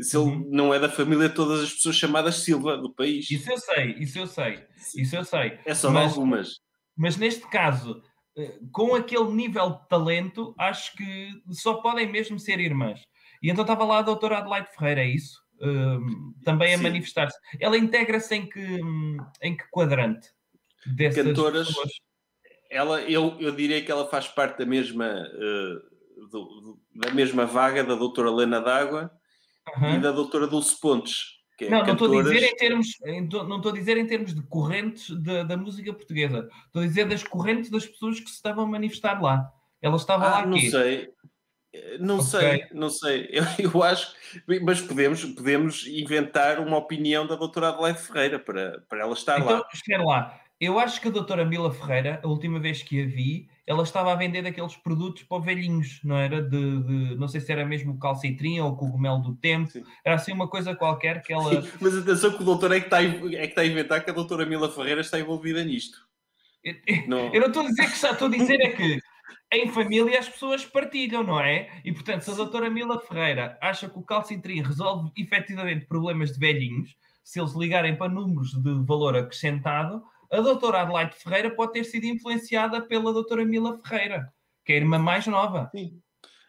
se 0.00 0.16
ele 0.16 0.26
Uhum. 0.26 0.48
não 0.50 0.74
é 0.74 0.78
da 0.78 0.88
família 0.88 1.28
de 1.28 1.34
todas 1.34 1.60
as 1.62 1.72
pessoas 1.72 1.96
chamadas 1.96 2.36
Silva 2.36 2.76
do 2.76 2.92
país. 2.92 3.30
Isso 3.30 3.50
eu 3.50 3.58
sei, 3.58 3.94
isso 3.98 4.18
eu 4.18 4.26
sei, 4.26 4.64
isso 4.96 5.16
eu 5.16 5.24
sei. 5.24 5.58
É 5.64 5.74
só 5.74 5.90
mas- 5.90 6.12
algumas. 6.12 6.60
Mas 6.96 7.16
neste 7.16 7.48
caso, 7.48 8.02
eh, 8.36 8.58
com 8.72 8.94
aquele 8.94 9.30
nível 9.32 9.70
de 9.70 9.88
talento, 9.88 10.54
acho 10.58 10.94
que 10.96 11.28
só 11.50 11.74
podem 11.74 12.10
mesmo 12.10 12.38
ser 12.38 12.60
irmãs. 12.60 13.00
E 13.42 13.50
então 13.50 13.62
estava 13.64 13.84
lá 13.84 13.98
a 13.98 14.02
doutora 14.02 14.38
Adelaide 14.38 14.68
Ferreira, 14.76 15.00
é 15.02 15.08
isso? 15.08 15.40
Hum, 15.62 16.34
também 16.44 16.74
a 16.74 16.78
manifestar-se. 16.78 17.36
Ela 17.60 17.76
integra-se 17.76 18.34
em 18.34 18.46
que, 18.48 18.80
em 19.42 19.56
que 19.56 19.64
quadrante? 19.70 20.28
Dessas 20.86 21.24
Cantoras, 21.26 21.66
pessoas? 21.68 21.90
Ela, 22.70 23.02
eu, 23.02 23.36
eu 23.40 23.50
diria 23.52 23.82
que 23.84 23.90
ela 23.90 24.06
faz 24.08 24.28
parte 24.28 24.58
da 24.58 24.64
mesma, 24.66 25.06
eh, 25.06 25.74
do- 26.30 26.44
do- 26.60 26.80
da 26.94 27.12
mesma 27.12 27.44
vaga 27.46 27.82
da 27.84 27.94
doutora 27.94 28.30
Helena 28.30 28.60
D'Água 28.60 29.10
Aham. 29.76 29.96
e 29.96 30.00
da 30.00 30.12
doutora 30.12 30.46
Dulce 30.46 30.78
Pontes. 30.80 31.38
Que 31.58 31.66
é 31.66 31.70
Não, 31.70 31.84
não 31.84 31.92
estou 31.92 32.18
a 32.18 32.22
dizer 32.22 32.42
em 32.42 32.56
termos, 32.56 32.86
em 33.04 33.28
não 33.28 33.56
estou 33.56 33.70
a 33.72 33.74
dizer 33.74 33.96
em 33.98 34.06
termos 34.06 34.34
de 34.34 34.42
correntes 34.42 35.10
da, 35.22 35.42
da 35.42 35.56
música 35.56 35.92
portuguesa. 35.92 36.48
Estou 36.66 36.82
a 36.82 36.86
dizer 36.86 37.06
das 37.06 37.22
correntes 37.22 37.70
das 37.70 37.84
pessoas 37.86 38.18
que 38.18 38.28
se 38.28 38.36
estavam 38.36 38.64
a 38.64 38.68
manifestar 38.68 39.20
lá. 39.22 39.52
Ela 39.82 39.96
estava 39.96 40.24
lá 40.28 40.38
Ah, 40.42 40.46
não 40.46 40.56
aqui. 40.56 40.70
sei. 40.70 41.08
Eh, 41.72 41.98
Não 41.98 42.16
Ok. 42.16 42.24
sei, 42.26 42.66
não 42.72 42.88
sei. 42.90 43.28
Eu, 43.32 43.44
eu 43.72 43.82
acho, 43.82 44.12
mas 44.62 44.80
podemos, 44.80 45.24
podemos 45.24 45.86
inventar 45.86 46.58
uma 46.60 46.76
opinião 46.78 47.26
da 47.26 47.36
doutora 47.36 47.68
Adelaide 47.68 48.00
Ferreira 48.00 48.38
para, 48.38 48.82
para 48.88 49.00
ela 49.02 49.12
estar 49.12 49.38
Então, 49.40 49.58
lá. 49.60 49.68
espera 49.72 50.02
lá. 50.02 50.40
Eu 50.58 50.78
acho 50.78 51.00
que 51.00 51.08
a 51.08 51.10
doutora 51.10 51.44
Mila 51.44 51.72
Ferreira, 51.72 52.20
a 52.22 52.26
última 52.26 52.58
vez 52.58 52.82
que 52.82 53.02
a 53.02 53.06
vi, 53.06 53.48
ela 53.70 53.84
estava 53.84 54.12
a 54.12 54.16
vender 54.16 54.42
daqueles 54.42 54.74
produtos 54.74 55.22
para 55.22 55.40
velhinhos, 55.40 56.00
não 56.02 56.16
era? 56.16 56.42
De, 56.42 56.82
de- 56.82 57.14
não 57.14 57.28
sei 57.28 57.40
se 57.40 57.52
era 57.52 57.64
mesmo 57.64 57.92
o 57.92 57.98
calcitrim 58.00 58.58
ou 58.58 58.72
o 58.72 58.76
cogumelo 58.76 59.22
do 59.22 59.36
tempo. 59.36 59.70
Sim. 59.70 59.84
Era 60.04 60.16
assim 60.16 60.32
uma 60.32 60.48
coisa 60.48 60.74
qualquer 60.74 61.22
que 61.22 61.32
ela... 61.32 61.62
Mas 61.80 61.96
atenção 61.96 62.32
que 62.32 62.42
o 62.42 62.44
doutor 62.44 62.72
é 62.72 62.80
que, 62.80 62.86
está 62.86 62.96
a, 62.98 63.04
é 63.04 63.06
que 63.06 63.36
está 63.46 63.60
a 63.60 63.66
inventar 63.66 64.04
que 64.04 64.10
a 64.10 64.12
doutora 64.12 64.44
Mila 64.44 64.68
Ferreira 64.72 65.00
está 65.00 65.20
envolvida 65.20 65.62
nisto. 65.62 65.98
Não, 67.06 67.30
Eu 67.32 67.42
não 67.42 67.46
estou 67.46 67.62
a 67.62 67.68
dizer 67.68 67.88
que 67.88 67.96
já 68.00 68.10
estou 68.10 68.26
a 68.26 68.30
dizer 68.32 68.60
é 68.60 68.70
que 68.70 69.00
em 69.52 69.68
família 69.68 70.18
as 70.18 70.28
pessoas 70.28 70.64
partilham, 70.64 71.22
não 71.22 71.38
é? 71.38 71.80
E 71.84 71.92
portanto, 71.92 72.22
se 72.22 72.30
a 72.32 72.34
doutora 72.34 72.68
Mila 72.68 72.98
Ferreira 72.98 73.56
acha 73.62 73.88
que 73.88 73.98
o 73.98 74.02
calcitrim 74.02 74.62
resolve 74.62 75.12
efetivamente 75.16 75.86
problemas 75.86 76.32
de 76.32 76.40
velhinhos, 76.40 76.96
se 77.22 77.38
eles 77.38 77.54
ligarem 77.54 77.94
para 77.94 78.12
números 78.12 78.50
de 78.50 78.84
valor 78.84 79.16
acrescentado, 79.16 80.02
a 80.30 80.40
doutora 80.40 80.82
Adelaide 80.82 81.14
Ferreira 81.16 81.50
pode 81.54 81.72
ter 81.72 81.84
sido 81.84 82.04
influenciada 82.04 82.80
pela 82.80 83.12
doutora 83.12 83.44
Mila 83.44 83.80
Ferreira, 83.84 84.32
que 84.64 84.72
é 84.72 84.76
a 84.76 84.78
irmã 84.78 84.98
mais 84.98 85.26
nova. 85.26 85.70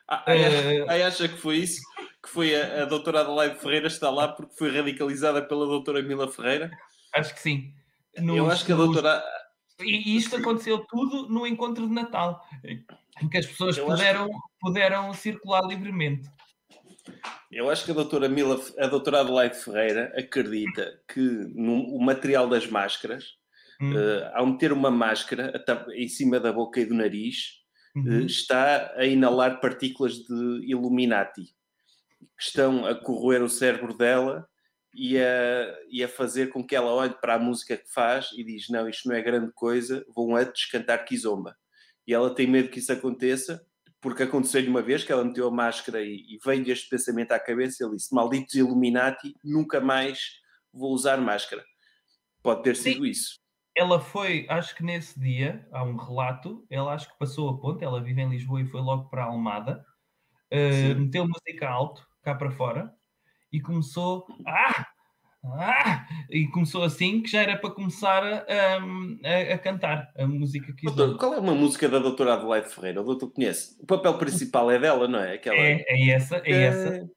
Ah, 0.08 0.24
ai, 0.28 0.38
Eh, 0.44 0.86
ai, 0.88 1.04
acha 1.04 1.28
que 1.28 1.38
foi 1.38 1.58
isso? 1.58 1.82
Que 2.22 2.30
foi 2.30 2.56
a, 2.56 2.84
a 2.84 2.86
doutora 2.86 3.22
Adelaide 3.22 3.60
Ferreira 3.60 3.88
está 3.88 4.10
lá 4.10 4.28
porque 4.28 4.56
foi 4.58 4.76
radicalizada 4.76 5.42
pela 5.42 5.66
doutora 5.66 6.02
Mila 6.04 6.28
Ferreira? 6.32 6.70
Acho 7.16 7.34
que 7.34 7.40
sim. 7.40 7.74
Eu 8.14 8.24
Nos- 8.24 8.54
acho 8.54 8.66
que 8.66 8.74
a 8.74 8.76
doutora... 8.76 9.24
E 9.80 10.16
isto 10.16 10.36
aconteceu 10.36 10.86
tudo 10.86 11.28
no 11.28 11.48
encontro 11.48 11.88
de 11.88 11.94
Natal, 11.94 12.46
em 12.64 13.28
que 13.30 13.38
as 13.38 13.48
pessoas 13.48 13.76
Eu 13.78 13.88
puderam, 13.88 14.30
puderam 14.60 15.12
circular 15.14 15.62
livremente. 15.66 16.30
Eu 17.52 17.68
acho 17.70 17.84
que 17.86 17.92
a 17.92 17.96
doutora, 17.96 18.30
Mila, 18.30 18.62
a 18.78 18.86
doutora 18.86 19.22
Adelaide 19.22 19.56
Ferreira 19.56 20.14
acredita 20.16 21.02
que 21.12 21.20
no, 21.20 21.96
o 21.96 22.00
material 22.04 22.48
das 22.48 22.68
máscaras, 22.68 23.38
Hum, 23.82 23.98
eh, 23.98 24.32
ao 24.36 24.46
meter 24.46 24.72
uma 24.72 24.92
máscara 24.92 25.52
em 25.96 26.08
cima 26.08 26.40
da 26.40 26.54
boca 26.54 26.80
e 26.80 26.86
do 26.86 26.94
nariz, 26.94 27.62
uhum. 27.96 28.22
eh, 28.22 28.26
está 28.26 28.94
a 28.96 29.06
inalar 29.06 29.60
partículas 29.60 30.14
de 30.14 30.60
Illuminati 30.66 31.46
que 32.38 32.44
estão 32.44 32.86
a 32.86 32.96
corroer 32.96 33.42
o 33.42 33.50
cérebro 33.50 33.96
dela 33.96 34.48
e 34.94 35.18
a, 35.18 35.78
e 35.90 36.04
a 36.04 36.08
fazer 36.08 36.50
com 36.50 36.66
que 36.66 36.76
ela 36.76 36.94
olhe 36.94 37.16
para 37.22 37.36
a 37.36 37.40
música 37.40 37.78
que 37.78 37.92
faz 37.92 38.30
e 38.36 38.44
diz: 38.44 38.70
Não, 38.70 38.88
isto 38.88 39.08
não 39.08 39.16
é 39.16 39.22
grande 39.22 39.52
coisa, 39.54 40.06
vão 40.16 40.36
antes 40.36 40.70
cantar 40.70 41.00
Kizomba. 41.00 41.56
E 42.06 42.14
ela 42.14 42.34
tem 42.34 42.48
medo 42.48 42.70
que 42.70 42.80
isso 42.80 42.92
aconteça, 42.92 43.66
porque 44.02 44.24
aconteceu-lhe 44.24 44.68
uma 44.68 44.82
vez 44.82 45.04
que 45.04 45.12
ela 45.12 45.24
meteu 45.24 45.48
a 45.48 45.52
máscara 45.52 46.02
e, 46.02 46.36
e 46.36 46.40
veio-lhe 46.44 46.72
este 46.72 46.90
pensamento 46.90 47.32
à 47.32 47.40
cabeça. 47.40 47.84
Ele 47.84 47.96
disse: 47.96 48.14
Malditos 48.14 48.56
Illuminati, 48.56 49.36
nunca 49.44 49.80
mais 49.80 50.20
vou 50.74 50.94
usar 50.94 51.18
máscara. 51.18 51.64
Pode 52.44 52.64
ter 52.64 52.76
sido 52.76 53.06
isso. 53.06 53.41
Ela 53.76 54.00
foi, 54.00 54.46
acho 54.50 54.76
que 54.76 54.84
nesse 54.84 55.20
dia, 55.20 55.68
há 55.72 55.84
um 55.84 55.96
relato, 55.96 56.66
ela 56.70 56.94
acho 56.94 57.10
que 57.12 57.18
passou 57.18 57.50
a 57.50 57.58
ponte, 57.58 57.84
ela 57.84 58.02
vive 58.02 58.22
em 58.22 58.30
Lisboa 58.30 58.62
e 58.62 58.66
foi 58.68 58.82
logo 58.82 59.10
para 59.10 59.24
a 59.24 59.28
Almada, 59.28 59.86
uh, 60.52 61.00
meteu 61.00 61.28
música 61.28 61.70
alto, 61.70 62.06
cá 62.22 62.36
para 62.36 62.52
fora, 62.52 62.94
e 63.52 63.60
começou, 63.62 64.26
ah, 64.46 64.86
ah, 65.44 66.08
e 66.30 66.48
começou 66.48 66.84
assim, 66.84 67.22
que 67.22 67.30
já 67.32 67.42
era 67.42 67.58
para 67.58 67.72
começar 67.72 68.24
a, 68.24 68.46
a- 68.48 69.54
a 69.54 69.58
cantar 69.58 70.12
a 70.18 70.28
música 70.28 70.72
que 70.74 70.86
Doutor, 70.86 71.18
qual 71.18 71.34
é 71.34 71.40
uma 71.40 71.56
música 71.56 71.90
da 71.90 72.00
doutora 72.00 72.36
Adelaide 72.36 72.70
Ferreira? 72.70 73.02
O 73.02 73.06
doutor 73.06 73.32
conhece? 73.32 73.76
O 73.82 73.86
papel 73.86 74.18
principal 74.18 74.70
é 74.70 74.78
dela, 74.78 75.08
não 75.08 75.20
é? 75.20 75.34
Aquela... 75.34 75.58
é, 75.58 75.84
é 75.88 76.10
essa, 76.10 76.38
é 76.46 76.52
essa, 76.52 77.10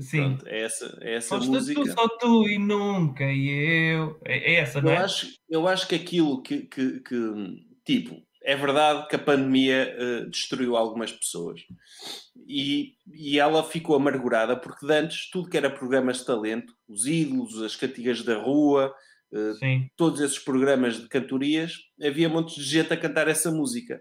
sim. 0.00 0.18
Pronto, 0.36 0.46
é 0.48 0.62
essa, 0.62 0.98
é 1.00 1.14
essa 1.16 1.36
Foste 1.36 1.50
música. 1.50 1.80
tu, 1.82 1.92
só 1.92 2.08
tu 2.18 2.48
e 2.48 2.58
nunca 2.58 3.24
e 3.24 3.48
eu. 3.94 4.18
É, 4.24 4.52
é 4.52 4.54
essa, 4.60 4.80
não 4.80 4.90
Eu 4.90 4.96
é? 4.96 4.98
acho, 4.98 5.28
eu 5.48 5.68
acho 5.68 5.86
que 5.88 5.94
aquilo 5.94 6.42
que, 6.42 6.62
que, 6.62 7.00
que, 7.00 7.16
tipo, 7.84 8.22
é 8.42 8.54
verdade 8.56 9.08
que 9.08 9.16
a 9.16 9.18
pandemia 9.18 9.94
eh, 9.98 10.24
destruiu 10.30 10.76
algumas 10.76 11.10
pessoas 11.12 11.60
e, 12.46 12.92
e 13.12 13.38
ela 13.40 13.64
ficou 13.64 13.96
amargurada 13.96 14.56
porque 14.56 14.86
de 14.86 14.92
antes 14.92 15.28
tudo 15.30 15.48
que 15.50 15.56
era 15.56 15.68
programas 15.70 16.18
de 16.18 16.26
talento, 16.26 16.72
os 16.88 17.06
ídolos, 17.06 17.60
as 17.62 17.74
cantigas 17.74 18.22
da 18.22 18.36
rua, 18.38 18.94
Sim, 19.58 19.88
todos 19.96 20.20
esses 20.20 20.38
programas 20.38 21.00
de 21.00 21.08
cantorias, 21.08 21.74
havia 22.00 22.28
montes 22.28 22.54
de 22.54 22.62
gente 22.62 22.92
a 22.92 22.96
cantar 22.96 23.26
essa 23.28 23.50
música. 23.50 24.00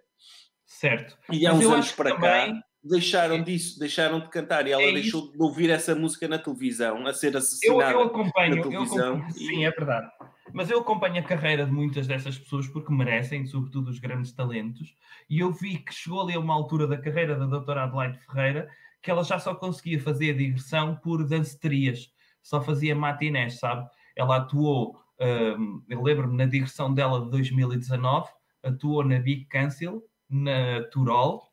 certo. 0.65 1.17
E 1.31 1.45
há 1.47 1.53
Mas 1.53 1.65
uns 1.65 1.73
anos 1.73 1.91
para 1.91 2.11
também- 2.15 2.53
cá 2.53 2.63
deixaram 2.87 3.41
disso, 3.43 3.79
deixaram 3.79 4.19
de 4.19 4.29
cantar 4.29 4.67
e 4.67 4.71
ela 4.71 4.81
É 4.83 4.91
deixou 4.93 5.31
de 5.31 5.37
ouvir 5.41 5.69
essa 5.69 5.95
música 5.95 6.27
na 6.27 6.37
televisão, 6.37 7.05
a 7.07 7.13
ser 7.13 7.33
Eu, 7.33 7.39
assassinada. 7.39 7.91
eu 7.91 8.01
acompanho, 8.03 8.55
na 8.55 8.61
eu 8.61 8.69
televisão 8.69 9.13
acompanho- 9.17 9.29
e- 9.29 9.33
sim, 9.47 9.65
é 9.65 9.71
verdade. 9.71 10.09
Mas 10.53 10.69
eu 10.69 10.79
acompanho 10.79 11.19
a 11.19 11.23
carreira 11.23 11.65
de 11.65 11.71
muitas 11.71 12.07
dessas 12.07 12.37
pessoas 12.37 12.67
porque 12.67 12.93
merecem, 12.93 13.45
sobretudo 13.45 13.89
os 13.89 13.99
grandes 13.99 14.31
talentos, 14.31 14.95
e 15.29 15.39
eu 15.39 15.51
vi 15.51 15.79
que 15.79 15.93
chegou 15.93 16.21
ali 16.21 16.33
a 16.33 16.39
uma 16.39 16.53
altura 16.53 16.87
da 16.87 16.97
carreira 16.97 17.35
da 17.35 17.45
doutora 17.45 17.83
Adelaide 17.83 18.19
Ferreira 18.25 18.69
que 19.01 19.11
ela 19.11 19.23
já 19.23 19.37
só 19.37 19.53
conseguia 19.53 19.99
fazer 19.99 20.31
a 20.31 20.37
digressão 20.37 20.95
por 20.95 21.23
danceterias, 21.27 22.09
só 22.41 22.59
fazia 22.61 22.95
matinés, 22.95 23.59
sabe? 23.59 23.87
Ela 24.15 24.37
atuou, 24.37 24.99
hum, 25.57 25.83
eu 25.89 26.01
lembro-me 26.01 26.35
na 26.37 26.45
digressão 26.45 26.91
dela 26.93 27.23
de 27.23 27.29
2019, 27.31 28.27
atuou 28.63 29.03
na 29.03 29.19
Big 29.19 29.45
Cancel, 29.45 30.01
na 30.29 30.83
Turol, 30.91 31.43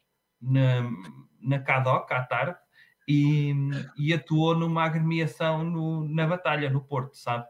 na, 0.43 0.91
na 1.41 1.59
Cadoc 1.61 2.11
à 2.13 2.23
tarde, 2.23 2.57
e, 3.09 3.55
e 3.97 4.13
atuou 4.13 4.57
numa 4.57 4.85
agremiação 4.85 5.65
no- 5.65 6.09
na 6.09 6.27
Batalha, 6.27 6.71
no 6.71 6.81
Porto, 6.83 7.17
sabe? 7.17 7.45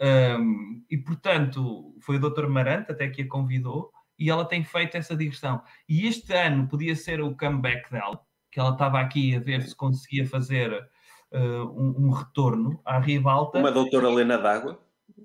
Um, 0.00 0.84
e 0.90 0.98
portanto, 0.98 1.94
foi 2.00 2.16
o 2.16 2.20
Dr. 2.20 2.48
Marante 2.48 2.90
até 2.90 3.08
que 3.08 3.22
a 3.22 3.28
convidou 3.28 3.92
e 4.18 4.30
ela 4.30 4.44
tem 4.44 4.64
feito 4.64 4.96
essa 4.96 5.16
digressão. 5.16 5.62
E 5.88 6.06
este 6.06 6.32
ano 6.32 6.68
podia 6.68 6.96
ser 6.96 7.20
o 7.20 7.36
comeback 7.36 7.90
dela, 7.90 8.20
que 8.50 8.58
ela 8.58 8.70
estava 8.70 9.00
aqui 9.00 9.36
a 9.36 9.40
ver 9.40 9.62
se 9.62 9.74
conseguia 9.74 10.26
fazer 10.26 10.72
uh, 11.32 11.64
um, 11.80 12.06
um 12.06 12.10
retorno 12.10 12.80
à 12.84 12.98
ribalta 12.98 13.58
Uma 13.58 13.70
doutora 13.72 14.10
Helena 14.10 14.38
d'Água. 14.38 14.80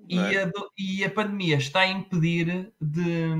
e, 0.08 0.18
é? 0.18 0.44
a, 0.44 0.50
e 0.78 1.04
a 1.04 1.10
pandemia 1.10 1.56
está 1.56 1.80
a 1.80 1.88
impedir 1.88 2.72
de, 2.80 3.34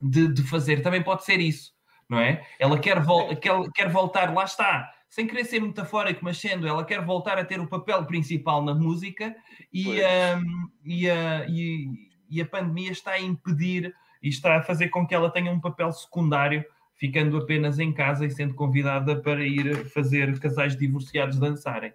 de, 0.00 0.28
de 0.28 0.42
fazer. 0.42 0.82
Também 0.82 1.02
pode 1.02 1.24
ser 1.24 1.40
isso, 1.40 1.72
não 2.08 2.18
é? 2.18 2.46
Ela 2.58 2.78
quer, 2.78 3.00
vol 3.00 3.36
quer, 3.36 3.52
quer 3.74 3.88
voltar, 3.90 4.32
lá 4.32 4.44
está, 4.44 4.92
sem 5.08 5.26
querer 5.26 5.44
ser 5.44 5.60
metafórico, 5.60 6.24
mas 6.24 6.38
sendo, 6.38 6.66
ela 6.66 6.84
quer 6.84 7.04
voltar 7.04 7.38
a 7.38 7.44
ter 7.44 7.60
o 7.60 7.68
papel 7.68 8.04
principal 8.04 8.64
na 8.64 8.74
música 8.74 9.34
e, 9.72 10.00
hum, 10.00 10.70
e, 10.84 11.10
a, 11.10 11.46
e, 11.48 12.10
e 12.28 12.40
a 12.40 12.46
pandemia 12.46 12.92
está 12.92 13.12
a 13.12 13.20
impedir 13.20 13.94
e 14.22 14.28
está 14.28 14.56
a 14.56 14.62
fazer 14.62 14.88
com 14.88 15.06
que 15.06 15.14
ela 15.14 15.30
tenha 15.30 15.50
um 15.50 15.60
papel 15.60 15.92
secundário, 15.92 16.64
ficando 16.94 17.36
apenas 17.36 17.78
em 17.78 17.92
casa 17.92 18.24
e 18.24 18.30
sendo 18.30 18.54
convidada 18.54 19.20
para 19.20 19.44
ir 19.44 19.86
fazer 19.90 20.38
casais 20.38 20.76
divorciados 20.76 21.38
dançarem. 21.38 21.92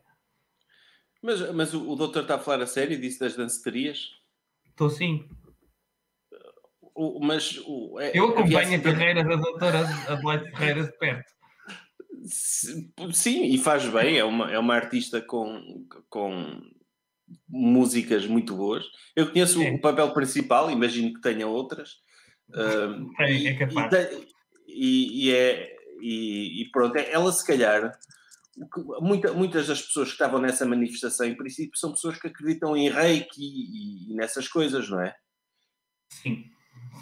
Mas, 1.22 1.54
mas 1.54 1.74
o, 1.74 1.90
o 1.90 1.96
doutor 1.96 2.24
está 2.24 2.36
a 2.36 2.40
falar 2.40 2.64
a 2.64 2.68
sério 2.68 3.00
disso 3.00 3.20
das 3.20 3.36
danceterias? 3.36 4.20
Estou 4.70 4.90
sim. 4.90 5.28
O, 7.02 7.20
mas 7.20 7.58
o, 7.66 8.00
é- 8.00 8.12
Eu 8.14 8.26
acompanho 8.30 8.80
a 8.80 8.84
carreira 8.84 9.24
da 9.24 9.36
doutora 9.36 9.80
Adelaide 10.08 10.52
Ferreira 10.52 10.84
de 10.84 10.98
perto. 11.00 11.32
Sim, 13.12 13.46
e 13.46 13.58
faz 13.58 13.88
bem, 13.88 14.20
é 14.20 14.24
uma, 14.24 14.52
é 14.52 14.60
uma 14.60 14.76
artista 14.76 15.20
com, 15.20 15.88
com 16.08 16.62
músicas 17.50 18.28
muito 18.28 18.56
boas. 18.56 18.86
Eu 19.16 19.32
conheço 19.32 19.60
É. 19.64 19.72
o 19.72 19.82
papel 19.82 20.14
principal, 20.14 20.70
imagino 20.70 21.12
que 21.14 21.22
tenha 21.22 21.48
outras. 21.48 21.96
Um, 22.54 23.12
É, 23.20 23.32
e- 23.34 23.48
é 23.48 23.54
capaz. 23.58 23.92
E, 24.68 25.26
e- 25.30 25.32
é, 25.36 25.76
e, 26.02 26.62
e 26.62 26.70
pronto, 26.72 26.96
é- 26.98 27.12
ela 27.12 27.32
se 27.32 27.46
calhar. 27.46 27.92
muita- 29.02 29.34
muitas 29.34 29.66
das 29.68 29.82
pessoas 29.82 30.10
que 30.10 30.14
estavam 30.14 30.40
nessa 30.40 30.66
manifestação, 30.68 31.26
em 31.26 31.36
princípio, 31.36 31.80
são 31.80 31.94
pessoas 31.94 32.20
que 32.20 32.28
acreditam 32.28 32.76
em 32.78 32.90
reiki 32.90 33.42
e, 33.42 34.12
e 34.12 34.16
nessas 34.16 34.48
coisas, 34.48 34.88
não 34.90 35.02
é? 35.02 35.16
Sim. 36.10 36.44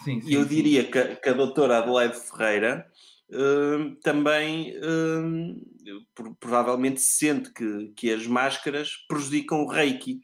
Sim, 0.04 0.22
sim, 0.22 0.30
E 0.30 0.34
eu 0.34 0.44
sim. 0.44 0.50
diria 0.50 0.84
que, 0.90 0.98
a- 0.98 1.16
que 1.16 1.30
a 1.30 1.34
doutora 1.34 1.80
Adelaide 1.80 2.16
Ferreira 2.20 2.86
hum, 3.32 3.96
também 4.02 4.74
pro- 6.16 6.36
provavelmente 6.36 7.02
sente 7.02 7.52
que, 7.54 7.90
que 7.96 8.12
as 8.14 8.26
máscaras 8.28 8.92
prejudicam 9.08 9.60
o 9.64 9.68
reiki 9.68 10.22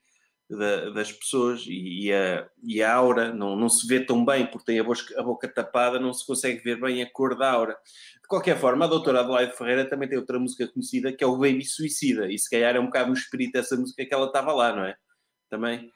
da- 0.50 0.92
das 0.92 1.12
pessoas 1.12 1.66
e, 1.68 2.06
e 2.08 2.14
a, 2.14 2.48
e 2.64 2.82
a 2.84 2.94
aura 2.94 3.34
não, 3.34 3.56
não 3.56 3.68
se 3.68 3.88
vê 3.88 4.00
tão 4.00 4.24
bem 4.24 4.46
porque 4.46 4.66
tem 4.66 4.80
a, 4.80 4.84
bosca- 4.84 5.20
a 5.20 5.24
boca 5.24 5.48
tapada, 5.48 6.00
não 6.00 6.14
se 6.14 6.26
consegue 6.26 6.62
ver 6.64 6.80
bem 6.80 7.02
a 7.02 7.12
cor 7.12 7.36
da 7.36 7.52
aura. 7.52 7.74
De 8.22 8.28
qualquer 8.28 8.58
forma, 8.60 8.86
a 8.86 8.88
doutora 8.88 9.22
Adelaide 9.22 9.58
Ferreira 9.58 9.90
também 9.90 10.08
tem 10.08 10.18
outra 10.18 10.40
música 10.40 10.68
conhecida 10.68 11.12
que 11.12 11.24
é 11.24 11.28
o 11.28 11.38
Baby 11.38 11.66
Suicida 11.66 12.32
e 12.32 12.38
se 12.38 12.50
calhar 12.50 12.76
é 12.76 12.80
um 12.80 12.86
bocado 12.86 13.10
no 13.10 13.16
espírito 13.18 13.54
dessa 13.54 13.76
música 13.76 14.06
que 14.06 14.14
ela 14.14 14.28
estava 14.28 14.54
lá, 14.54 14.76
não 14.76 14.86
é? 14.86 14.96
Também. 15.50 15.92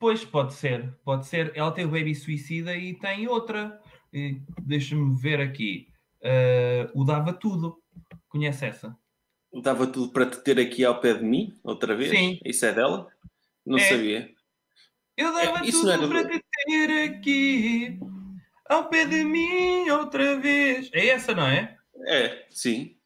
Pois, 0.00 0.24
pode 0.24 0.54
ser, 0.54 0.92
pode 1.04 1.26
ser. 1.26 1.52
Ela 1.54 1.70
tem 1.70 1.84
o 1.84 1.90
Baby 1.90 2.14
Suicida 2.14 2.74
e 2.74 2.94
tem 2.98 3.28
outra. 3.28 3.78
Deixa-me 4.62 5.14
ver 5.20 5.40
aqui. 5.40 5.88
Eh, 6.22 6.90
o 6.94 7.04
Dava 7.04 7.32
Tudo. 7.34 7.80
Conhece 8.28 8.64
essa? 8.64 8.96
Dava 9.62 9.86
tudo 9.86 10.12
para 10.12 10.26
te 10.26 10.38
ter 10.42 10.58
aqui 10.60 10.84
ao 10.84 11.00
pé 11.00 11.12
de 11.14 11.24
mim, 11.24 11.52
outra 11.64 11.94
vez? 11.96 12.10
Sim. 12.10 12.38
Isso 12.44 12.64
é 12.64 12.72
dela? 12.72 13.08
Não 13.66 13.76
É. 13.76 13.80
sabia. 13.82 14.30
Eu 15.16 15.32
dava 15.34 15.66
É, 15.66 15.70
tudo 15.70 15.90
era 15.90 16.08
para 16.08 16.28
te 16.28 16.44
ter 16.66 17.10
aqui. 17.10 17.98
Ao 18.68 18.88
pé 18.88 19.04
de 19.04 19.24
mim 19.24 19.90
outra 19.90 20.38
vez. 20.40 20.88
É 20.94 21.08
essa, 21.08 21.34
não 21.34 21.46
é? 21.46 21.76
É, 22.06 22.46
sim. 22.48 22.96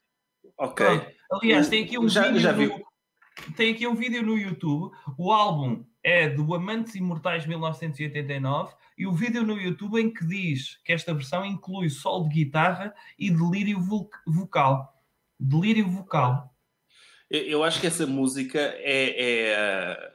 Ok. 0.58 0.84
Pronto. 0.86 1.06
Aliás, 1.32 1.68
tem 1.68 1.84
aqui 1.84 1.98
um 1.98 2.08
já- 2.08 2.26
vídeo 2.28 2.40
já 2.40 2.52
no... 2.52 2.84
Tem 3.56 3.72
aqui 3.72 3.86
um 3.86 3.94
vídeo 3.94 4.22
no 4.22 4.36
YouTube. 4.38 4.94
O 5.18 5.32
álbum 5.32 5.82
é 6.04 6.28
do 6.28 6.54
Amantes 6.54 6.94
Imortais 6.94 7.46
1989 7.46 8.74
e 8.96 9.06
o 9.06 9.12
vídeo 9.12 9.42
no 9.42 9.58
YouTube 9.60 9.98
em 10.00 10.12
que 10.12 10.24
diz 10.26 10.76
que 10.84 10.92
esta 10.92 11.14
versão 11.14 11.44
inclui 11.44 11.88
solo 11.88 12.28
de 12.28 12.44
guitarra 12.44 12.94
e 13.18 13.30
delírio 13.30 13.80
vo- 13.80 14.10
vocal. 14.26 15.02
Delírio 15.40 15.88
vocal. 15.88 16.54
Eu, 17.30 17.64
acho 17.64 17.80
que 17.80 17.86
essa 17.86 18.06
música 18.06 18.58
é, 18.60 19.48
é, 19.48 19.56
a- 19.56 20.12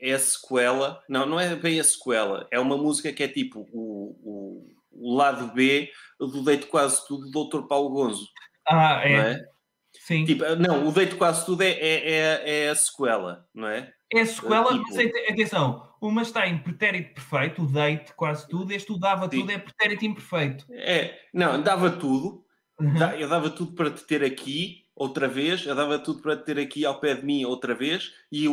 é 0.00 0.12
a 0.12 0.18
sequela. 0.18 1.02
Não, 1.08 1.26
não 1.26 1.38
é 1.40 1.54
bem 1.56 1.78
a 1.80 1.84
sequela. 1.84 2.46
É 2.50 2.58
uma 2.60 2.78
música 2.78 3.12
que 3.12 3.22
é 3.24 3.28
tipo 3.28 3.68
o, 3.72 4.16
o, 4.22 4.72
o 4.92 5.14
lado 5.16 5.52
B 5.52 5.90
do 6.18 6.42
Deito 6.44 6.68
Quase 6.68 7.06
Tudo 7.06 7.30
do 7.30 7.44
Dr. 7.48 7.66
Paulo 7.66 7.90
Gonzo. 7.90 8.28
Ah, 8.66 9.00
é. 9.04 9.16
Não 9.16 9.22
é? 9.24 9.44
Sim. 9.92 10.24
Tipo, 10.24 10.44
não, 10.56 10.86
o 10.88 10.92
Deito 10.92 11.16
Quase 11.16 11.44
Tudo 11.44 11.62
é, 11.62 11.70
é, 11.72 12.10
é, 12.10 12.64
é 12.64 12.68
a 12.70 12.74
sequela, 12.74 13.46
não 13.52 13.68
é? 13.68 13.92
É 14.14 14.24
sequela, 14.24 14.72
tipo- 14.72 14.84
mas 14.88 14.98
ate- 14.98 15.26
atenção, 15.32 15.88
uma 16.00 16.22
está 16.22 16.46
em 16.46 16.58
pretérito 16.58 17.14
perfeito, 17.14 17.62
o 17.62 17.66
date, 17.66 18.12
quase 18.14 18.46
tudo, 18.48 18.72
este 18.72 18.92
o 18.92 18.98
dava 18.98 19.28
Sim. 19.30 19.40
tudo 19.40 19.52
é 19.52 19.58
pretérito 19.58 20.04
imperfeito. 20.04 20.66
É, 20.70 21.18
não, 21.32 21.60
dava 21.62 21.90
tudo. 21.90 22.44
Uhum. 22.80 22.96
Eu 23.18 23.28
dava 23.28 23.48
tudo 23.50 23.72
para 23.72 23.90
te 23.90 24.02
ter 24.04 24.24
aqui 24.24 24.82
outra 24.94 25.28
vez, 25.28 25.64
eu 25.64 25.74
dava 25.74 25.98
tudo 25.98 26.20
para 26.20 26.36
te 26.36 26.44
ter 26.44 26.58
aqui 26.58 26.84
ao 26.84 26.98
pé 27.00 27.14
de 27.14 27.24
mim 27.24 27.44
outra 27.44 27.74
vez, 27.74 28.12
e, 28.30 28.46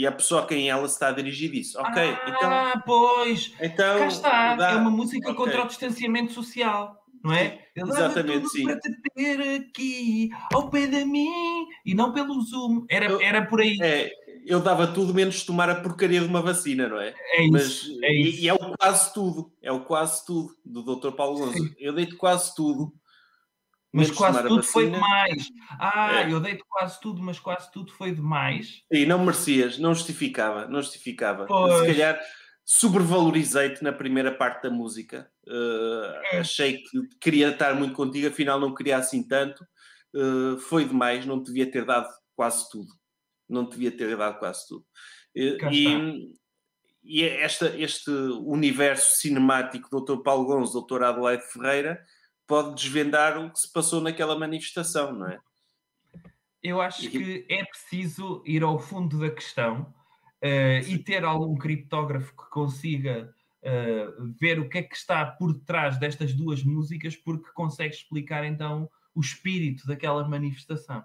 e 0.00 0.06
a 0.06 0.12
pessoa 0.12 0.42
a 0.42 0.46
quem 0.46 0.68
ela 0.68 0.86
se 0.88 0.94
está 0.94 1.08
a 1.08 1.12
dirigir 1.12 1.50
disse: 1.50 1.76
Ok, 1.78 2.02
então. 2.26 2.50
ah, 2.50 2.82
pois, 2.84 3.52
então 3.60 3.98
cá 4.00 4.06
está, 4.06 4.54
dá- 4.56 4.70
é 4.72 4.76
uma 4.76 4.90
música 4.90 5.30
ok. 5.30 5.34
contra 5.44 5.62
o 5.64 5.66
distanciamento 5.68 6.32
social, 6.32 6.96
não 7.22 7.32
é? 7.32 7.60
Dava 7.76 7.92
Exatamente, 7.92 8.38
tudo 8.40 8.48
sim. 8.50 8.64
para 8.64 8.80
te 8.80 8.90
ter 9.14 9.40
aqui, 9.60 10.30
ao 10.52 10.68
pé 10.70 10.86
de 10.88 11.04
mim, 11.04 11.66
e 11.86 11.94
não 11.94 12.12
pelo 12.12 12.40
Zoom, 12.42 12.84
era, 12.90 13.06
Eu- 13.06 13.20
era 13.20 13.46
por 13.46 13.60
aí, 13.60 13.76
É, 13.80 14.10
eu 14.48 14.60
dava 14.60 14.86
tudo 14.86 15.12
menos 15.14 15.44
tomar 15.44 15.68
a 15.70 15.80
porcaria 15.80 16.20
de 16.20 16.26
uma 16.26 16.40
vacina, 16.42 16.88
não 16.88 17.00
é? 17.00 17.14
é 17.34 17.42
isso, 17.44 17.52
Mas, 17.52 18.02
é 18.02 18.12
e, 18.12 18.28
isso. 18.28 18.40
e 18.42 18.48
é 18.48 18.54
o 18.54 18.58
quase 18.76 19.14
tudo, 19.14 19.52
é 19.62 19.72
o 19.72 19.80
quase 19.84 20.24
tudo 20.26 20.56
do 20.64 20.82
Dr. 20.96 21.12
Paulo 21.12 21.38
Gonzo. 21.38 21.74
Eu 21.78 21.92
dei-te 21.92 22.16
quase 22.16 22.54
tudo. 22.54 22.92
Mas 23.92 24.10
quase 24.10 24.42
tudo 24.46 24.62
foi 24.62 24.90
demais. 24.90 25.48
Ah, 25.78 26.20
É. 26.22 26.32
eu 26.32 26.40
dei-te 26.40 26.62
quase 26.68 27.00
tudo, 27.00 27.22
mas 27.22 27.38
quase 27.40 27.70
tudo 27.72 27.90
foi 27.92 28.12
demais. 28.14 28.82
E 28.90 29.06
não 29.06 29.18
merecias, 29.24 29.78
não 29.78 29.94
justificava, 29.94 30.66
não 30.68 30.82
justificava. 30.82 31.46
Pois. 31.46 31.78
Se 31.80 31.86
calhar 31.86 32.20
sobrevalorizei-te 32.64 33.82
na 33.82 33.92
primeira 33.92 34.30
parte 34.30 34.62
da 34.64 34.70
música. 34.70 35.30
Uh, 35.46 36.20
É. 36.32 36.38
Achei 36.40 36.78
que 36.82 37.00
queria 37.18 37.48
estar 37.48 37.74
muito 37.74 37.94
contigo, 37.94 38.28
afinal 38.28 38.60
não 38.60 38.74
queria 38.74 38.98
assim 38.98 39.26
tanto. 39.26 39.64
Uh, 40.14 40.58
foi 40.58 40.84
demais, 40.84 41.24
não 41.24 41.42
devia 41.42 41.70
ter 41.70 41.84
dado 41.84 42.08
quase 42.36 42.68
tudo. 42.70 42.88
Não 43.48 43.64
devia 43.64 43.90
ter 43.90 44.16
dado 44.16 44.38
quase 44.38 44.66
tudo. 44.68 44.84
E, 45.34 45.56
e, 45.72 46.32
e 47.02 47.24
esta, 47.24 47.76
este 47.78 48.10
universo 48.10 49.18
cinemático 49.18 49.88
do 49.90 50.04
Dr. 50.04 50.22
Paulo 50.22 50.44
Gonzo, 50.46 50.84
Dr. 50.86 51.02
Adelaide 51.04 51.44
Ferreira, 51.52 52.04
pode 52.46 52.74
desvendar 52.74 53.38
o 53.38 53.50
que 53.52 53.60
se 53.60 53.72
passou 53.72 54.00
naquela 54.00 54.38
manifestação, 54.38 55.12
não 55.12 55.28
é? 55.28 55.38
Eu 56.62 56.80
acho 56.80 57.04
E- 57.04 57.10
que 57.10 57.46
é 57.48 57.64
preciso 57.64 58.42
ir 58.44 58.62
ao 58.62 58.78
fundo 58.78 59.18
da 59.18 59.30
questão 59.30 59.94
eh, 60.40 60.80
e 60.88 60.98
ter 60.98 61.24
algum 61.24 61.56
criptógrafo 61.56 62.30
que 62.36 62.50
consiga 62.50 63.32
eh, 63.62 64.06
ver 64.40 64.58
o 64.58 64.68
que 64.68 64.78
é 64.78 64.82
que 64.82 64.96
está 64.96 65.24
por 65.26 65.52
detrás 65.52 65.98
destas 65.98 66.32
duas 66.34 66.62
músicas, 66.62 67.16
porque 67.16 67.50
consegue 67.52 67.94
explicar 67.94 68.44
então 68.44 68.88
o 69.14 69.20
espírito 69.20 69.86
daquela 69.86 70.26
manifestação. 70.28 71.04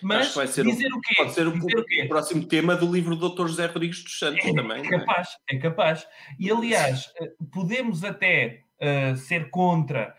Mas 0.00 0.28
ser 0.32 0.64
dizer 0.64 0.92
o 0.92 1.00
quê? 1.00 1.14
Pode 1.16 1.32
ser 1.34 1.46
o, 1.46 1.52
o 1.56 2.08
próximo 2.08 2.46
tema 2.46 2.74
do 2.76 2.90
livro 2.90 3.14
do 3.16 3.28
Dr. 3.30 3.46
José 3.48 3.66
Rodrigues 3.66 4.02
dos 4.02 4.18
Santos 4.18 4.44
É 4.44 4.52
também. 4.54 4.82
não 4.82 4.84
é? 4.84 4.98
capaz, 5.00 5.28
é 5.50 5.58
capaz. 5.58 6.06
E 6.38 6.50
aliás, 6.50 7.12
eh, 7.20 7.32
podemos 7.52 8.02
até 8.04 8.62
eh, 8.80 9.14
ser 9.16 9.50
contra 9.50 10.14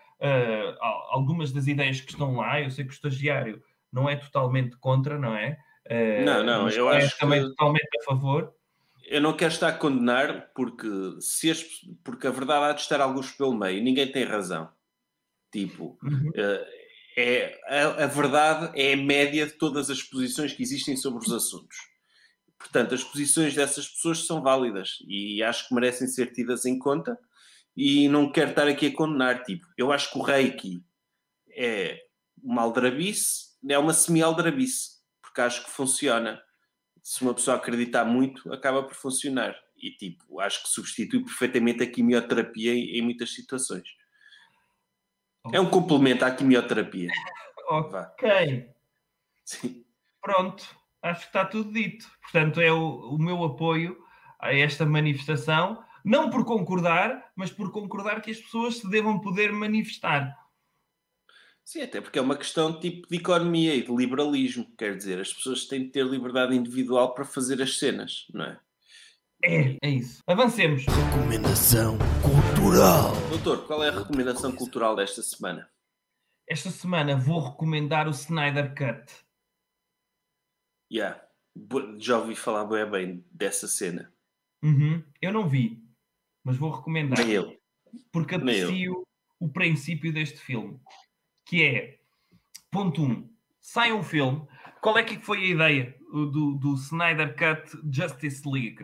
al- 0.79 1.07
algumas 1.11 1.51
das 1.51 1.67
ideias 1.67 1.99
que 1.99 2.11
estão 2.11 2.35
lá. 2.35 2.61
Eu 2.61 2.69
sei 2.71 2.85
que 2.85 2.91
o 2.91 2.93
estagiário 2.93 3.61
não 3.91 4.09
é 4.09 4.15
totalmente 4.15 4.77
contra, 4.77 5.17
não 5.19 5.35
é? 5.35 5.57
Eh, 5.85 6.23
Não, 6.23 6.43
não, 6.43 6.69
eu 6.69 6.89
é 6.91 6.97
acho 7.03 7.17
também 7.19 7.41
que- 7.41 7.49
totalmente 7.49 7.89
a 8.01 8.03
favor. 8.05 8.53
Eu 9.05 9.19
não 9.21 9.33
quero 9.33 9.51
estar 9.51 9.67
a 9.67 9.73
condenar 9.73 10.51
porque, 10.55 10.87
se 11.19 11.51
as- 11.51 11.65
porque 12.05 12.25
a 12.25 12.31
verdade 12.31 12.65
há 12.65 12.71
de 12.73 12.79
estar 12.81 13.01
alguns 13.01 13.31
pelo 13.31 13.53
meio 13.53 13.83
ninguém 13.83 14.09
tem 14.09 14.23
razão. 14.23 14.69
Tipo, 15.51 15.97
Uhum. 16.01 16.31
É, 17.17 17.59
a, 17.67 18.03
a 18.03 18.07
verdade 18.07 18.71
é 18.79 18.93
a 18.93 18.97
média 18.97 19.45
de 19.45 19.53
todas 19.53 19.89
as 19.89 20.01
posições 20.01 20.53
que 20.53 20.63
existem 20.63 20.95
sobre 20.97 21.25
os 21.25 21.31
assuntos. 21.31 21.77
Portanto, 22.57 22.95
as 22.95 23.03
posições 23.03 23.53
dessas 23.53 23.87
pessoas 23.87 24.25
são 24.25 24.41
válidas 24.41 24.97
e 25.07 25.43
acho 25.43 25.67
que 25.67 25.75
merecem 25.75 26.07
ser 26.07 26.31
tidas 26.31 26.65
em 26.65 26.79
conta 26.79 27.19
e 27.75 28.07
não 28.07 28.31
quero 28.31 28.51
estar 28.51 28.67
aqui 28.67 28.87
a 28.87 28.93
condenar. 28.93 29.43
Tipo, 29.43 29.67
eu 29.77 29.91
acho 29.91 30.11
que 30.11 30.17
o 30.17 30.21
Reiki 30.21 30.83
é 31.51 31.99
uma 32.41 32.61
aldrabice, 32.61 33.53
é 33.67 33.77
uma 33.77 33.93
semi-aldrabice, 33.93 35.01
porque 35.21 35.41
acho 35.41 35.65
que 35.65 35.71
funciona. 35.71 36.41
Se 37.01 37.21
uma 37.21 37.33
pessoa 37.33 37.57
acreditar 37.57 38.05
muito, 38.05 38.51
acaba 38.53 38.81
por 38.83 38.95
funcionar. 38.95 39.55
E, 39.77 39.91
tipo, 39.91 40.39
acho 40.39 40.63
que 40.63 40.69
substitui 40.69 41.21
perfeitamente 41.21 41.83
a 41.83 41.87
quimioterapia 41.87 42.73
em, 42.73 42.97
em 42.97 43.01
muitas 43.01 43.33
situações. 43.33 43.89
É 45.51 45.59
um 45.59 45.69
complemento 45.69 46.23
à 46.23 46.31
quimioterapia. 46.31 47.11
Ok, 47.69 48.69
Sim. 49.43 49.85
pronto. 50.21 50.63
Acho 51.01 51.21
que 51.21 51.27
está 51.27 51.45
tudo 51.45 51.73
dito. 51.73 52.09
Portanto, 52.21 52.61
é 52.61 52.71
o, 52.71 53.15
o 53.15 53.17
meu 53.17 53.43
apoio 53.43 53.97
a 54.39 54.53
esta 54.53 54.85
manifestação, 54.85 55.83
não 56.03 56.29
por 56.29 56.45
concordar, 56.45 57.31
mas 57.35 57.51
por 57.51 57.71
concordar 57.71 58.21
que 58.21 58.31
as 58.31 58.39
pessoas 58.39 58.77
se 58.77 58.89
devam 58.89 59.19
poder 59.19 59.51
manifestar. 59.51 60.37
Sim, 61.63 61.81
até 61.81 62.01
porque 62.01 62.19
é 62.19 62.21
uma 62.21 62.35
questão 62.35 62.77
tipo 62.77 63.07
de 63.07 63.17
economia 63.17 63.73
e 63.73 63.83
de 63.83 63.93
liberalismo. 63.93 64.67
Quer 64.77 64.97
dizer, 64.97 65.19
as 65.19 65.33
pessoas 65.33 65.65
têm 65.65 65.83
de 65.83 65.89
ter 65.89 66.05
liberdade 66.05 66.55
individual 66.55 67.13
para 67.13 67.23
fazer 67.23 67.61
as 67.61 67.77
cenas, 67.79 68.27
não 68.33 68.45
é? 68.45 68.59
É, 69.45 69.77
é 69.81 69.89
isso. 69.89 70.21
Avancemos. 70.25 70.85
Recomendação 70.85 71.97
cultural. 72.21 73.11
Doutor, 73.29 73.67
qual 73.67 73.83
é 73.83 73.89
a 73.89 73.99
recomendação 73.99 74.55
cultural 74.55 74.95
desta 74.95 75.21
semana? 75.21 75.69
Esta 76.47 76.69
semana 76.69 77.17
vou 77.17 77.41
recomendar 77.41 78.07
o 78.07 78.11
Snyder 78.11 78.73
Cut. 78.73 79.13
Yeah. 80.89 81.21
Já 81.99 82.19
ouvi 82.19 82.37
falar 82.37 82.63
bem, 82.65 82.89
bem 82.89 83.25
dessa 83.31 83.67
cena. 83.67 84.13
Uhum. 84.63 85.03
Eu 85.21 85.33
não 85.33 85.49
vi, 85.49 85.83
mas 86.41 86.55
vou 86.55 86.71
recomendar. 86.71 87.19
Nem 87.19 87.31
eu. 87.31 87.61
porque 88.13 88.37
Nem 88.37 88.55
eu. 88.55 88.67
aprecio 88.67 89.07
o 89.41 89.49
princípio 89.49 90.13
deste 90.13 90.39
filme, 90.39 90.79
que 91.45 91.63
é, 91.63 91.99
ponto 92.71 93.01
1, 93.01 93.05
um, 93.05 93.29
sai 93.59 93.91
um 93.91 94.01
filme, 94.03 94.47
qual 94.81 94.97
é 94.97 95.03
que 95.03 95.19
foi 95.19 95.39
a 95.39 95.47
ideia? 95.47 96.03
do, 96.13 96.53
do 96.55 96.75
Snyder 96.75 97.35
Cut 97.35 97.75
Justice 97.91 98.43
League. 98.45 98.77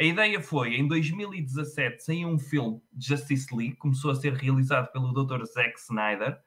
A 0.00 0.04
ideia 0.04 0.40
foi, 0.40 0.74
em 0.76 0.86
2017, 0.88 2.02
saiu 2.02 2.28
um 2.28 2.38
filme 2.38 2.80
Justice 2.98 3.54
League, 3.54 3.76
começou 3.76 4.10
a 4.10 4.14
ser 4.14 4.32
realizado 4.34 4.90
pelo 4.90 5.12
Dr. 5.12 5.44
Zack 5.44 5.78
Snyder. 5.78 6.38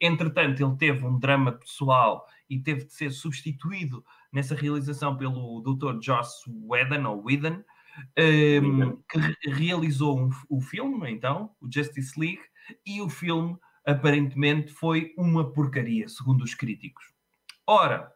Entretanto, 0.00 0.62
ele 0.62 0.76
teve 0.76 1.04
um 1.04 1.18
drama 1.18 1.52
pessoal 1.52 2.26
e 2.48 2.58
teve 2.58 2.84
de 2.84 2.92
ser 2.92 3.10
substituído 3.10 4.04
nessa 4.32 4.54
realização 4.54 5.16
pelo 5.16 5.60
Dr. 5.60 6.02
Joss 6.02 6.42
Whedon, 6.48 7.06
ou 7.08 7.24
Whedon, 7.24 7.62
um, 8.18 8.96
que 9.08 9.18
re 9.18 9.34
realizou 9.46 10.18
um, 10.18 10.30
o 10.48 10.60
filme, 10.60 11.10
então, 11.10 11.50
o 11.60 11.70
Justice 11.72 12.18
League, 12.18 12.42
e 12.84 13.00
o 13.00 13.08
filme 13.08 13.56
aparentemente 13.86 14.72
foi 14.72 15.12
uma 15.16 15.52
porcaria, 15.52 16.08
segundo 16.08 16.42
os 16.42 16.54
críticos. 16.54 17.04
Ora, 17.66 18.10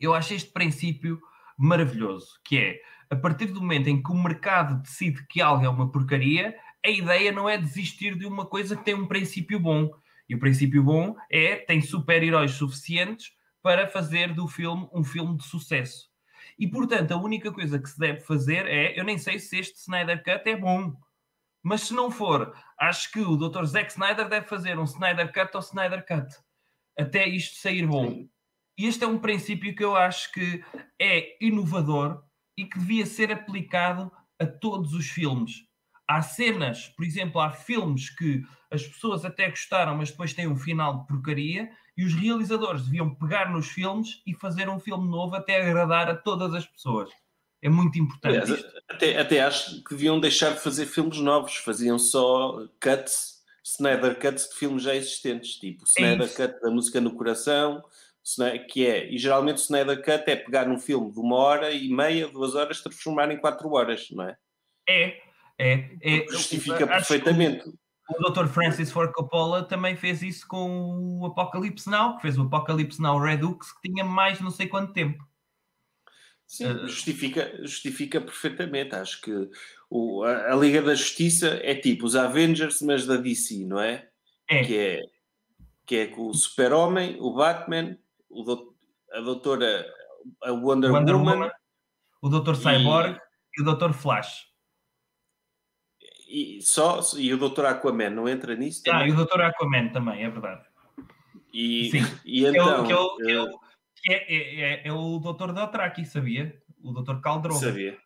eu 0.00 0.12
acho 0.12 0.34
este 0.34 0.50
princípio 0.50 1.20
maravilhoso, 1.56 2.40
que 2.44 2.58
é, 2.58 2.80
a 3.12 3.16
partir 3.16 3.48
do 3.48 3.60
momento 3.60 3.88
em 3.88 4.02
que 4.02 4.10
o 4.10 4.14
mercado 4.14 4.80
decide 4.80 5.26
que 5.26 5.42
algo 5.42 5.62
é 5.62 5.68
uma 5.68 5.92
porcaria, 5.92 6.56
a 6.82 6.88
ideia 6.88 7.30
não 7.30 7.46
é 7.46 7.58
desistir 7.58 8.16
de 8.16 8.24
uma 8.24 8.46
coisa 8.46 8.74
que 8.74 8.82
tem 8.82 8.94
um 8.94 9.06
princípio 9.06 9.60
bom. 9.60 9.90
E 10.26 10.34
o 10.34 10.38
princípio 10.38 10.82
bom 10.82 11.14
é, 11.30 11.56
tem 11.56 11.82
super-heróis 11.82 12.52
suficientes 12.52 13.30
para 13.62 13.86
fazer 13.86 14.32
do 14.32 14.48
filme 14.48 14.88
um 14.94 15.04
filme 15.04 15.36
de 15.36 15.44
sucesso. 15.44 16.08
E, 16.58 16.66
portanto, 16.66 17.12
a 17.12 17.18
única 17.18 17.52
coisa 17.52 17.78
que 17.78 17.90
se 17.90 17.98
deve 17.98 18.20
fazer 18.20 18.66
é, 18.66 18.98
eu 18.98 19.04
nem 19.04 19.18
sei 19.18 19.38
se 19.38 19.58
este 19.58 19.78
Snyder 19.78 20.24
Cut 20.24 20.48
é 20.48 20.56
bom, 20.56 20.94
mas 21.62 21.82
se 21.82 21.92
não 21.92 22.10
for, 22.10 22.54
acho 22.78 23.12
que 23.12 23.20
o 23.20 23.36
Dr. 23.36 23.64
Zack 23.64 23.92
Snyder 23.92 24.26
deve 24.26 24.46
fazer 24.46 24.78
um 24.78 24.84
Snyder 24.84 25.30
Cut 25.30 25.50
ou 25.54 25.60
Snyder 25.60 26.02
Cut, 26.06 26.34
até 26.98 27.28
isto 27.28 27.60
sair 27.60 27.86
bom. 27.86 28.26
E 28.78 28.86
este 28.86 29.04
é 29.04 29.06
um 29.06 29.18
princípio 29.18 29.74
que 29.74 29.84
eu 29.84 29.94
acho 29.94 30.32
que 30.32 30.64
é 30.98 31.36
inovador 31.44 32.24
e 32.56 32.64
que 32.64 32.78
devia 32.78 33.06
ser 33.06 33.32
aplicado 33.32 34.10
a 34.38 34.46
todos 34.46 34.92
os 34.92 35.06
filmes. 35.06 35.64
Há 36.06 36.20
cenas, 36.20 36.88
por 36.88 37.04
exemplo, 37.04 37.40
há 37.40 37.50
filmes 37.50 38.10
que 38.10 38.42
as 38.70 38.86
pessoas 38.86 39.24
até 39.24 39.48
gostaram, 39.48 39.96
mas 39.96 40.10
depois 40.10 40.34
têm 40.34 40.48
um 40.48 40.56
final 40.56 41.00
de 41.00 41.06
porcaria, 41.06 41.70
e 41.96 42.04
os 42.04 42.14
realizadores 42.14 42.84
deviam 42.84 43.14
pegar 43.14 43.50
nos 43.50 43.68
filmes 43.68 44.22
e 44.26 44.34
fazer 44.34 44.68
um 44.68 44.80
filme 44.80 45.08
novo 45.08 45.34
até 45.34 45.60
agradar 45.60 46.08
a 46.08 46.16
todas 46.16 46.54
as 46.54 46.66
pessoas. 46.66 47.10
É 47.60 47.68
muito 47.68 47.98
importante. 47.98 48.50
Aliás, 48.50 48.64
até, 48.88 49.18
até 49.18 49.40
acho 49.40 49.84
que 49.84 49.90
deviam 49.90 50.18
deixar 50.18 50.52
de 50.52 50.60
fazer 50.60 50.86
filmes 50.86 51.18
novos, 51.18 51.56
faziam 51.56 51.98
só 51.98 52.66
cuts, 52.80 53.42
Snyder 53.64 54.18
Cuts 54.18 54.48
de 54.48 54.56
filmes 54.56 54.82
já 54.82 54.94
existentes, 54.94 55.56
tipo 55.56 55.84
é 55.84 55.86
Snyder 55.86 56.28
é 56.28 56.48
Cut 56.48 56.60
da 56.60 56.70
música 56.70 57.00
no 57.00 57.14
coração, 57.14 57.82
que 58.70 58.86
é, 58.86 59.10
e 59.10 59.18
geralmente 59.18 59.56
o 59.56 59.62
Snyder 59.62 59.98
Cut 59.98 60.30
é 60.30 60.36
pegar 60.36 60.68
um 60.68 60.78
filme 60.78 61.10
de 61.10 61.18
uma 61.18 61.36
hora 61.36 61.70
e 61.72 61.88
meia, 61.88 62.28
duas 62.28 62.54
horas, 62.54 62.80
transformar 62.80 63.30
em 63.30 63.38
quatro 63.38 63.70
horas, 63.72 64.08
não 64.10 64.24
é? 64.24 64.36
É, 64.88 65.22
é. 65.58 65.88
é 66.00 66.26
justifica 66.28 66.86
perfeitamente. 66.86 67.64
O 68.10 68.30
Dr. 68.30 68.46
Francis 68.46 68.90
Ford 68.90 69.12
Coppola 69.12 69.62
também 69.64 69.96
fez 69.96 70.22
isso 70.22 70.46
com 70.46 71.20
o 71.20 71.26
Apocalipse 71.26 71.88
Now, 71.88 72.16
que 72.16 72.22
fez 72.22 72.36
o 72.38 72.42
Apocalipse 72.42 73.00
Now 73.00 73.18
Redux, 73.18 73.72
que 73.72 73.88
tinha 73.88 74.04
mais 74.04 74.40
não 74.40 74.50
sei 74.50 74.66
quanto 74.66 74.92
tempo. 74.92 75.24
Sim, 76.46 76.66
uh, 76.66 76.86
justifica, 76.86 77.58
justifica 77.62 78.20
perfeitamente. 78.20 78.94
Acho 78.94 79.20
que 79.22 79.50
o, 79.88 80.22
a, 80.24 80.52
a, 80.52 80.56
Liga 80.56 80.82
da 80.82 80.94
Justiça 80.94 81.58
é 81.62 81.74
tipo 81.74 82.04
os 82.04 82.14
Avengers, 82.14 82.82
mas 82.82 83.06
da 83.06 83.16
DC, 83.16 83.64
não 83.64 83.80
é? 83.80 84.06
É. 84.48 84.64
Que 84.64 84.76
é, 84.76 85.00
que 85.86 85.96
é 85.96 86.06
com 86.08 86.26
o 86.26 86.34
Super-Homem, 86.34 87.16
o 87.20 87.32
Batman, 87.32 87.96
o 88.32 88.42
do, 88.42 88.74
a 89.12 89.20
Doutora 89.20 89.86
a 90.42 90.52
Wonder, 90.52 90.92
Wonder 90.92 91.16
Woman, 91.16 91.32
Woman, 91.32 91.50
o 92.22 92.28
Doutor 92.28 92.56
Cyborg 92.56 93.16
e, 93.16 93.60
e 93.60 93.62
o 93.62 93.64
Doutor 93.64 93.92
Flash. 93.92 94.46
E, 96.28 96.62
só, 96.62 97.00
e 97.18 97.32
o 97.34 97.36
Doutor 97.36 97.66
Aquaman 97.66 98.10
não 98.10 98.28
entra 98.28 98.56
nisso 98.56 98.82
também? 98.82 99.02
Ah, 99.02 99.08
e 99.08 99.10
o 99.10 99.16
Doutor 99.16 99.42
Aquaman 99.42 99.88
também, 99.88 100.24
é 100.24 100.30
verdade. 100.30 100.64
E, 101.52 101.90
Sim. 101.90 102.20
e 102.24 102.46
então... 102.46 102.86
Que 102.86 102.92
eu, 102.92 103.16
que 103.16 103.22
eu, 103.22 103.26
que 103.26 103.32
eu 103.32 103.62
é, 104.08 104.34
é, 104.34 104.60
é, 104.60 104.88
é 104.88 104.92
o 104.92 105.18
Dr. 105.18 105.52
Dothraki, 105.52 106.04
sabia? 106.04 106.60
O 106.82 106.92
Dr. 106.92 107.20
Caldrogo. 107.20 107.60
Sabia. 107.60 107.98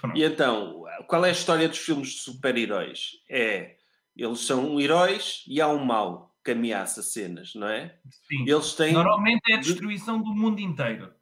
Pronto. 0.00 0.16
E 0.16 0.22
então, 0.22 0.84
qual 1.08 1.24
é 1.24 1.30
a 1.30 1.32
história 1.32 1.68
dos 1.68 1.78
filmes 1.78 2.10
de 2.10 2.20
super-heróis? 2.20 3.10
É, 3.28 3.76
eles 4.16 4.40
são 4.40 4.80
heróis 4.80 5.42
e 5.46 5.60
há 5.60 5.68
um 5.68 5.84
mal 5.84 6.33
que 6.44 6.50
ameaça 6.50 7.02
cenas, 7.02 7.54
não 7.54 7.68
é? 7.68 7.96
Sim. 8.28 8.44
Eles 8.46 8.74
têm... 8.74 8.92
Normalmente 8.92 9.40
é 9.50 9.54
a 9.54 9.60
destruição 9.60 10.20
do 10.20 10.34
mundo 10.34 10.60
inteiro. 10.60 11.12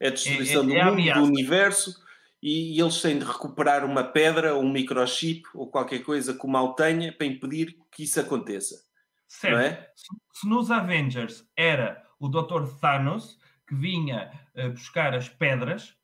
É 0.00 0.08
a 0.08 0.10
destruição 0.10 0.62
é, 0.70 0.78
é, 0.78 0.84
do 0.84 0.96
mundo, 0.96 1.12
do 1.14 1.24
universo, 1.24 1.94
e, 2.42 2.80
eles 2.80 3.00
têm 3.00 3.18
de 3.18 3.24
recuperar 3.24 3.84
uma 3.84 4.04
pedra 4.04 4.54
ou 4.54 4.62
um 4.62 4.70
microchip 4.70 5.42
ou 5.54 5.70
qualquer 5.70 6.00
coisa 6.00 6.34
que 6.34 6.44
o 6.44 6.48
mal 6.48 6.74
tenha 6.74 7.12
para 7.12 7.26
impedir 7.26 7.76
que 7.90 8.04
isso 8.04 8.20
aconteça. 8.20 8.76
Certo. 9.28 9.58
É? 9.58 9.90
Se, 10.32 10.48
nos 10.48 10.70
Avengers 10.70 11.44
era 11.56 12.04
o 12.18 12.28
Dr. 12.28 12.66
Thanos, 12.80 13.38
que 13.66 13.74
vinha 13.74 14.30
uh, 14.54 14.70
buscar 14.70 15.14
as 15.14 15.28
pedras, 15.28 15.94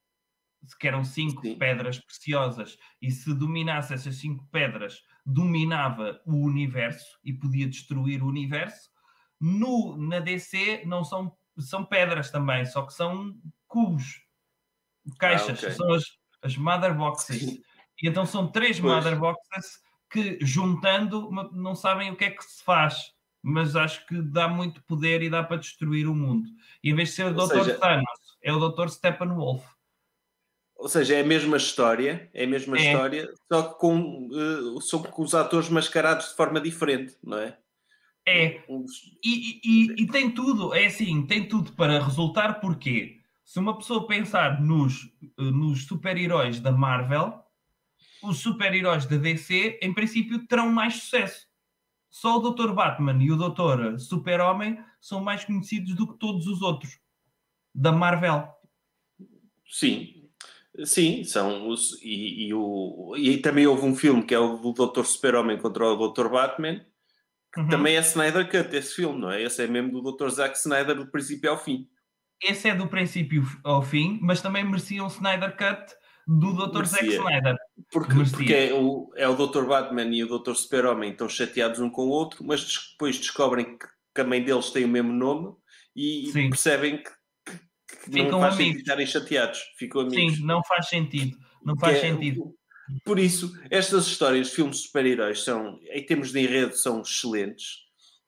que 0.79 0.89
eram 0.89 1.05
cinco 1.05 1.43
Sim. 1.43 1.57
pedras 1.57 1.99
preciosas, 1.99 2.79
e 3.01 3.11
se 3.11 3.33
dominasse 3.35 3.95
essas 3.95 4.17
cinco 4.17 4.47
pedras, 4.51 5.03
dominava 5.25 6.21
o 6.27 6.37
universo 6.37 7.19
e 7.25 7.33
podia 7.33 7.69
destruir 7.69 8.23
o 8.23 8.29
universo. 8.29 8.91
No, 9.41 9.97
na 9.97 10.21
DC 10.21 10.83
não 10.87 11.05
são, 11.05 11.37
são 11.59 11.85
pedras 11.85 12.31
também, 12.31 12.65
só 12.65 12.83
que 12.83 12.93
são 12.93 13.35
cubos, 13.67 14.23
caixas, 15.19 15.63
ah, 15.63 15.67
okay. 15.67 15.71
são 15.73 15.93
as, 15.93 16.05
as 16.43 16.57
mother 16.57 16.95
boxes. 16.95 17.41
Sim. 17.41 17.63
E 18.03 18.09
então 18.09 18.27
são 18.27 18.49
três 18.49 18.79
pois. 18.79 18.93
mother 18.93 19.19
boxes 19.19 19.81
que 20.11 20.39
juntando 20.41 21.31
não 21.53 21.75
sabem 21.75 22.11
o 22.11 22.17
que 22.17 22.25
é 22.25 22.31
que 22.31 22.45
se 22.45 22.63
faz 22.63 23.13
mas 23.43 23.75
acho 23.75 24.07
que 24.07 24.23
dá 24.23 24.47
muito 24.47 24.81
poder 24.85 25.21
e 25.21 25.29
dá 25.29 25.43
para 25.43 25.57
destruir 25.57 26.07
o 26.07 26.15
mundo. 26.15 26.49
E 26.83 26.91
em 26.91 26.95
vez 26.95 27.09
de 27.09 27.17
ser 27.17 27.27
o 27.27 27.35
Dr. 27.35 27.65
Seja, 27.65 27.79
Thanos, 27.79 28.07
é 28.41 28.53
o 28.53 28.69
Dr. 28.71 28.89
Steppenwolf. 28.89 29.65
Ou 30.83 30.89
seja, 30.89 31.15
é 31.15 31.21
a 31.21 31.25
mesma 31.25 31.57
história, 31.57 32.29
é 32.35 32.45
a 32.45 32.47
mesma 32.47 32.77
é. 32.77 32.81
história, 32.81 33.33
só 33.51 33.63
que 33.63 33.79
com, 33.79 34.29
uh, 34.29 34.81
só 34.81 34.99
com 34.99 35.23
os 35.23 35.35
atores 35.35 35.69
mascarados 35.69 36.31
de 36.31 36.35
forma 36.35 36.61
diferente, 36.61 37.17
não 37.23 37.39
é? 37.39 37.57
É. 38.27 38.65
E, 39.25 39.61
e, 39.65 40.03
e, 40.03 40.07
tem 40.09 40.31
tudo, 40.31 40.75
é 40.75 40.87
assim, 40.87 41.27
tem 41.27 41.47
tudo 41.47 41.73
para 41.73 42.03
resultar, 42.03 42.61
porque 42.61 43.21
se 43.45 43.59
uma 43.59 43.77
pessoa 43.77 44.07
pensar 44.07 44.61
nos, 44.61 45.05
uh, 45.39 45.43
nos 45.43 45.87
super-heróis 45.87 46.59
da 46.59 46.73
Marvel, 46.73 47.41
os 48.23 48.39
super-heróis 48.39 49.07
da 49.07 49.17
DC, 49.17 49.79
em 49.81 49.93
princípio, 49.93 50.47
terão 50.47 50.69
mais 50.69 50.95
sucesso 50.95 51.47
só 52.13 52.37
o 52.37 52.51
Dr. 52.51 52.75
Batman 52.75 53.19
e 53.23 53.33
o 53.33 53.37
Dr. 53.37 53.99
Super-Homem 53.99 54.79
são 55.01 55.25
mais 55.25 55.47
conhecidos 55.47 55.95
do 55.95 56.07
que 56.07 56.19
todos 56.19 56.47
os 56.47 56.61
outros 56.61 57.01
da 57.75 57.91
Marvel. 57.91 58.47
Sim, 59.67 60.22
sim, 60.85 61.25
são 61.25 61.69
os. 61.69 62.01
E, 62.03 62.49
e, 62.49 62.55
o, 62.55 63.15
e 63.17 63.39
também 63.39 63.67
houve 63.67 63.87
um 63.87 63.95
filme 63.95 64.23
que 64.25 64.35
é 64.35 64.39
o 64.39 64.57
do 64.57 64.73
Dr. 64.73 65.05
Super-Homem 65.05 65.59
contra 65.59 65.87
o 65.87 66.09
Dr. 66.09 66.29
Batman, 66.29 66.85
que 67.53 67.61
uhum. 67.61 67.69
também 67.69 67.97
é 67.97 68.01
Snyder 68.01 68.51
Cut, 68.51 68.75
esse 68.75 68.95
filme, 68.95 69.21
não 69.21 69.31
é? 69.31 69.43
Esse 69.43 69.63
é 69.63 69.67
mesmo 69.67 69.91
do 69.91 70.13
Dr. 70.13 70.29
Zack 70.29 70.57
Snyder 70.57 70.97
do 70.97 71.11
princípio 71.11 71.51
ao 71.51 71.59
fim. 71.59 71.89
Esse 72.43 72.69
é 72.69 72.75
do 72.75 72.89
princípio 72.89 73.45
ao 73.63 73.83
fim, 73.83 74.19
mas 74.23 74.41
também 74.41 74.65
merecia 74.65 75.05
um 75.05 75.09
Snyder 75.09 75.57
Cut 75.57 75.95
do 76.27 76.53
Dr. 76.53 76.85
Zack 76.85 77.07
Snyder. 77.07 77.57
Porque, 77.91 78.15
porque 78.15 78.55
é, 78.55 78.75
o, 78.75 79.13
é 79.17 79.29
o 79.29 79.35
Dr. 79.35 79.65
Batman 79.65 80.05
e 80.05 80.25
o 80.25 80.39
Dr. 80.39 80.55
Super-Homem 80.55 81.13
estão 81.13 81.29
chateados 81.29 81.79
um 81.81 81.91
com 81.91 82.07
o 82.07 82.11
outro, 82.11 82.45
mas 82.45 82.65
depois 82.91 83.19
descobrem 83.19 83.77
que, 83.77 83.87
que 84.15 84.21
a 84.21 84.25
mãe 84.25 84.43
deles 84.43 84.71
tem 84.71 84.85
o 84.85 84.89
mesmo 84.89 85.13
nome 85.13 85.55
e, 85.95 86.31
e 86.31 86.33
percebem 86.33 87.03
que, 87.03 87.11
que, 87.97 88.11
que 88.11 88.23
não 88.23 88.41
faz 88.41 88.57
sentido 88.57 88.79
estarem 88.79 89.07
chateados. 89.07 89.61
Ficam 89.77 90.03
amigos. 90.03 90.37
Sim, 90.37 90.45
não 90.45 90.63
faz 90.65 90.89
sentido. 90.89 91.37
Não 91.65 91.77
faz 91.77 91.99
é, 91.99 92.01
sentido. 92.01 92.55
Por 93.05 93.19
isso, 93.19 93.53
estas 93.71 94.07
histórias, 94.07 94.51
filmes 94.51 94.79
de 94.79 94.83
super-heróis, 94.85 95.43
são, 95.43 95.79
em 95.91 96.05
termos 96.05 96.33
de 96.33 96.41
enredo, 96.41 96.77
são 96.77 97.01
excelentes 97.01 97.83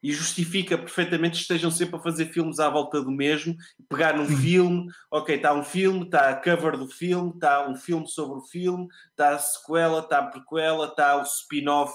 e 0.05 0.12
justifica 0.12 0.77
perfeitamente 0.77 1.37
que 1.37 1.43
estejam 1.43 1.71
sempre 1.71 1.97
a 1.97 2.03
fazer 2.03 2.27
filmes 2.27 2.61
à 2.61 2.69
volta 2.69 3.01
do 3.01 3.11
mesmo, 3.11 3.57
pegar 3.89 4.15
num 4.15 4.27
filme, 4.27 4.87
ok, 5.11 5.35
está 5.35 5.55
um 5.55 5.65
filme, 5.65 6.05
está 6.05 6.29
a 6.29 6.35
cover 6.35 6.77
do 6.77 6.87
filme, 6.87 7.31
está 7.31 7.67
um 7.67 7.75
filme 7.75 8.07
sobre 8.07 8.37
o 8.37 8.43
filme, 8.43 8.87
está 9.09 9.31
a 9.31 9.39
sequela, 9.39 10.01
está 10.01 10.19
a 10.19 10.27
prequela, 10.27 10.89
está 10.89 11.17
o 11.17 11.23
spin-off 11.23 11.91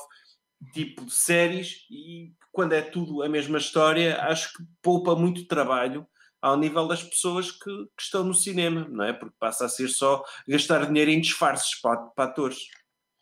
tipo 0.74 1.06
de 1.06 1.14
séries, 1.14 1.86
e 1.88 2.34
quando 2.52 2.74
é 2.74 2.82
tudo 2.82 3.22
a 3.22 3.30
mesma 3.30 3.60
história, 3.60 4.20
acho 4.24 4.58
que 4.58 4.64
poupa 4.82 5.16
muito 5.16 5.46
trabalho 5.46 6.04
ao 6.42 6.58
nível 6.58 6.88
das 6.88 7.04
pessoas 7.04 7.52
que, 7.52 7.72
que 7.98 8.02
estão 8.02 8.24
no 8.24 8.34
cinema, 8.34 8.88
não 8.90 9.04
é? 9.04 9.14
Porque 9.14 9.36
passa 9.40 9.66
a 9.66 9.70
ser 9.70 9.90
só 9.90 10.24
gastar 10.48 10.86
dinheiro 10.86 11.12
em 11.12 11.22
disfarces 11.22 11.80
para, 11.82 11.98
para 11.98 12.30
atores. 12.30 12.58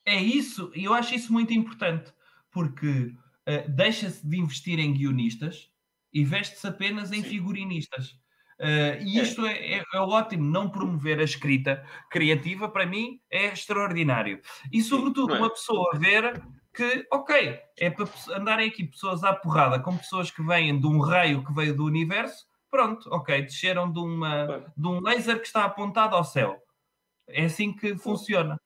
É 0.05 0.15
isso, 0.15 0.71
e 0.75 0.85
eu 0.85 0.93
acho 0.93 1.15
isso 1.15 1.33
muito 1.33 1.53
importante, 1.53 2.13
porque 2.51 2.87
uh, 2.87 3.69
deixa-se 3.69 4.25
de 4.25 4.39
investir 4.39 4.79
em 4.79 4.93
guionistas 4.93 5.69
e 6.13 6.23
veste-se 6.23 6.65
apenas 6.65 7.11
em 7.11 7.21
Sim. 7.21 7.29
figurinistas. 7.29 8.11
Uh, 8.59 8.97
e 9.01 9.19
isto 9.19 9.45
é, 9.45 9.53
é, 9.53 9.83
é, 9.93 9.99
ótimo, 9.99 10.43
não 10.43 10.69
promover 10.69 11.19
a 11.19 11.23
escrita 11.23 11.85
criativa, 12.09 12.67
para 12.67 12.85
mim, 12.85 13.19
é 13.29 13.47
extraordinário. 13.47 14.41
E, 14.71 14.81
sobretudo, 14.81 15.35
é? 15.35 15.37
uma 15.37 15.49
pessoa 15.49 15.91
ver 15.95 16.41
que, 16.73 17.05
ok, 17.11 17.59
é 17.77 17.89
para 17.89 18.07
andarem 18.35 18.69
aqui 18.69 18.83
pessoas 18.85 19.23
à 19.23 19.33
porrada 19.33 19.79
com 19.79 19.97
pessoas 19.97 20.31
que 20.31 20.41
vêm 20.41 20.79
de 20.79 20.87
um 20.87 20.99
raio 20.99 21.43
que 21.43 21.53
veio 21.53 21.75
do 21.75 21.85
universo, 21.85 22.45
pronto, 22.77 23.09
ok, 23.11 23.41
desceram 23.41 23.91
de, 23.91 23.97
uma, 23.97 24.71
de 24.77 24.87
um 24.87 25.01
laser 25.01 25.39
que 25.39 25.47
está 25.47 25.63
apontado 25.63 26.15
ao 26.15 26.23
céu. 26.23 26.61
É 27.27 27.45
assim 27.45 27.73
que 27.73 27.97
funciona. 27.97 28.61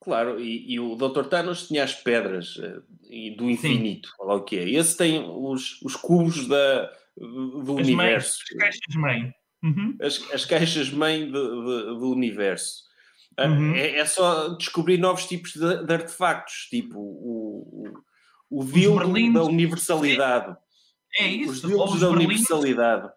Claro, 0.00 0.38
e, 0.38 0.72
e, 0.72 0.78
o 0.78 0.94
Dr. 0.94 1.24
Thanos 1.24 1.66
tinha 1.66 1.82
as 1.82 1.94
pedras 1.94 2.54
uh, 2.56 2.84
e 3.08 3.34
do 3.34 3.50
infinito, 3.50 4.08
olha 4.20 4.36
o 4.36 4.44
que 4.44 4.56
é. 4.56 4.70
Esse 4.70 4.96
tem 4.96 5.18
os, 5.18 5.82
os 5.82 5.96
cubos 5.96 6.46
da, 6.46 6.92
do 7.16 7.76
as 7.80 7.88
universo. 7.88 8.38
Mães, 8.52 8.52
as 8.52 8.56
caixas 8.58 8.94
mãe. 8.94 9.34
Uhum. 9.64 9.96
As, 10.00 10.32
as, 10.32 10.44
caixas 10.44 10.90
mãe 10.90 11.24
de, 11.24 11.32
de, 11.32 11.98
do 11.98 12.10
universo. 12.10 12.84
Ah, 13.36 13.48
uhum. 13.48 13.74
É, 13.74 13.96
é, 13.96 14.04
só 14.04 14.50
descobrir 14.50 14.98
novos 14.98 15.26
tipos 15.26 15.54
de, 15.54 15.84
de 15.84 15.92
artefactos, 15.92 16.68
tipo 16.70 16.96
o, 17.00 17.88
o, 18.50 18.60
o 18.60 18.64
dildo 18.64 19.32
da 19.32 19.42
universalidade. 19.42 20.56
É 21.18 21.26
isso. 21.26 21.52
Os 21.52 21.62
dildos 21.62 22.00
da 22.00 22.10
universalidade. 22.10 23.10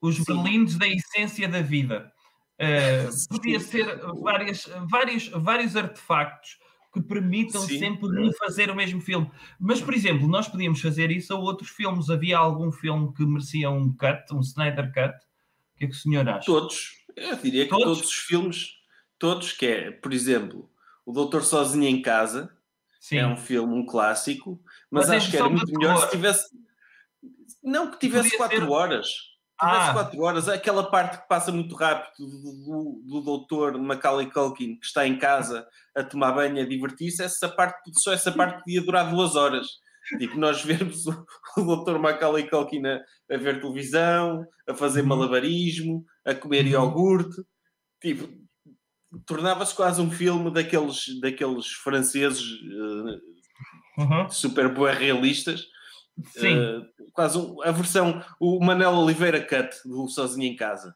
Os 0.00 0.18
berlindes 0.20 0.76
da 0.76 0.88
essência 0.88 1.48
da 1.48 1.60
vida. 1.60 2.12
Uh, 2.60 3.28
podia 3.30 3.58
ser 3.58 3.86
várias, 4.22 4.68
vários, 4.86 5.28
vários 5.28 5.76
artefactos 5.76 6.58
que 6.92 7.00
permitam 7.00 7.60
Sim. 7.62 7.78
sempre 7.78 8.32
fazer 8.34 8.70
o 8.70 8.74
mesmo 8.74 9.00
filme. 9.00 9.30
Mas, 9.58 9.80
por 9.80 9.94
exemplo, 9.94 10.28
nós 10.28 10.46
podíamos 10.46 10.80
fazer 10.80 11.10
isso 11.10 11.32
a 11.32 11.38
outros 11.38 11.70
filmes. 11.70 12.10
Havia 12.10 12.36
algum 12.36 12.70
filme 12.70 13.14
que 13.14 13.24
merecia 13.24 13.70
um 13.70 13.90
cut, 13.96 14.34
um 14.34 14.40
Snyder 14.40 14.92
Cut? 14.92 15.16
O 15.74 15.78
que 15.78 15.84
é 15.84 15.86
que 15.86 15.94
o 15.94 15.98
senhor 15.98 16.28
acha? 16.28 16.44
Todos. 16.44 17.00
Eu 17.16 17.36
diria 17.36 17.64
que 17.64 17.70
todos, 17.70 17.84
todos 17.84 18.00
os 18.02 18.12
filmes, 18.12 18.74
todos, 19.18 19.52
que 19.52 19.66
é, 19.66 19.90
por 19.90 20.12
exemplo, 20.12 20.70
O 21.06 21.12
Doutor 21.12 21.42
Sozinho 21.42 21.88
em 21.88 22.02
Casa, 22.02 22.54
Sim. 23.00 23.18
é 23.18 23.26
um 23.26 23.36
filme, 23.36 23.72
um 23.72 23.86
clássico, 23.86 24.60
mas, 24.90 25.08
mas 25.08 25.16
acho 25.16 25.30
que 25.30 25.36
era 25.36 25.48
muito 25.48 25.72
melhor 25.72 25.96
se 25.96 26.10
tivesse. 26.10 26.46
Não 27.62 27.90
que 27.90 27.98
tivesse 27.98 28.36
quatro 28.36 28.58
ser... 28.58 28.70
horas 28.70 29.29
ah. 29.60 29.92
quatro 29.92 30.20
horas, 30.22 30.48
aquela 30.48 30.90
parte 30.90 31.20
que 31.20 31.28
passa 31.28 31.52
muito 31.52 31.74
rápido 31.74 32.26
do, 32.26 32.52
do, 32.64 33.02
do 33.06 33.20
doutor 33.20 33.78
Macaulay 33.78 34.30
Culkin 34.30 34.78
que 34.78 34.86
está 34.86 35.06
em 35.06 35.18
casa 35.18 35.66
a 35.96 36.02
tomar 36.02 36.32
banho, 36.32 36.62
a 36.62 36.66
divertir-se, 36.66 37.22
essa 37.22 37.48
parte, 37.48 37.78
só 37.98 38.12
essa 38.12 38.32
parte 38.32 38.60
podia 38.60 38.82
durar 38.82 39.10
duas 39.10 39.36
horas. 39.36 39.66
Tipo, 40.18 40.38
nós 40.38 40.62
vemos 40.64 41.06
o, 41.06 41.26
o 41.58 41.62
doutor 41.62 41.98
Macaulay 41.98 42.48
Culkin 42.48 42.84
a, 42.86 43.00
a, 43.30 43.36
ver 43.36 43.60
televisão, 43.60 44.44
a 44.68 44.74
fazer 44.74 45.02
uhum. 45.02 45.08
malabarismo, 45.08 46.04
a 46.24 46.34
comer 46.34 46.64
uhum. 46.64 46.70
iogurte, 46.70 47.42
tipo, 48.00 48.28
tornava-se 49.26 49.74
quase 49.74 50.00
um 50.00 50.10
filme 50.10 50.50
daqueles, 50.50 51.20
daqueles 51.20 51.66
franceses 51.66 52.42
uh, 52.42 54.02
uhum. 54.02 54.30
super 54.30 54.72
boa 54.72 54.92
realistas 54.92 55.66
Sim. 56.28 56.56
Uh, 56.56 56.86
quase 57.12 57.38
um, 57.38 57.62
a 57.62 57.70
versão, 57.70 58.22
o 58.38 58.62
Manel 58.64 58.92
Oliveira 58.92 59.40
Cut 59.40 59.70
do 59.84 60.08
Sozinho 60.08 60.52
em 60.52 60.56
Casa. 60.56 60.94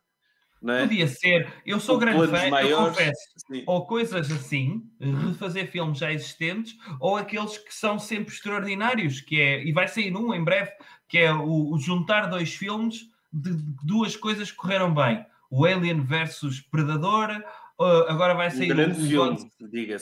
É? 0.66 0.80
Podia 0.80 1.06
ser. 1.06 1.52
Eu 1.66 1.78
sou 1.78 1.98
grande 1.98 2.26
fã, 2.26 2.48
maiores, 2.48 2.70
eu 2.70 2.86
confesso. 2.86 3.20
Sim. 3.46 3.64
Ou 3.66 3.86
coisas 3.86 4.30
assim, 4.30 4.82
refazer 4.98 5.70
filmes 5.70 5.98
já 5.98 6.10
existentes, 6.10 6.74
ou 6.98 7.16
aqueles 7.16 7.58
que 7.58 7.74
são 7.74 7.98
sempre 7.98 8.32
extraordinários, 8.32 9.20
que 9.20 9.38
é, 9.38 9.62
e 9.62 9.72
vai 9.72 9.86
sair 9.88 10.10
num 10.10 10.32
em 10.32 10.42
breve, 10.42 10.70
que 11.06 11.18
é 11.18 11.32
o, 11.32 11.72
o 11.72 11.78
juntar 11.78 12.28
dois 12.28 12.54
filmes 12.54 13.02
de 13.30 13.50
duas 13.84 14.16
coisas 14.16 14.50
que 14.50 14.56
correram 14.56 14.94
bem. 14.94 15.24
O 15.50 15.66
Alien 15.66 16.00
versus 16.02 16.60
Predador, 16.60 17.30
uh, 17.78 18.08
agora 18.08 18.34
vai 18.34 18.50
sair 18.50 18.72
um 18.72 18.90
o, 18.90 18.94
filme, 18.94 19.50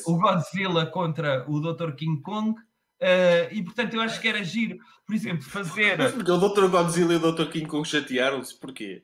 o 0.06 0.16
Godzilla 0.16 0.86
contra 0.86 1.44
o 1.50 1.60
Dr. 1.60 1.92
King 1.92 2.20
Kong. 2.22 2.54
Uh, 3.02 3.50
e 3.50 3.64
portanto 3.64 3.94
eu 3.94 4.00
acho 4.00 4.20
que 4.20 4.28
era 4.28 4.44
giro, 4.44 4.78
por 5.04 5.12
exemplo, 5.12 5.42
fazer. 5.42 5.96
Porque 6.12 6.30
o 6.30 6.36
Dr. 6.36 6.68
Godzilla 6.68 7.14
e 7.14 7.16
o 7.16 7.32
Dr. 7.32 7.50
King 7.50 7.66
Kong 7.66 7.86
chatearam-se, 7.86 8.56
porquê? 8.60 9.02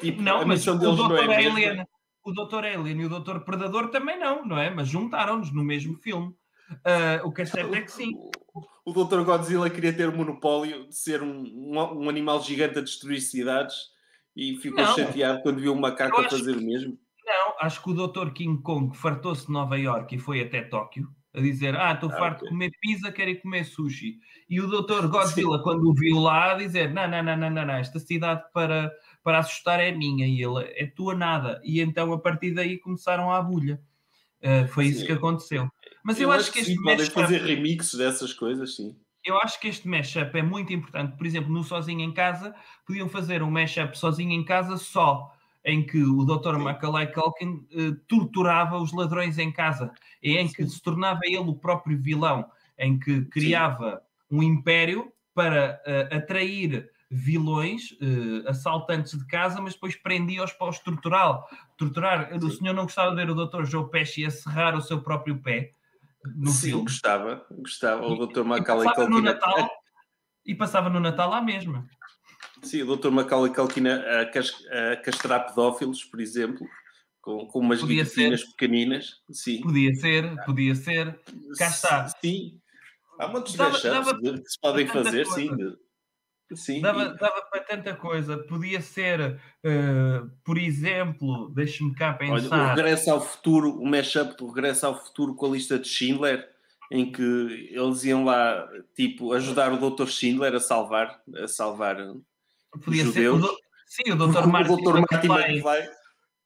Tipo, 0.00 0.22
não, 0.22 0.46
mas 0.46 0.64
o 0.68 0.76
Dr. 0.76 1.28
É 1.28 1.46
Alien, 1.48 1.84
o 2.24 2.32
Dr. 2.32 2.64
Alien 2.64 3.00
e 3.00 3.06
o 3.06 3.20
Dr. 3.20 3.40
Predador 3.40 3.90
também 3.90 4.20
não, 4.20 4.44
não 4.46 4.56
é? 4.56 4.70
Mas 4.70 4.86
juntaram-nos 4.86 5.52
no 5.52 5.64
mesmo 5.64 5.96
filme. 5.96 6.28
Uh, 6.70 7.26
o 7.26 7.32
que 7.32 7.42
é 7.42 7.44
certo 7.44 7.74
é 7.74 7.80
que 7.80 7.90
sim. 7.90 8.12
O, 8.54 8.62
o 8.84 9.04
Dr. 9.04 9.22
Godzilla 9.24 9.68
queria 9.68 9.92
ter 9.92 10.08
o 10.08 10.16
monopólio 10.16 10.86
de 10.86 10.94
ser 10.94 11.20
um, 11.20 11.42
um, 11.42 12.04
um 12.04 12.08
animal 12.08 12.40
gigante 12.40 12.78
a 12.78 12.82
destruir 12.82 13.20
cidades 13.20 13.74
e 14.36 14.54
ficou 14.58 14.84
não, 14.84 14.94
chateado 14.94 15.42
quando 15.42 15.60
viu 15.60 15.72
um 15.72 15.80
macaco 15.80 16.20
a 16.20 16.30
fazer 16.30 16.56
o 16.56 16.60
mesmo. 16.60 16.96
Não, 17.26 17.54
acho 17.60 17.82
que 17.82 17.90
o 17.90 18.06
Dr. 18.06 18.30
King 18.30 18.62
Kong 18.62 18.96
fartou-se 18.96 19.46
de 19.46 19.52
Nova 19.52 19.76
York 19.76 20.14
e 20.14 20.18
foi 20.20 20.40
até 20.40 20.62
Tóquio 20.62 21.08
a 21.38 21.42
dizer: 21.42 21.76
Ah, 21.76 21.92
estou 21.92 22.10
ah, 22.10 22.16
farto 22.16 22.38
okay. 22.38 22.48
de 22.48 22.50
comer 22.50 22.70
pizza, 22.80 23.12
quero 23.12 23.30
ir 23.30 23.40
comer 23.40 23.64
sushi. 23.64 24.18
E 24.48 24.60
o 24.60 24.66
Dr. 24.66 25.06
Godzilla, 25.08 25.58
Sim. 25.58 25.62
quando 25.62 25.88
o 25.88 25.94
viu 25.94 26.18
lá, 26.18 26.52
a 26.52 26.54
dizer: 26.54 26.92
não, 26.92 27.08
não, 27.08 27.22
não, 27.22 27.36
não, 27.36 27.50
não, 27.50 27.66
não, 27.66 27.74
esta 27.74 27.98
cidade 27.98 28.42
para, 28.52 28.92
para 29.22 29.38
assustar 29.38 29.80
é 29.80 29.92
minha 29.92 30.26
e 30.26 30.42
ele 30.42 30.64
é 30.76 30.86
tua 30.86 31.14
nada. 31.14 31.60
E 31.64 31.80
então 31.80 32.12
a 32.12 32.18
partir 32.18 32.52
daí 32.52 32.78
começaram 32.78 33.30
a 33.30 33.40
bulha. 33.40 33.80
Uh, 34.40 34.68
foi 34.68 34.84
sim. 34.84 34.90
isso 34.90 35.06
que 35.06 35.12
aconteceu. 35.12 35.68
Mas 36.04 36.20
eu, 36.20 36.28
eu 36.28 36.32
acho, 36.32 36.42
acho 36.42 36.52
que 36.52 36.58
este 36.60 36.74
sim, 36.74 36.82
podem 36.82 37.06
fazer 37.06 37.42
remixes 37.42 37.94
dessas 37.94 38.32
coisas, 38.32 38.76
sim. 38.76 38.96
Eu 39.24 39.36
acho 39.38 39.60
que 39.60 39.68
este 39.68 39.86
mashup 39.88 40.38
é 40.38 40.42
muito 40.42 40.72
importante. 40.72 41.16
Por 41.16 41.26
exemplo, 41.26 41.52
no 41.52 41.64
Sozinho 41.64 42.00
em 42.00 42.12
Casa, 42.12 42.54
podiam 42.86 43.08
fazer 43.08 43.42
um 43.42 43.50
mashup 43.50 43.98
sozinho 43.98 44.32
em 44.32 44.44
casa 44.44 44.76
só 44.76 45.32
em 45.64 45.84
que 45.84 46.02
o 46.02 46.24
Dr. 46.24 46.56
Macaulay 46.56 47.12
Culkin 47.12 47.66
uh, 47.72 47.94
torturava 48.06 48.78
os 48.78 48.92
ladrões 48.92 49.38
em 49.38 49.52
casa, 49.52 49.92
em 50.22 50.48
que 50.48 50.62
Sim. 50.64 50.68
se 50.68 50.82
tornava 50.82 51.20
ele 51.24 51.38
o 51.38 51.54
próprio 51.54 52.00
vilão, 52.00 52.48
em 52.78 52.98
que 52.98 53.22
criava 53.26 54.02
Sim. 54.30 54.36
um 54.38 54.42
império 54.42 55.12
para 55.34 55.80
uh, 55.86 56.16
atrair 56.16 56.90
vilões, 57.10 57.92
uh, 57.92 58.48
assaltantes 58.48 59.18
de 59.18 59.26
casa, 59.26 59.60
mas 59.60 59.74
depois 59.74 59.96
prendia-os 59.96 60.52
para 60.52 60.68
os 60.68 60.78
torturar. 60.78 61.42
torturar. 61.76 62.34
O 62.34 62.50
senhor 62.50 62.74
não 62.74 62.84
gostava 62.84 63.10
de 63.10 63.16
ver 63.16 63.30
o 63.30 63.46
Dr. 63.46 63.64
Joe 63.64 63.90
Pesci 63.90 64.24
a 64.24 64.30
serrar 64.30 64.76
o 64.76 64.82
seu 64.82 65.00
próprio 65.00 65.38
pé 65.40 65.72
no 66.24 66.50
Sim, 66.50 66.68
filme? 66.68 66.82
gostava, 66.84 67.46
gostava. 67.50 68.06
O 68.06 68.26
Dr. 68.26 68.42
Macaulay 68.42 68.92
Culkin... 68.94 69.10
No 69.10 69.22
Natal, 69.22 69.70
e 70.44 70.54
passava 70.54 70.88
no 70.88 71.00
Natal 71.00 71.32
à 71.32 71.40
mesma. 71.40 71.86
Sim, 72.62 72.82
o 72.82 72.96
Dr. 72.96 73.10
Macaulay 73.10 73.52
Culkin 73.52 73.86
a, 73.88 74.22
a 74.22 74.96
castrar 74.96 75.46
pedófilos, 75.48 76.04
por 76.04 76.20
exemplo, 76.20 76.66
com, 77.20 77.46
com 77.46 77.58
umas 77.60 77.82
guilhotinas 77.82 78.44
pequeninas. 78.44 79.20
Sim. 79.30 79.60
Podia 79.60 79.94
ser, 79.94 80.44
podia 80.44 80.74
ser. 80.74 81.18
Cá 81.58 81.68
está. 81.68 82.08
Sim. 82.08 82.60
Há 83.18 83.28
muitos 83.28 83.54
dava 83.54 83.76
que 84.18 84.36
se 84.50 84.60
podem 84.60 84.86
fazer, 84.86 85.26
coisa. 85.26 85.40
sim. 85.40 85.76
Sim, 86.54 86.80
dava, 86.80 87.10
dava 87.10 87.42
para 87.42 87.60
tanta 87.60 87.94
coisa. 87.94 88.38
Podia 88.38 88.80
ser, 88.80 89.20
uh, 89.20 90.30
por 90.42 90.56
exemplo, 90.56 91.50
deixe-me 91.50 91.94
cá 91.94 92.14
pensar. 92.14 92.56
Olha, 92.56 92.72
o 92.72 92.76
Regresso 92.76 93.10
ao 93.10 93.20
Futuro, 93.20 93.78
o 93.78 93.86
mashup 93.86 94.34
do 94.36 94.46
Regresso 94.46 94.86
ao 94.86 94.98
Futuro 94.98 95.34
com 95.34 95.46
a 95.46 95.50
lista 95.50 95.78
de 95.78 95.86
Schindler, 95.86 96.48
em 96.90 97.12
que 97.12 97.22
eles 97.70 98.02
iam 98.04 98.24
lá, 98.24 98.66
tipo, 98.94 99.34
ajudar 99.34 99.72
o 99.72 99.90
Dr. 99.90 100.06
Schindler 100.06 100.54
a 100.54 100.60
salvar, 100.60 101.20
a 101.36 101.46
salvar 101.46 101.98
Podia 102.84 103.06
ser. 103.06 103.28
O 103.28 103.38
do... 103.38 103.56
Sim, 103.86 104.12
o 104.12 104.16
Dr. 104.16 104.46
Martin, 104.46 104.72
o 104.72 104.76
Dr. 104.76 105.00
Martin 105.10 105.28
McFly 105.28 105.88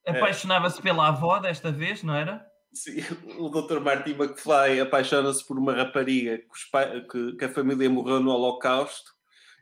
apaixonava-se 0.07 0.79
é. 0.79 0.83
pela 0.83 1.09
avó 1.09 1.39
desta 1.39 1.71
vez, 1.71 2.03
não 2.03 2.15
era? 2.15 2.45
Sim, 2.73 3.01
o 3.39 3.49
Dr. 3.49 3.81
Martin 3.81 4.13
McFly 4.13 4.81
apaixona-se 4.81 5.47
por 5.47 5.59
uma 5.59 5.75
rapariga 5.75 6.39
que, 6.39 7.01
que, 7.11 7.37
que, 7.37 7.45
a 7.45 7.49
família 7.49 7.91
morreu 7.91 8.21
no 8.21 8.31
Holocausto 8.31 9.11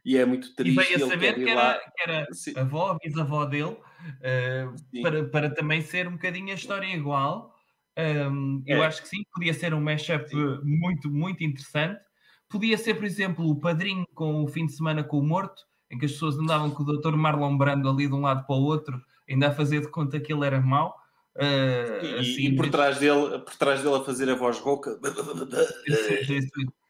e 0.04 0.16
é 0.16 0.24
muito 0.24 0.54
triste. 0.54 0.80
E 0.80 0.84
veio 0.84 1.06
a 1.06 1.08
saber 1.08 1.34
que 1.34 1.48
era, 1.48 1.78
que 1.78 2.02
era 2.02 2.26
a 2.56 2.60
avó, 2.60 2.90
a 2.90 2.98
bisavó 2.98 3.44
dele, 3.44 3.76
uh, 3.76 5.02
para, 5.02 5.24
para 5.24 5.50
também 5.50 5.80
ser 5.82 6.06
um 6.06 6.12
bocadinho 6.12 6.52
a 6.52 6.54
história 6.54 6.86
igual. 6.86 7.54
Um, 7.98 8.62
é. 8.66 8.76
Eu 8.76 8.82
acho 8.82 9.02
que 9.02 9.08
sim, 9.08 9.24
podia 9.32 9.52
ser 9.52 9.74
um 9.74 9.80
mashup 9.80 10.32
muito, 10.62 11.10
muito 11.10 11.42
interessante. 11.42 12.00
Podia 12.48 12.78
ser, 12.78 12.94
por 12.94 13.04
exemplo, 13.04 13.48
o 13.48 13.58
padrinho 13.58 14.06
com 14.14 14.42
o 14.42 14.48
fim 14.48 14.66
de 14.66 14.72
semana 14.74 15.02
com 15.02 15.18
o 15.18 15.22
morto, 15.22 15.62
em 15.90 15.98
que 15.98 16.06
as 16.06 16.12
pessoas 16.12 16.38
andavam 16.38 16.70
com 16.70 16.82
o 16.82 16.86
Dr. 16.86 17.16
Marlon 17.16 17.56
Brando 17.56 17.88
ali 17.88 18.06
de 18.06 18.14
um 18.14 18.22
lado 18.22 18.46
para 18.46 18.56
o 18.56 18.62
outro, 18.62 19.02
ainda 19.28 19.48
a 19.48 19.54
fazer 19.54 19.80
de 19.80 19.88
conta 19.88 20.20
que 20.20 20.32
ele 20.32 20.46
era 20.46 20.60
mau. 20.60 20.96
Uh, 21.36 22.04
e, 22.04 22.14
assim, 22.18 22.46
e, 22.46 22.56
por, 22.56 22.68
trás 22.70 22.98
dele, 22.98 23.38
por 23.38 23.56
trás 23.56 23.82
dele 23.82 23.96
a 23.96 24.04
fazer 24.04 24.28
a 24.28 24.34
voz 24.34 24.58
rouca. 24.58 24.98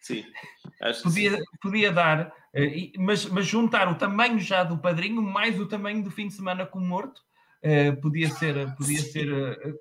Sim, 0.01 0.25
podia, 1.03 1.39
podia 1.61 1.93
dar, 1.93 2.29
uh, 2.29 2.93
mas, 2.99 3.27
mas 3.27 3.47
juntar 3.47 3.89
o 3.89 3.97
tamanho 3.97 4.39
já 4.39 4.65
do 4.65 4.79
padrinho 4.79 5.23
mais 5.23 5.59
o 5.59 5.67
tamanho 5.67 6.03
do 6.03 6.11
fim 6.11 6.29
de 6.29 6.35
semana 6.35 6.67
com 6.67 6.79
o 6.79 6.85
morto. 6.85 7.23
Uh, 7.63 7.95
podia 8.01 8.31
ser 8.31 8.75
podia 8.75 9.03
ser 9.03 9.29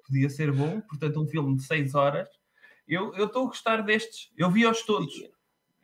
podia 0.05 0.29
ser 0.29 0.51
bom 0.51 0.81
portanto 0.81 1.21
um 1.21 1.25
filme 1.25 1.55
de 1.55 1.63
6 1.63 1.95
horas 1.95 2.27
eu 2.85 3.13
estou 3.15 3.45
a 3.45 3.47
gostar 3.47 3.77
destes 3.83 4.29
eu 4.37 4.51
vi-os 4.51 4.81
todos 4.81 5.13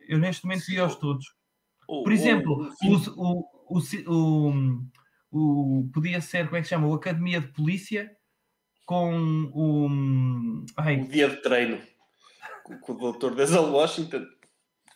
eu 0.05 0.19
neste 0.19 0.43
momento 0.43 0.65
vi-os 0.65 0.95
todos 0.95 1.34
por 1.87 2.11
exemplo, 2.11 2.69
o, 2.83 3.77
o, 3.77 3.79
o, 4.07 4.53
o, 5.31 5.89
podia 5.93 6.21
ser, 6.21 6.45
como 6.45 6.57
é 6.57 6.61
que 6.61 6.67
se 6.67 6.69
chama? 6.69 6.87
O 6.87 6.93
Academia 6.93 7.41
de 7.41 7.47
Polícia 7.47 8.11
com 8.85 9.49
o. 9.53 9.87
O 9.87 11.07
dia 11.09 11.29
de 11.29 11.41
treino 11.41 11.81
com, 12.81 12.93
o 12.93 13.11
Dr. 13.11 13.35
Denzel 13.35 13.71
Washington. 13.71 14.25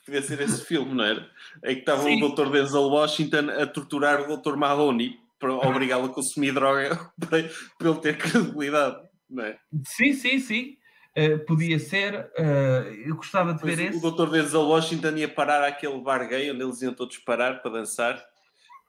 Podia 0.05 0.21
ser 0.23 0.41
esse 0.41 0.65
filme, 0.65 0.93
não 0.93 1.03
era? 1.03 1.29
Em 1.63 1.75
que 1.75 1.81
estava 1.81 2.03
o 2.03 2.29
Dr. 2.29 2.51
Denzel 2.51 2.87
Washington 2.87 3.49
a 3.49 3.67
torturar 3.67 4.21
o 4.21 4.37
Dr. 4.37 4.55
Mahoney 4.55 5.19
para 5.37 5.53
obrigá-lo 5.53 6.05
a 6.05 6.13
consumir 6.13 6.51
droga 6.51 6.95
para, 7.19 7.49
para 7.77 7.89
ele 7.89 7.99
ter 7.99 8.17
credibilidade, 8.17 8.97
não 9.29 9.45
é? 9.45 9.57
sim, 9.85 10.13
sim, 10.13 10.39
sim. 10.39 10.77
Eh, 11.19 11.37
podia 11.39 11.77
ser. 11.79 12.31
eh, 12.37 13.03
eu 13.05 13.15
gostava 13.15 13.53
de 13.53 13.61
ver 13.63 13.75
Depois 13.75 13.95
esse. 13.95 14.05
o 14.05 14.11
Dr. 14.11 14.31
Denzel 14.31 14.61
Washington 14.67 15.17
ia 15.17 15.27
parar 15.27 15.67
àquele 15.67 15.99
bar 16.01 16.27
gay 16.27 16.49
onde 16.51 16.63
eles 16.63 16.81
iam 16.81 16.93
todos 16.93 17.17
parar 17.17 17.61
para 17.61 17.71
dançar 17.71 18.23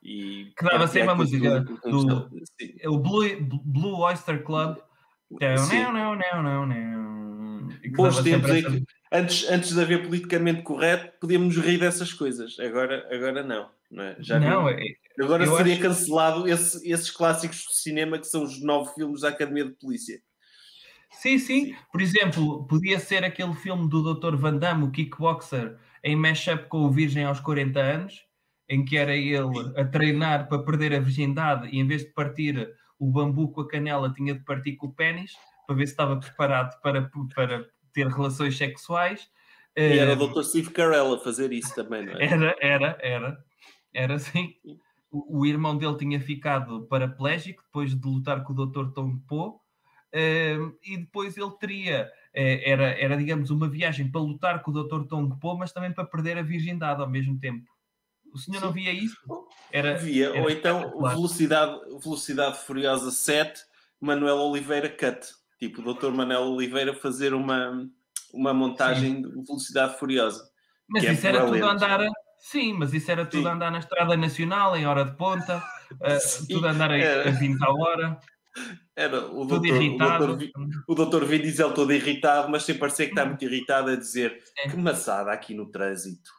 e 0.03 0.53
Que 0.57 0.65
dava 0.65 0.87
sempre 0.87 1.11
a 1.11 1.15
música 1.15 1.61
do- 1.61 2.31
Sim. 2.61 2.75
É 2.81 2.89
o 2.89 2.99
Blue, 2.99 3.25
Blue 3.65 3.99
Oyster 4.01 4.43
Club. 4.43 4.77
Não, 5.31 5.93
não, 5.93 6.17
não, 6.17 6.43
não, 6.43 6.67
não. 6.67 7.69
Bons 7.97 8.21
tempos 8.23 8.51
em 8.51 8.63
que, 8.65 8.85
antes, 9.13 9.49
antes 9.49 9.75
de 9.75 9.81
haver 9.81 10.03
politicamente 10.03 10.63
correto, 10.63 11.13
podíamos 11.21 11.57
rir 11.57 11.79
dessas 11.79 12.13
coisas. 12.13 12.59
Agora, 12.59 13.07
agora 13.15 13.43
não. 13.43 13.71
não 13.91 14.03
é? 14.05 14.17
Já 14.21 14.41
Não, 14.41 14.69
é- 14.69 14.83
agora 15.21 15.47
seria 15.47 15.75
acho- 15.75 15.83
cancelado 15.83 16.49
esse- 16.49 16.89
esses 16.91 17.11
clássicos 17.11 17.65
do 17.65 17.73
cinema 17.75 18.19
que 18.19 18.27
são 18.27 18.43
os 18.43 18.61
nove 18.63 18.93
filmes 18.95 19.21
da 19.21 19.29
Academia 19.29 19.65
de 19.65 19.73
Polícia. 19.73 20.21
Sim, 21.11 21.39
sim. 21.39 21.75
Por 21.93 22.01
exemplo, 22.01 22.67
podia 22.67 22.99
ser 22.99 23.25
aquele 23.25 23.55
filme 23.55 23.89
do 23.89 24.15
Dr. 24.15 24.37
Van 24.37 24.57
Damme, 24.57 24.85
o 24.85 24.91
Kickboxer, 24.91 25.77
em 26.03 26.17
mashup 26.17 26.69
com 26.69 26.79
o 26.85 26.91
Virgem 26.91 27.25
aos 27.25 27.41
40 27.41 27.81
anos, 27.81 28.25
em 28.69 28.85
que 28.85 28.97
era 28.97 29.15
ele 29.15 29.73
a 29.77 29.85
treinar 29.85 30.49
para 30.49 30.63
perder 30.63 30.95
a 30.95 31.01
virgindade 31.01 31.69
e 31.69 31.79
em 31.79 31.87
vez 31.87 32.03
de 32.03 32.13
partir 32.13 32.73
o 32.99 33.11
bambu 33.11 33.51
com 33.51 33.63
a 33.63 33.69
canela, 33.69 34.13
tinha 34.13 34.35
de 34.35 34.45
partir 34.45 34.77
com 34.77 34.87
o 34.87 34.93
pênis 34.95 35.33
para 35.67 35.77
ver 35.77 35.87
se 35.87 35.93
estava 35.93 36.19
preparado 36.19 36.81
para, 36.81 37.11
para 37.35 37.67
ter 37.93 38.07
relações 38.07 38.57
sexuais. 38.57 39.29
E 39.77 39.99
era 39.99 40.13
Eh, 40.13 40.15
o 40.15 40.27
Dr. 40.29 40.43
Steve 40.43 40.71
Carell 40.71 41.15
a 41.15 41.19
fazer 41.19 41.53
isso 41.53 41.75
também, 41.75 42.05
não 42.05 42.13
é? 42.13 42.25
Era, 42.25 42.57
era, 42.61 42.99
era. 43.01 43.45
Era 43.93 44.15
assim. 44.15 44.55
O, 45.11 45.41
o 45.41 45.47
irmão 45.47 45.77
dele 45.77 45.97
tinha 45.97 46.21
ficado 46.21 46.87
paraplégico 46.87 47.63
depois 47.65 47.99
de 47.99 48.07
lutar 48.07 48.45
com 48.45 48.53
o 48.53 48.67
Dr. 48.67 48.93
Tom 48.93 49.19
Po. 49.27 49.61
E 50.13 50.97
depois 50.99 51.37
ele 51.37 51.51
teria, 51.59 52.11
eh, 52.35 52.71
era, 52.71 52.89
era, 53.01 53.17
digamos, 53.17 53.51
uma 53.51 53.69
viagem 53.69 54.11
para 54.11 54.21
lutar 54.21 54.63
com 54.63 54.71
o 54.71 54.83
Dr. 54.83 55.07
Tom 55.07 55.29
Po, 55.39 55.57
mas 55.57 55.73
também 55.73 55.93
para 55.93 56.05
perder 56.05 56.39
a 56.39 56.43
virgindade 56.43 57.01
ao 57.01 57.09
mesmo 57.09 57.39
tempo. 57.39 57.65
O 58.33 58.39
senhor 58.39 58.61
não 58.61 58.69
Sim. 58.69 58.75
via 58.75 58.93
isso? 58.93 59.17
Era, 59.73 59.95
Havia, 59.95 60.29
era 60.29 60.41
ou 60.41 60.51
então. 60.51 60.99
Velocidade, 61.01 61.79
Velocidade 62.03 62.59
Furiosa 62.59 63.11
7, 63.11 63.61
Manuel 64.01 64.37
Oliveira 64.39 64.89
Cut. 64.89 65.27
Tipo, 65.59 65.83
o 65.83 65.95
Dr. 65.95 66.11
Manuel 66.11 66.43
Oliveira 66.43 66.95
fazer 66.95 67.35
uma, 67.35 67.87
uma 68.33 68.55
montagem 68.55 69.21
de 69.23 69.29
Velocidade 69.45 69.99
Furiosa. 69.99 70.49
Mas 70.89 71.05
é 71.05 71.13
isso 71.13 71.27
era 71.27 71.41
tudo 71.45 71.59
valente. 71.61 71.85
andar. 71.85 72.01
a- 72.03 72.11
Sim, 72.39 72.73
mas 72.73 72.95
isso 72.95 73.11
era 73.11 73.27
tudo 73.27 73.43
Sim. 73.43 73.49
andar 73.51 73.71
na 73.71 73.81
estrada 73.81 74.17
nacional, 74.17 74.75
em 74.75 74.87
hora 74.87 75.05
de 75.05 75.15
ponta, 75.15 75.63
Sim, 76.21 76.47
tudo 76.55 76.67
andar 76.69 76.91
a, 76.91 77.29
a 77.29 77.31
20 77.33 77.63
à 77.63 77.71
hora, 77.71 78.19
Era 78.97 79.27
o 79.27 79.47
tudo 79.47 79.61
Dr. 79.61 79.73
O 79.73 79.77
irritado. 79.77 80.27
Dr. 80.37 80.39
Vi- 80.39 80.53
o 80.89 80.95
Dr. 80.95 81.25
Vin 81.25 81.41
Diesel 81.43 81.73
todo 81.73 81.93
irritado, 81.93 82.51
mas 82.51 82.65
sem 82.65 82.77
parecer 82.77 83.05
que 83.07 83.11
está 83.13 83.25
muito 83.25 83.45
irritado 83.45 83.91
a 83.91 83.97
dizer 83.97 84.43
É. 84.59 84.69
que 84.69 84.77
maçada 84.77 85.33
aqui 85.33 85.55
no 85.55 85.71
trânsito. 85.71 86.31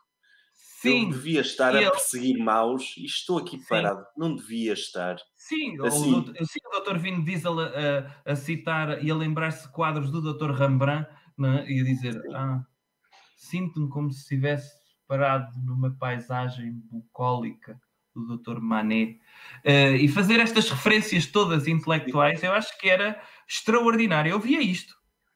Sim, 0.81 1.05
Eu 1.05 1.09
devia 1.11 1.41
estar 1.41 1.75
a 1.75 1.91
perseguir 1.91 2.37
maus 2.39 2.95
e 2.97 3.05
estou 3.05 3.37
aqui 3.37 3.59
Sim. 3.59 3.65
parado. 3.69 4.03
Não 4.17 4.35
devia 4.35 4.73
estar. 4.73 5.15
Sim, 5.35 5.79
Assim. 5.85 6.09
o, 6.09 6.21
doutor, 6.21 6.45
sim, 6.45 6.59
o 6.65 6.79
Dr. 6.79 6.97
Vin 6.97 7.23
Diesel 7.23 7.59
a, 7.59 7.65
a- 7.67 8.31
a 8.31 8.35
citar 8.35 9.03
e 9.03 9.11
a 9.11 9.15
lembrar-se 9.15 9.67
de 9.67 9.73
quadros 9.73 10.09
do 10.11 10.21
Dr. 10.21 10.51
Rembrandt 10.51 11.07
né, 11.37 11.65
e 11.69 11.81
a 11.81 11.83
dizer: 11.83 12.19
ah, 12.35 12.63
Sinto-me 13.37 13.89
como 13.89 14.11
se 14.11 14.21
estivesse 14.21 14.71
parado 15.07 15.51
numa 15.59 15.91
paisagem 15.97 16.73
bucólica 16.91 17.79
do 18.15 18.37
Dr. 18.37 18.59
Manet. 18.59 19.19
Eh, 19.63 19.95
e 19.97 20.07
fazer 20.07 20.39
estas 20.39 20.69
referências 20.69 21.25
todas 21.25 21.67
intelectuais, 21.67 22.43
eu 22.43 22.51
acho 22.51 22.77
que 22.77 22.89
era 22.89 23.21
extraordinário. 23.47 24.31
Eu 24.31 24.39
via 24.39 24.61
isto. 24.61 24.95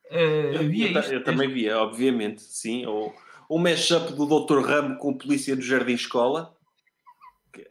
Eh, 0.09 0.51
Eu, 0.55 0.69
via 0.69 0.91
eu 0.91 0.99
isto. 0.99 1.13
eu 1.13 1.23
também 1.23 1.51
via, 1.51 1.77
obviamente, 1.79 2.41
sim. 2.41 2.85
Ou 2.85 3.15
o 3.49 3.57
mashup 3.57 4.13
do 4.13 4.25
Dr. 4.25 4.59
Rambo 4.65 4.97
com 4.97 5.09
o 5.11 5.17
polícia 5.17 5.55
do 5.55 5.61
Jardim 5.61 5.93
Escola, 5.93 6.53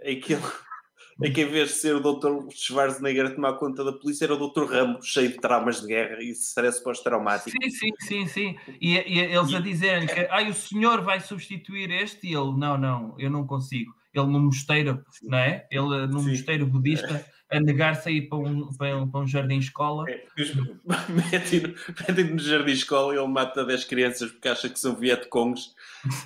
em 0.02 0.18
que, 0.20 0.32
ele, 0.34 0.42
em 1.22 1.32
que 1.32 1.42
em 1.42 1.46
vez 1.48 1.68
de 1.70 1.74
ser 1.76 1.94
o 1.94 2.00
Dr. 2.00 2.48
Schwarzenegger 2.54 3.26
a 3.26 3.30
tomar 3.30 3.54
conta 3.54 3.84
da 3.84 3.92
polícia, 3.92 4.24
era 4.24 4.34
o 4.34 4.48
Dr. 4.48 4.64
Rambo 4.64 5.02
cheio 5.02 5.28
de 5.28 5.36
traumas 5.36 5.80
de 5.80 5.88
guerra 5.88 6.22
e 6.22 6.30
stress 6.30 6.82
pós-traumático. 6.82 7.50
Sim, 7.50 7.70
sim, 7.70 7.90
sim, 8.00 8.26
sim. 8.26 8.58
E, 8.80 8.94
e 8.94 9.18
eles 9.18 9.52
a 9.52 9.60
dizerem 9.60 10.06
que 10.06 10.20
ai, 10.30 10.48
o 10.48 10.54
senhor 10.54 11.02
vai 11.02 11.20
substituir 11.20 11.90
este 11.90 12.26
e 12.28 12.34
ele, 12.34 12.56
não, 12.56 12.78
não, 12.78 13.14
eu 13.18 13.30
não 13.30 13.46
consigo. 13.46 13.92
Ele 14.14 14.26
no 14.26 14.40
mosteiro, 14.40 15.04
não 15.22 15.38
é? 15.38 15.66
Ele 15.70 16.06
no 16.06 16.20
Sim. 16.20 16.30
mosteiro 16.30 16.66
budista 16.66 17.24
a 17.50 17.60
negar-se 17.60 18.08
a 18.08 18.12
ir 18.12 18.28
para 18.28 18.38
um, 18.38 18.68
para 18.76 18.96
um, 18.96 19.10
para 19.10 19.20
um 19.20 19.26
jardim-escola. 19.26 20.10
É, 20.10 20.24
Metem-no 21.32 21.74
metem 22.08 22.24
no 22.32 22.38
Jardim 22.38 22.72
Escola 22.72 23.14
e 23.14 23.18
ele 23.18 23.28
mata 23.28 23.64
10 23.64 23.84
crianças 23.84 24.30
porque 24.30 24.48
acha 24.48 24.68
que 24.68 24.78
são 24.78 24.96
Vietcongs. 24.96 25.74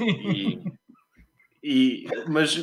E, 0.00 0.60
e, 1.62 2.06
mas, 2.28 2.56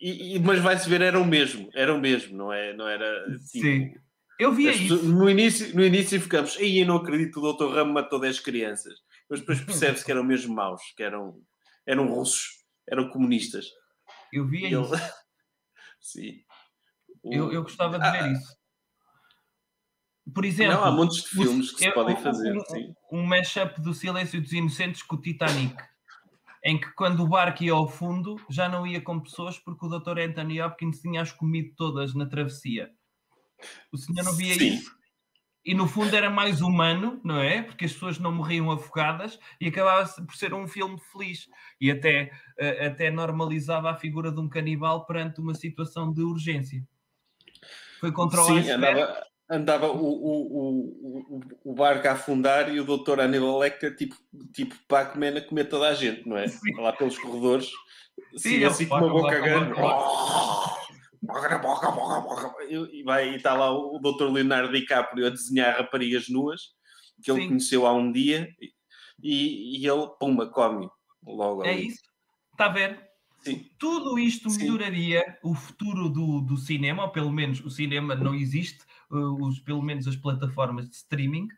e, 0.00 0.38
mas 0.38 0.60
vai-se 0.60 0.88
ver, 0.88 1.02
era 1.02 1.18
o 1.18 1.26
mesmo, 1.26 1.68
era 1.74 1.92
o 1.94 2.00
mesmo, 2.00 2.36
não, 2.36 2.52
é, 2.52 2.72
não 2.72 2.86
era 2.86 3.26
tipo, 3.50 3.64
Sim. 3.64 3.94
Eu 4.38 4.52
via 4.52 4.70
As 4.70 4.76
isso. 4.78 5.04
no, 5.04 5.28
início, 5.28 5.74
no 5.74 5.84
início 5.84 6.20
ficamos, 6.20 6.56
aí 6.58 6.78
eu 6.78 6.86
não 6.86 6.96
acredito, 6.96 7.40
o 7.40 7.52
Dr. 7.52 7.74
Ramo 7.74 7.92
matou 7.92 8.20
10 8.20 8.38
crianças. 8.40 8.94
Mas 9.28 9.40
depois 9.40 9.60
percebe-se 9.60 10.04
que 10.04 10.12
eram 10.12 10.22
mesmo 10.22 10.54
maus, 10.54 10.80
que 10.96 11.02
eram, 11.02 11.42
eram 11.84 12.06
russos, 12.06 12.50
eram 12.88 13.08
comunistas. 13.08 13.66
Eu 14.32 14.46
via 14.46 14.66
ele- 14.66 14.80
isso. 14.80 14.92
Sim. 16.00 16.42
O- 17.22 17.34
Eu, 17.34 17.52
eu 17.52 17.62
gostava 17.62 17.98
de 17.98 18.04
Ah, 18.04 18.10
ver 18.12 18.32
isso. 18.32 18.56
Por 20.34 20.44
exemplo, 20.44 20.74
Não, 20.74 20.84
há 20.84 20.90
montes 20.90 21.22
de 21.22 21.28
filmes 21.30 21.72
que 21.72 21.78
se 21.78 21.86
eu- 21.86 21.94
podem 21.94 22.16
fazer. 22.16 22.54
um- 22.56 22.60
sim. 22.60 22.94
um 23.10 23.22
mashup 23.24 23.80
do 23.80 23.94
Silêncio 23.94 24.40
dos 24.40 24.52
Inocentes 24.52 25.02
com 25.02 25.16
o 25.16 25.20
Titanic, 25.20 25.74
em 26.62 26.78
que 26.78 26.90
quando 26.92 27.20
o 27.22 27.28
barco 27.28 27.64
ia 27.64 27.72
ao 27.72 27.88
fundo 27.88 28.36
já 28.50 28.68
não 28.68 28.86
ia 28.86 29.00
com 29.00 29.18
pessoas 29.20 29.58
porque 29.58 29.86
o 29.86 29.88
Dr. 29.88 30.18
Anthony 30.20 30.60
Hopkins 30.60 31.00
tinha 31.00 31.22
as 31.22 31.32
comido 31.32 31.74
todas 31.76 32.14
na 32.14 32.26
travessia. 32.26 32.90
O 33.90 33.96
senhor 33.96 34.22
não 34.24 34.34
via 34.34 34.54
Sim. 34.54 34.74
isso? 34.74 34.97
E 35.64 35.74
no 35.74 35.86
fundo 35.86 36.14
era 36.16 36.30
mais 36.30 36.60
humano, 36.60 37.20
não 37.22 37.40
é? 37.40 37.62
Porque 37.62 37.84
as 37.84 37.92
pessoas 37.92 38.18
não 38.18 38.32
morriam 38.32 38.70
afogadas 38.70 39.38
e 39.60 39.68
acabava 39.68 40.08
por 40.22 40.34
ser 40.34 40.54
um 40.54 40.66
filme 40.66 40.98
feliz 41.12 41.48
e 41.80 41.90
até, 41.90 42.30
eh, 42.58 42.86
até 42.86 43.10
normalizava 43.10 43.90
a 43.90 43.96
figura 43.96 44.32
de 44.32 44.40
um 44.40 44.48
canibal 44.48 45.04
perante 45.04 45.40
uma 45.40 45.54
situação 45.54 46.12
de 46.12 46.22
urgência. 46.22 46.82
Foi 48.00 48.12
contra 48.12 48.40
o 48.40 48.44
Sim, 48.44 48.70
andava, 48.70 49.26
andava 49.50 49.86
o, 49.88 50.06
o, 50.06 50.60
o, 51.36 51.40
o, 51.64 51.74
barco 51.74 52.06
a 52.08 52.12
afundar 52.12 52.72
e 52.72 52.80
o 52.80 52.84
Dr. 52.84 53.20
Aníbal 53.20 53.58
Lecter, 53.58 53.94
tipo, 53.94 54.16
tipo 54.52 54.74
Pac-Man, 54.86 55.38
a 55.38 55.40
comer 55.40 55.64
toda 55.64 55.88
a 55.88 55.94
gente, 55.94 56.26
não 56.26 56.36
é? 56.36 56.46
Sim. 56.46 56.80
Lá 56.80 56.92
pelos 56.92 57.18
corredores, 57.18 57.70
Sim, 58.36 58.64
assim 58.64 58.86
com 58.86 58.96
uma 58.96 59.08
boca, 59.08 59.40
boca 61.32 61.58
boca, 61.58 61.90
boca, 61.90 62.54
E 62.70 63.02
vai, 63.02 63.30
e 63.30 63.36
está 63.36 63.54
lá 63.54 63.70
o 63.70 63.98
Dr. 63.98 64.30
Leonardo 64.30 64.72
DiCaprio 64.72 65.26
a 65.26 65.30
desenhar 65.30 65.76
raparigas 65.76 66.28
nuas 66.28 66.76
que 67.22 67.30
ele 67.30 67.42
Sim. 67.42 67.48
conheceu 67.48 67.86
há 67.86 67.92
um 67.92 68.10
dia 68.12 68.48
e, 69.22 69.80
e 69.80 69.86
ele, 69.86 70.08
pumba, 70.18 70.46
come 70.46 70.88
logo. 71.26 71.64
É 71.64 71.72
ali. 71.72 71.88
isso. 71.88 72.02
Está 72.52 72.66
a 72.66 72.70
ver? 72.70 73.08
Sim. 73.40 73.68
Tudo 73.78 74.18
isto 74.18 74.50
Sim. 74.50 74.64
melhoraria 74.64 75.38
o 75.42 75.54
futuro 75.54 76.08
do, 76.08 76.40
do 76.40 76.56
cinema, 76.56 77.04
ou 77.04 77.10
pelo 77.10 77.32
menos 77.32 77.60
o 77.64 77.70
cinema 77.70 78.14
não 78.14 78.34
existe, 78.34 78.80
uh, 79.10 79.46
os, 79.46 79.60
pelo 79.60 79.82
menos 79.82 80.06
as 80.06 80.16
plataformas 80.16 80.88
de 80.88 80.96
streaming. 80.96 81.48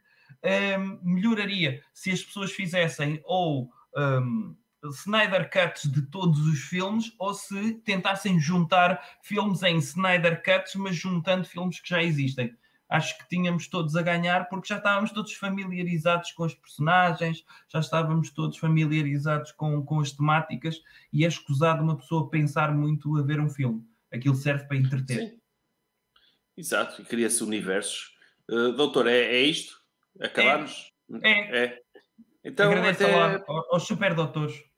Um, 0.43 0.99
melhoraria 1.03 1.83
se 1.93 2.11
as 2.11 2.23
pessoas 2.23 2.53
fizessem 2.53 3.21
ou 3.25 3.71
um, 3.97 4.57
Snyder 4.85 5.51
Cuts 5.51 5.91
de 5.91 6.03
todos 6.03 6.41
os 6.47 6.61
filmes 6.61 7.13
ou 7.19 7.35
se 7.35 7.75
tentassem 7.85 8.41
juntar 8.41 9.01
filmes 9.23 9.63
em 9.63 9.77
Snyder 9.79 10.43
Cuts, 10.43 10.75
mas 10.77 10.97
juntando 10.97 11.45
filmes 11.45 11.81
que 11.81 11.89
já 11.89 12.03
existem. 12.03 12.57
Acho 12.89 13.17
que 13.19 13.29
tínhamos 13.29 13.69
todos 13.69 13.95
a 13.95 14.03
ganhar 14.03 14.49
porque 14.49 14.67
já 14.67 14.79
estávamos 14.79 15.13
todos 15.13 15.33
familiarizados 15.35 16.33
com 16.33 16.45
os 16.45 16.55
personagens, 16.55 17.45
já 17.69 17.79
estávamos 17.79 18.31
todos 18.31 18.59
familiarizados 18.59 19.53
com, 19.53 19.85
com 19.85 20.01
as 20.01 20.11
temáticas 20.11 20.83
e 21.13 21.25
é 21.25 21.29
escusado 21.29 21.85
uma 21.85 21.97
pessoa 21.97 22.29
pensar 22.29 22.75
muito 22.75 23.17
a 23.17 23.23
ver 23.23 23.39
um 23.39 23.49
filme. 23.49 23.87
Aquilo 24.13 24.35
serve 24.35 24.65
para 24.65 24.77
entreter. 24.77 25.29
Sim. 25.29 25.41
Exato, 26.57 27.01
e 27.01 27.05
cria-se 27.05 27.45
universos. 27.45 28.17
Uh, 28.51 28.73
doutor, 28.73 29.07
é, 29.07 29.21
é 29.21 29.41
isto? 29.41 29.81
Acabamos? 30.21 30.91
É. 31.23 31.65
É. 31.65 31.83
Então, 32.45 32.71
Agradeço 32.71 33.05
até 33.05 33.45
aos 33.47 33.85
super 33.85 34.15
doutores. 34.15 34.70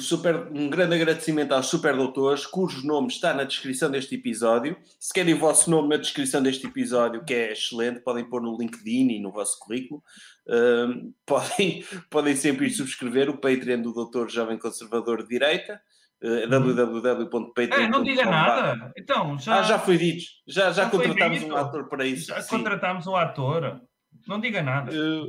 Super, 0.00 0.48
um 0.52 0.68
grande 0.68 0.94
agradecimento 0.94 1.52
aos 1.52 1.66
super 1.66 1.96
doutores, 1.96 2.44
cujo 2.44 2.86
nome 2.86 3.08
está 3.08 3.32
na 3.32 3.44
descrição 3.44 3.90
deste 3.90 4.14
episódio. 4.14 4.76
Se 5.00 5.12
querem 5.12 5.34
o 5.34 5.38
vosso 5.38 5.70
nome 5.70 5.88
na 5.88 5.96
descrição 5.96 6.42
deste 6.42 6.66
episódio, 6.66 7.24
que 7.24 7.34
é 7.34 7.52
excelente, 7.52 8.00
podem 8.00 8.24
pôr 8.28 8.42
no 8.42 8.56
LinkedIn 8.58 9.12
e 9.12 9.20
no 9.20 9.32
vosso 9.32 9.58
currículo. 9.58 10.02
Um, 10.48 11.12
podem, 11.24 11.84
podem 12.10 12.36
sempre 12.36 12.66
ir 12.66 12.70
subscrever 12.70 13.30
o 13.30 13.38
Patreon 13.38 13.82
do 13.82 13.92
Doutor 13.92 14.30
Jovem 14.30 14.58
Conservador 14.58 15.22
de 15.22 15.28
Direita. 15.28 15.80
Uh, 16.22 16.48
www.patreon.com. 16.48 17.82
É, 17.82 17.88
não 17.88 18.02
diga 18.02 18.24
nada. 18.24 18.92
Então, 18.96 19.38
já, 19.38 19.60
ah, 19.60 19.62
já 19.62 19.78
foi 19.78 19.98
dito. 19.98 20.24
Já, 20.46 20.72
já, 20.72 20.88
contratámos 20.88 21.42
um 21.42 21.54
ator 21.54 21.88
para 21.88 22.06
isso. 22.06 22.28
já 22.28 22.40
sim. 22.40 22.48
contratámos 22.48 23.06
um 23.06 23.14
ator. 23.14 23.82
Não 24.26 24.40
diga 24.40 24.62
nada. 24.62 24.90
Uh, 24.90 25.28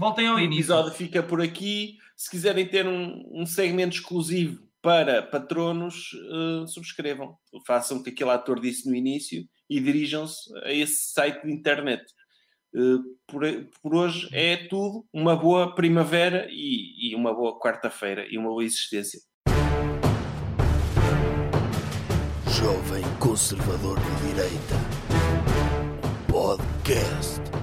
Voltem 0.00 0.28
ao 0.28 0.36
o 0.36 0.40
início. 0.40 0.72
episódio 0.72 0.92
fica 0.92 1.22
por 1.22 1.42
aqui. 1.42 1.98
Se 2.16 2.30
quiserem 2.30 2.66
ter 2.66 2.86
um, 2.86 3.22
um 3.30 3.44
segmento 3.44 3.94
exclusivo 3.94 4.58
para 4.80 5.22
patronos, 5.22 6.12
eh, 6.14 6.66
subscrevam. 6.68 7.36
Façam 7.66 7.98
o 7.98 8.02
que 8.02 8.08
aquele 8.08 8.30
ator 8.30 8.58
disse 8.58 8.88
no 8.88 8.96
início 8.96 9.44
e 9.68 9.78
dirijam-se 9.78 10.50
a 10.64 10.72
esse 10.72 11.12
site 11.12 11.44
de 11.44 11.52
internet. 11.52 12.02
Eh, 12.74 12.98
por, 13.26 13.42
por 13.82 13.94
hoje 13.94 14.26
é 14.32 14.56
tudo. 14.68 15.04
Uma 15.12 15.36
boa 15.36 15.74
primavera 15.74 16.48
e, 16.48 17.10
e 17.10 17.14
uma 17.14 17.34
boa 17.34 17.60
quarta-feira 17.60 18.26
e 18.26 18.38
uma 18.38 18.48
boa 18.48 18.64
existência. 18.64 19.20
Jovem 22.58 23.04
Conservador 23.18 23.98
de 24.00 24.28
Direita. 24.28 24.76
Podcast. 26.26 27.59